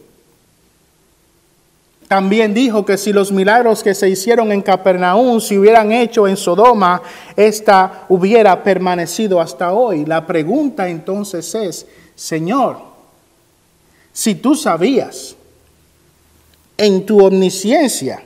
También 2.08 2.54
dijo 2.54 2.86
que 2.86 3.00
si 3.00 3.12
los 3.12 3.32
milagros 3.32 3.82
que 3.82 3.96
se 3.96 4.10
hicieron 4.10 4.52
en 4.52 4.62
Capernaum 4.62 5.42
se 5.42 5.58
hubieran 5.58 5.92
hecho 5.92 6.28
en 6.28 6.38
Sodoma, 6.38 7.02
esta 7.36 8.06
hubiera 8.08 8.62
permanecido 8.62 9.42
hasta 9.42 9.74
hoy. 9.74 10.06
La 10.06 10.28
pregunta 10.28 10.88
entonces 10.88 11.56
es, 11.56 11.88
Señor, 12.14 12.78
si 14.14 14.36
tú 14.36 14.54
sabías 14.54 15.36
en 16.78 17.08
tu 17.08 17.26
omnisciencia 17.26 18.22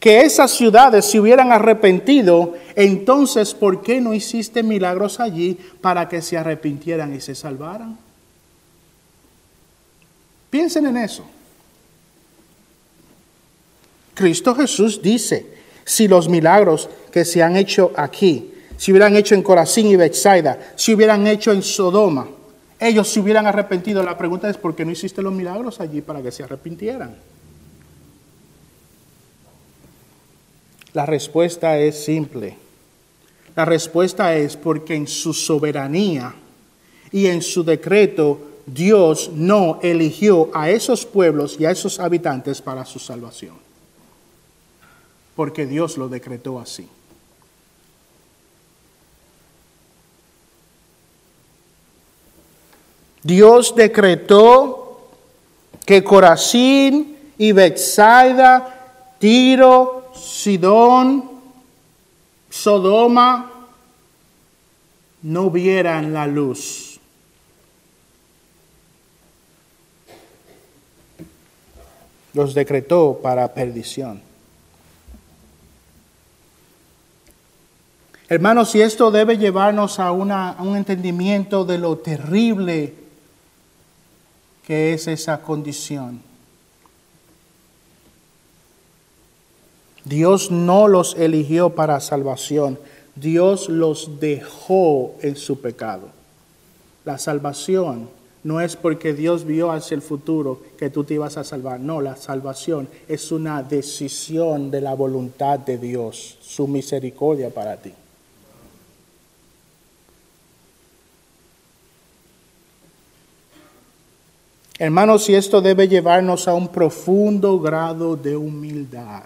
que 0.00 0.20
esas 0.20 0.52
ciudades 0.52 1.04
se 1.06 1.18
hubieran 1.18 1.50
arrepentido, 1.50 2.54
entonces 2.76 3.54
¿por 3.54 3.82
qué 3.82 4.00
no 4.00 4.14
hiciste 4.14 4.62
milagros 4.62 5.18
allí 5.18 5.58
para 5.80 6.08
que 6.08 6.22
se 6.22 6.38
arrepintieran 6.38 7.14
y 7.14 7.20
se 7.20 7.34
salvaran? 7.34 7.98
Piensen 10.50 10.86
en 10.86 10.96
eso. 10.98 11.24
Cristo 14.14 14.54
Jesús 14.54 15.02
dice, 15.02 15.46
si 15.84 16.08
los 16.08 16.28
milagros 16.28 16.88
que 17.12 17.24
se 17.24 17.42
han 17.42 17.56
hecho 17.56 17.92
aquí, 17.96 18.52
si 18.76 18.92
hubieran 18.92 19.16
hecho 19.16 19.34
en 19.34 19.42
Corazín 19.42 19.88
y 19.88 19.96
Bethsaida, 19.96 20.72
si 20.76 20.94
hubieran 20.94 21.26
hecho 21.26 21.52
en 21.52 21.62
Sodoma, 21.62 22.28
ellos 22.80 23.08
se 23.08 23.20
hubieran 23.20 23.46
arrepentido. 23.46 24.02
La 24.02 24.16
pregunta 24.16 24.48
es, 24.48 24.56
¿por 24.56 24.74
qué 24.74 24.84
no 24.84 24.92
hiciste 24.92 25.22
los 25.22 25.32
milagros 25.32 25.80
allí 25.80 26.00
para 26.00 26.22
que 26.22 26.30
se 26.30 26.44
arrepintieran? 26.44 27.16
La 30.98 31.06
respuesta 31.06 31.78
es 31.78 32.04
simple. 32.04 32.56
La 33.54 33.64
respuesta 33.64 34.34
es 34.34 34.56
porque 34.56 34.96
en 34.96 35.06
su 35.06 35.32
soberanía 35.32 36.34
y 37.12 37.26
en 37.26 37.40
su 37.40 37.62
decreto 37.62 38.40
Dios 38.66 39.30
no 39.32 39.78
eligió 39.80 40.50
a 40.52 40.70
esos 40.70 41.06
pueblos 41.06 41.54
y 41.60 41.66
a 41.66 41.70
esos 41.70 42.00
habitantes 42.00 42.60
para 42.60 42.84
su 42.84 42.98
salvación 42.98 43.54
porque 45.36 45.66
Dios 45.66 45.96
lo 45.96 46.08
decretó 46.08 46.58
así. 46.58 46.88
Dios 53.22 53.72
decretó 53.76 55.10
que 55.86 56.02
Corazín 56.02 57.16
y 57.38 57.52
Bethsaida, 57.52 59.14
Tiro, 59.20 59.97
Sidón, 60.20 61.30
Sodoma, 62.50 63.50
no 65.22 65.50
vieran 65.50 66.12
la 66.12 66.26
luz. 66.26 67.00
Los 72.34 72.54
decretó 72.54 73.18
para 73.22 73.52
perdición. 73.52 74.22
Hermanos, 78.28 78.74
y 78.74 78.82
esto 78.82 79.10
debe 79.10 79.38
llevarnos 79.38 79.98
a, 79.98 80.08
a 80.08 80.12
un 80.12 80.76
entendimiento 80.76 81.64
de 81.64 81.78
lo 81.78 81.96
terrible 81.96 82.94
que 84.66 84.92
es 84.92 85.08
esa 85.08 85.40
condición. 85.40 86.27
Dios 90.08 90.50
no 90.50 90.88
los 90.88 91.14
eligió 91.16 91.70
para 91.70 92.00
salvación, 92.00 92.78
Dios 93.14 93.68
los 93.68 94.20
dejó 94.20 95.14
en 95.20 95.36
su 95.36 95.60
pecado. 95.60 96.08
La 97.04 97.18
salvación 97.18 98.08
no 98.42 98.60
es 98.60 98.76
porque 98.76 99.12
Dios 99.12 99.44
vio 99.44 99.70
hacia 99.70 99.94
el 99.94 100.02
futuro 100.02 100.62
que 100.78 100.88
tú 100.88 101.04
te 101.04 101.14
ibas 101.14 101.36
a 101.36 101.44
salvar, 101.44 101.80
no, 101.80 102.00
la 102.00 102.16
salvación 102.16 102.88
es 103.06 103.32
una 103.32 103.62
decisión 103.62 104.70
de 104.70 104.80
la 104.80 104.94
voluntad 104.94 105.58
de 105.58 105.76
Dios, 105.76 106.38
su 106.40 106.66
misericordia 106.66 107.50
para 107.50 107.76
ti. 107.76 107.92
Hermanos, 114.78 115.28
y 115.28 115.34
esto 115.34 115.60
debe 115.60 115.88
llevarnos 115.88 116.46
a 116.46 116.54
un 116.54 116.68
profundo 116.68 117.58
grado 117.58 118.16
de 118.16 118.36
humildad. 118.36 119.24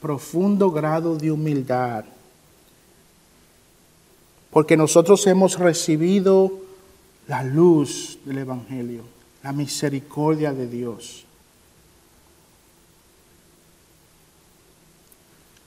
Profundo 0.00 0.70
grado 0.70 1.16
de 1.16 1.30
humildad. 1.30 2.04
Porque 4.50 4.76
nosotros 4.76 5.26
hemos 5.26 5.58
recibido 5.58 6.52
la 7.26 7.44
luz 7.44 8.18
del 8.24 8.38
Evangelio, 8.38 9.02
la 9.42 9.52
misericordia 9.52 10.52
de 10.52 10.66
Dios. 10.66 11.24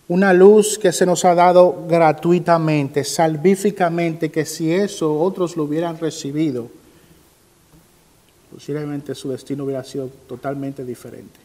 Una 0.07 0.33
luz 0.33 0.77
que 0.77 0.91
se 0.91 1.05
nos 1.05 1.23
ha 1.23 1.33
dado 1.35 1.85
gratuitamente, 1.87 3.03
salvíficamente, 3.03 4.29
que 4.29 4.45
si 4.45 4.71
eso 4.73 5.17
otros 5.17 5.55
lo 5.55 5.63
hubieran 5.63 5.97
recibido, 5.99 6.69
posiblemente 8.51 9.15
su 9.15 9.29
destino 9.29 9.63
hubiera 9.63 9.83
sido 9.85 10.09
totalmente 10.27 10.83
diferente. 10.83 11.40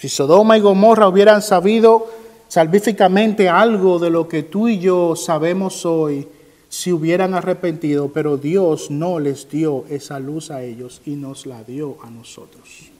Si 0.00 0.08
Sodoma 0.08 0.56
y 0.56 0.62
Gomorra 0.62 1.08
hubieran 1.08 1.42
sabido 1.42 2.10
salvíficamente 2.48 3.50
algo 3.50 3.98
de 3.98 4.08
lo 4.08 4.26
que 4.28 4.42
tú 4.42 4.66
y 4.66 4.78
yo 4.78 5.14
sabemos 5.14 5.84
hoy, 5.84 6.26
si 6.70 6.90
hubieran 6.90 7.34
arrepentido, 7.34 8.10
pero 8.10 8.38
Dios 8.38 8.90
no 8.90 9.18
les 9.18 9.50
dio 9.50 9.84
esa 9.90 10.18
luz 10.18 10.50
a 10.50 10.62
ellos 10.62 11.02
y 11.04 11.16
nos 11.16 11.44
la 11.44 11.62
dio 11.64 11.98
a 12.02 12.08
nosotros. 12.08 12.90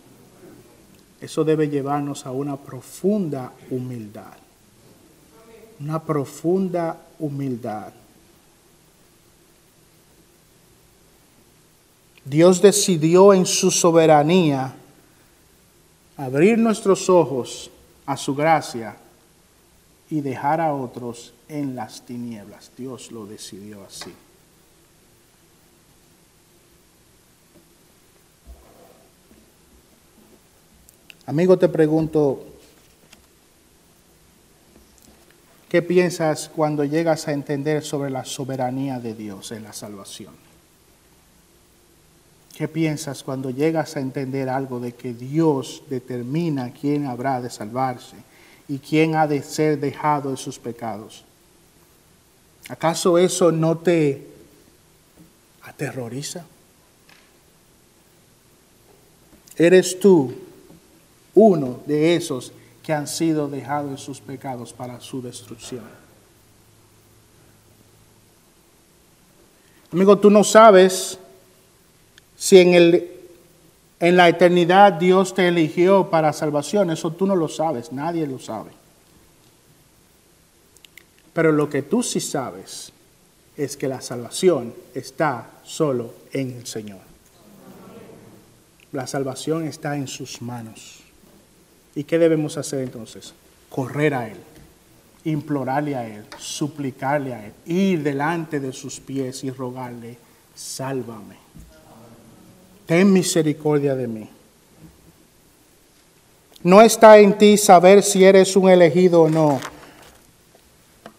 Eso 1.23 1.43
debe 1.43 1.71
llevarnos 1.71 2.27
a 2.27 2.33
una 2.33 2.59
profunda 2.59 3.55
humildad. 3.71 4.37
Una 5.81 6.03
profunda 6.03 7.01
humildad. 7.19 7.95
Dios 12.27 12.61
decidió 12.61 13.33
en 13.33 13.47
su 13.47 13.71
soberanía 13.71 14.75
abrir 16.21 16.59
nuestros 16.59 17.09
ojos 17.09 17.71
a 18.05 18.15
su 18.15 18.35
gracia 18.35 18.95
y 20.11 20.21
dejar 20.21 20.61
a 20.61 20.75
otros 20.75 21.33
en 21.49 21.75
las 21.75 22.03
tinieblas. 22.03 22.71
Dios 22.77 23.11
lo 23.11 23.25
decidió 23.25 23.83
así. 23.83 24.13
Amigo, 31.25 31.59
te 31.59 31.71
pregunto, 31.71 32.45
¿qué 35.71 35.81
piensas 35.81 36.51
cuando 36.55 36.85
llegas 36.85 37.29
a 37.29 37.33
entender 37.33 37.83
sobre 37.83 38.11
la 38.11 38.27
soberanía 38.27 38.99
de 38.99 39.15
Dios 39.15 39.53
en 39.53 39.63
la 39.63 39.73
salvación? 39.73 40.50
¿Qué 42.61 42.69
piensas 42.69 43.23
cuando 43.23 43.49
llegas 43.49 43.97
a 43.97 44.01
entender 44.01 44.51
algo 44.51 44.81
de 44.81 44.93
que 44.93 45.15
Dios 45.15 45.83
determina 45.89 46.75
quién 46.75 47.07
habrá 47.07 47.41
de 47.41 47.49
salvarse 47.49 48.17
y 48.69 48.79
quién 48.81 49.17
ha 49.17 49.27
de 49.27 49.43
ser 49.43 49.81
dejado 49.81 50.31
de 50.31 50.37
sus 50.37 50.59
pecados? 50.59 51.25
¿Acaso 52.69 53.17
eso 53.17 53.51
no 53.51 53.79
te 53.79 54.27
aterroriza? 55.63 56.45
¿Eres 59.57 59.99
tú 59.99 60.35
uno 61.35 61.81
de 61.87 62.15
esos 62.15 62.53
que 62.83 62.93
han 62.93 63.09
sido 63.09 63.49
dejados 63.49 63.93
de 63.93 63.97
sus 63.97 64.21
pecados 64.21 64.75
para 64.75 65.01
su 65.01 65.23
destrucción? 65.23 65.85
Amigo, 69.91 70.19
tú 70.19 70.29
no 70.29 70.45
sabes 70.45 71.19
si 72.41 72.57
en, 72.57 72.73
el, 72.73 73.11
en 74.01 74.17
la 74.17 74.31
eternidad 74.31 74.95
Dios 74.95 75.35
te 75.35 75.47
eligió 75.47 76.09
para 76.09 76.33
salvación, 76.33 76.89
eso 76.91 77.13
tú 77.13 77.27
no 77.27 77.37
lo 77.37 77.49
sabes, 77.49 77.93
nadie 77.93 78.27
lo 78.27 78.39
sabe. 78.39 78.71
Pero 81.35 81.53
lo 81.53 81.69
que 81.69 81.83
tú 81.83 82.03
sí 82.03 82.19
sabes 82.19 82.95
es 83.59 83.77
que 83.77 83.89
la 83.89 84.01
salvación 84.01 84.73
está 84.95 85.51
solo 85.65 86.15
en 86.33 86.53
el 86.53 86.67
Señor. 86.67 87.01
La 88.93 89.07
salvación 89.07 89.67
está 89.67 89.97
en 89.97 90.09
sus 90.09 90.41
manos. 90.41 91.01
¿Y 91.95 92.05
qué 92.05 92.19
debemos 92.19 92.57
hacer 92.57 92.81
entonces? 92.81 93.35
Correr 93.69 94.15
a 94.15 94.29
Él, 94.29 94.39
implorarle 95.25 95.95
a 95.95 96.07
Él, 96.09 96.25
suplicarle 96.39 97.35
a 97.35 97.45
Él, 97.45 97.53
ir 97.67 98.03
delante 98.03 98.61
de 98.61 98.73
sus 98.73 98.99
pies 98.99 99.45
y 99.45 99.51
rogarle, 99.51 100.17
sálvame 100.55 101.51
ten 102.91 103.13
misericordia 103.13 103.95
de 103.95 104.09
mí. 104.09 104.29
No 106.65 106.83
está 106.83 107.19
en 107.19 107.39
ti 107.39 107.57
saber 107.57 108.03
si 108.03 108.25
eres 108.25 108.57
un 108.57 108.69
elegido 108.69 109.23
o 109.23 109.29
no, 109.31 109.61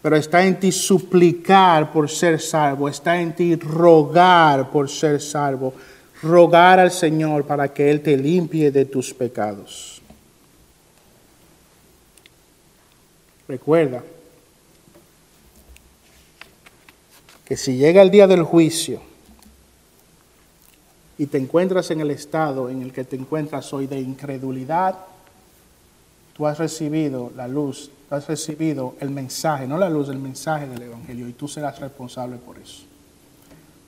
pero 0.02 0.16
está 0.16 0.44
en 0.44 0.60
ti 0.60 0.70
suplicar 0.70 1.90
por 1.90 2.10
ser 2.10 2.42
salvo, 2.42 2.90
está 2.90 3.18
en 3.18 3.34
ti 3.34 3.54
rogar 3.54 4.70
por 4.70 4.90
ser 4.90 5.18
salvo, 5.22 5.72
rogar 6.22 6.78
al 6.78 6.90
Señor 6.90 7.46
para 7.46 7.72
que 7.72 7.90
Él 7.90 8.02
te 8.02 8.18
limpie 8.18 8.70
de 8.70 8.84
tus 8.84 9.14
pecados. 9.14 10.02
Recuerda 13.48 14.04
que 17.46 17.56
si 17.56 17.78
llega 17.78 18.02
el 18.02 18.10
día 18.10 18.26
del 18.26 18.42
juicio, 18.42 19.11
y 21.18 21.26
te 21.26 21.38
encuentras 21.38 21.90
en 21.90 22.00
el 22.00 22.10
estado 22.10 22.68
en 22.68 22.82
el 22.82 22.92
que 22.92 23.04
te 23.04 23.16
encuentras 23.16 23.72
hoy 23.72 23.86
de 23.86 24.00
incredulidad, 24.00 24.96
tú 26.34 26.46
has 26.46 26.58
recibido 26.58 27.32
la 27.36 27.48
luz, 27.48 27.90
tú 28.08 28.14
has 28.14 28.26
recibido 28.26 28.94
el 29.00 29.10
mensaje, 29.10 29.66
no 29.66 29.78
la 29.78 29.90
luz, 29.90 30.08
el 30.08 30.18
mensaje 30.18 30.66
del 30.66 30.82
Evangelio 30.82 31.28
y 31.28 31.32
tú 31.32 31.48
serás 31.48 31.78
responsable 31.80 32.36
por 32.36 32.58
eso. 32.58 32.84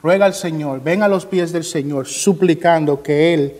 Ruega 0.03 0.27
al 0.27 0.35
Señor, 0.35 0.83
ven 0.83 1.03
a 1.03 1.09
los 1.09 1.25
pies 1.25 1.51
del 1.51 1.65
Señor 1.65 2.07
suplicando 2.07 3.03
que 3.03 3.33
Él 3.33 3.55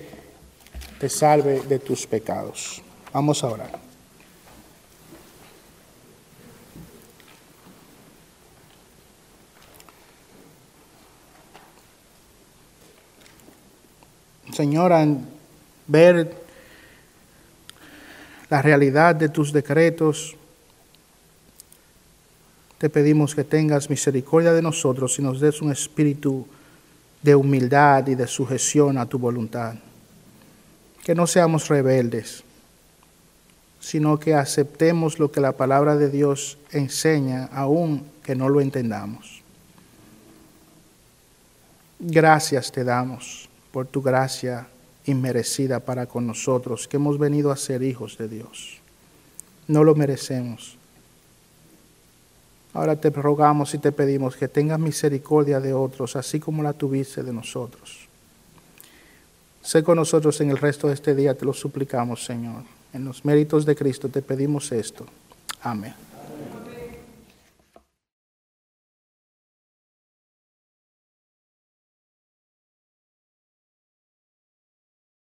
te 0.99 1.09
salve 1.09 1.63
de 1.63 1.79
tus 1.79 2.07
pecados. 2.07 2.83
Vamos 3.13 3.43
a 3.43 3.49
orar. 3.49 3.84
Señor, 14.55 14.93
en 14.93 15.27
ver 15.89 16.33
la 18.49 18.63
realidad 18.63 19.17
de 19.17 19.29
tus 19.29 19.53
decretos, 19.53 20.37
te 22.79 22.89
pedimos 22.89 23.35
que 23.35 23.43
tengas 23.43 23.91
misericordia 23.91 24.53
de 24.53 24.63
nosotros 24.63 25.19
y 25.19 25.23
nos 25.23 25.41
des 25.41 25.61
un 25.61 25.73
espíritu 25.73 26.47
de 27.21 27.35
humildad 27.35 28.07
y 28.07 28.15
de 28.15 28.29
sujeción 28.29 28.97
a 28.97 29.07
tu 29.07 29.19
voluntad. 29.19 29.75
Que 31.03 31.17
no 31.17 31.27
seamos 31.27 31.67
rebeldes, 31.67 32.45
sino 33.81 34.21
que 34.21 34.35
aceptemos 34.35 35.19
lo 35.19 35.33
que 35.33 35.41
la 35.41 35.53
palabra 35.53 35.97
de 35.97 36.11
Dios 36.11 36.59
enseña, 36.71 37.47
aun 37.47 38.07
que 38.23 38.37
no 38.37 38.49
lo 38.49 38.61
entendamos. 38.61 39.43
Gracias 41.99 42.71
te 42.71 42.85
damos 42.85 43.49
por 43.75 43.89
tu 43.89 44.03
gracia 44.03 44.69
inmerecida 45.05 45.81
para 45.81 46.07
con 46.07 46.29
nosotros, 46.29 46.87
que 46.87 46.97
hemos 46.97 47.19
venido 47.19 47.51
a 47.51 47.57
ser 47.57 47.83
hijos 47.83 48.17
de 48.17 48.29
Dios. 48.29 48.79
No 49.67 49.83
lo 49.83 49.97
merecemos. 49.97 50.77
Ahora 52.73 52.95
te 52.95 53.11
rogamos 53.11 53.75
y 53.75 53.79
te 53.79 53.91
pedimos 53.91 54.37
que 54.37 54.47
tengas 54.47 54.79
misericordia 54.79 55.59
de 55.59 55.75
otros, 55.75 56.15
así 56.15 56.39
como 56.39 56.63
la 56.63 56.73
tuviste 56.73 57.25
de 57.25 57.33
nosotros. 57.33 58.07
Sé 59.61 59.83
con 59.83 59.97
nosotros 59.97 60.41
en 60.41 60.51
el 60.51 60.59
resto 60.59 60.87
de 60.87 60.95
este 60.95 61.13
día, 61.13 61.35
te 61.35 61.45
lo 61.45 61.53
suplicamos, 61.53 62.25
Señor. 62.25 62.63
En 62.93 63.05
los 63.05 63.25
méritos 63.25 63.67
de 63.67 63.75
Cristo 63.75 64.09
te 64.09 64.23
pedimos 64.23 64.71
esto. 64.71 65.05
Amén. 65.63 66.04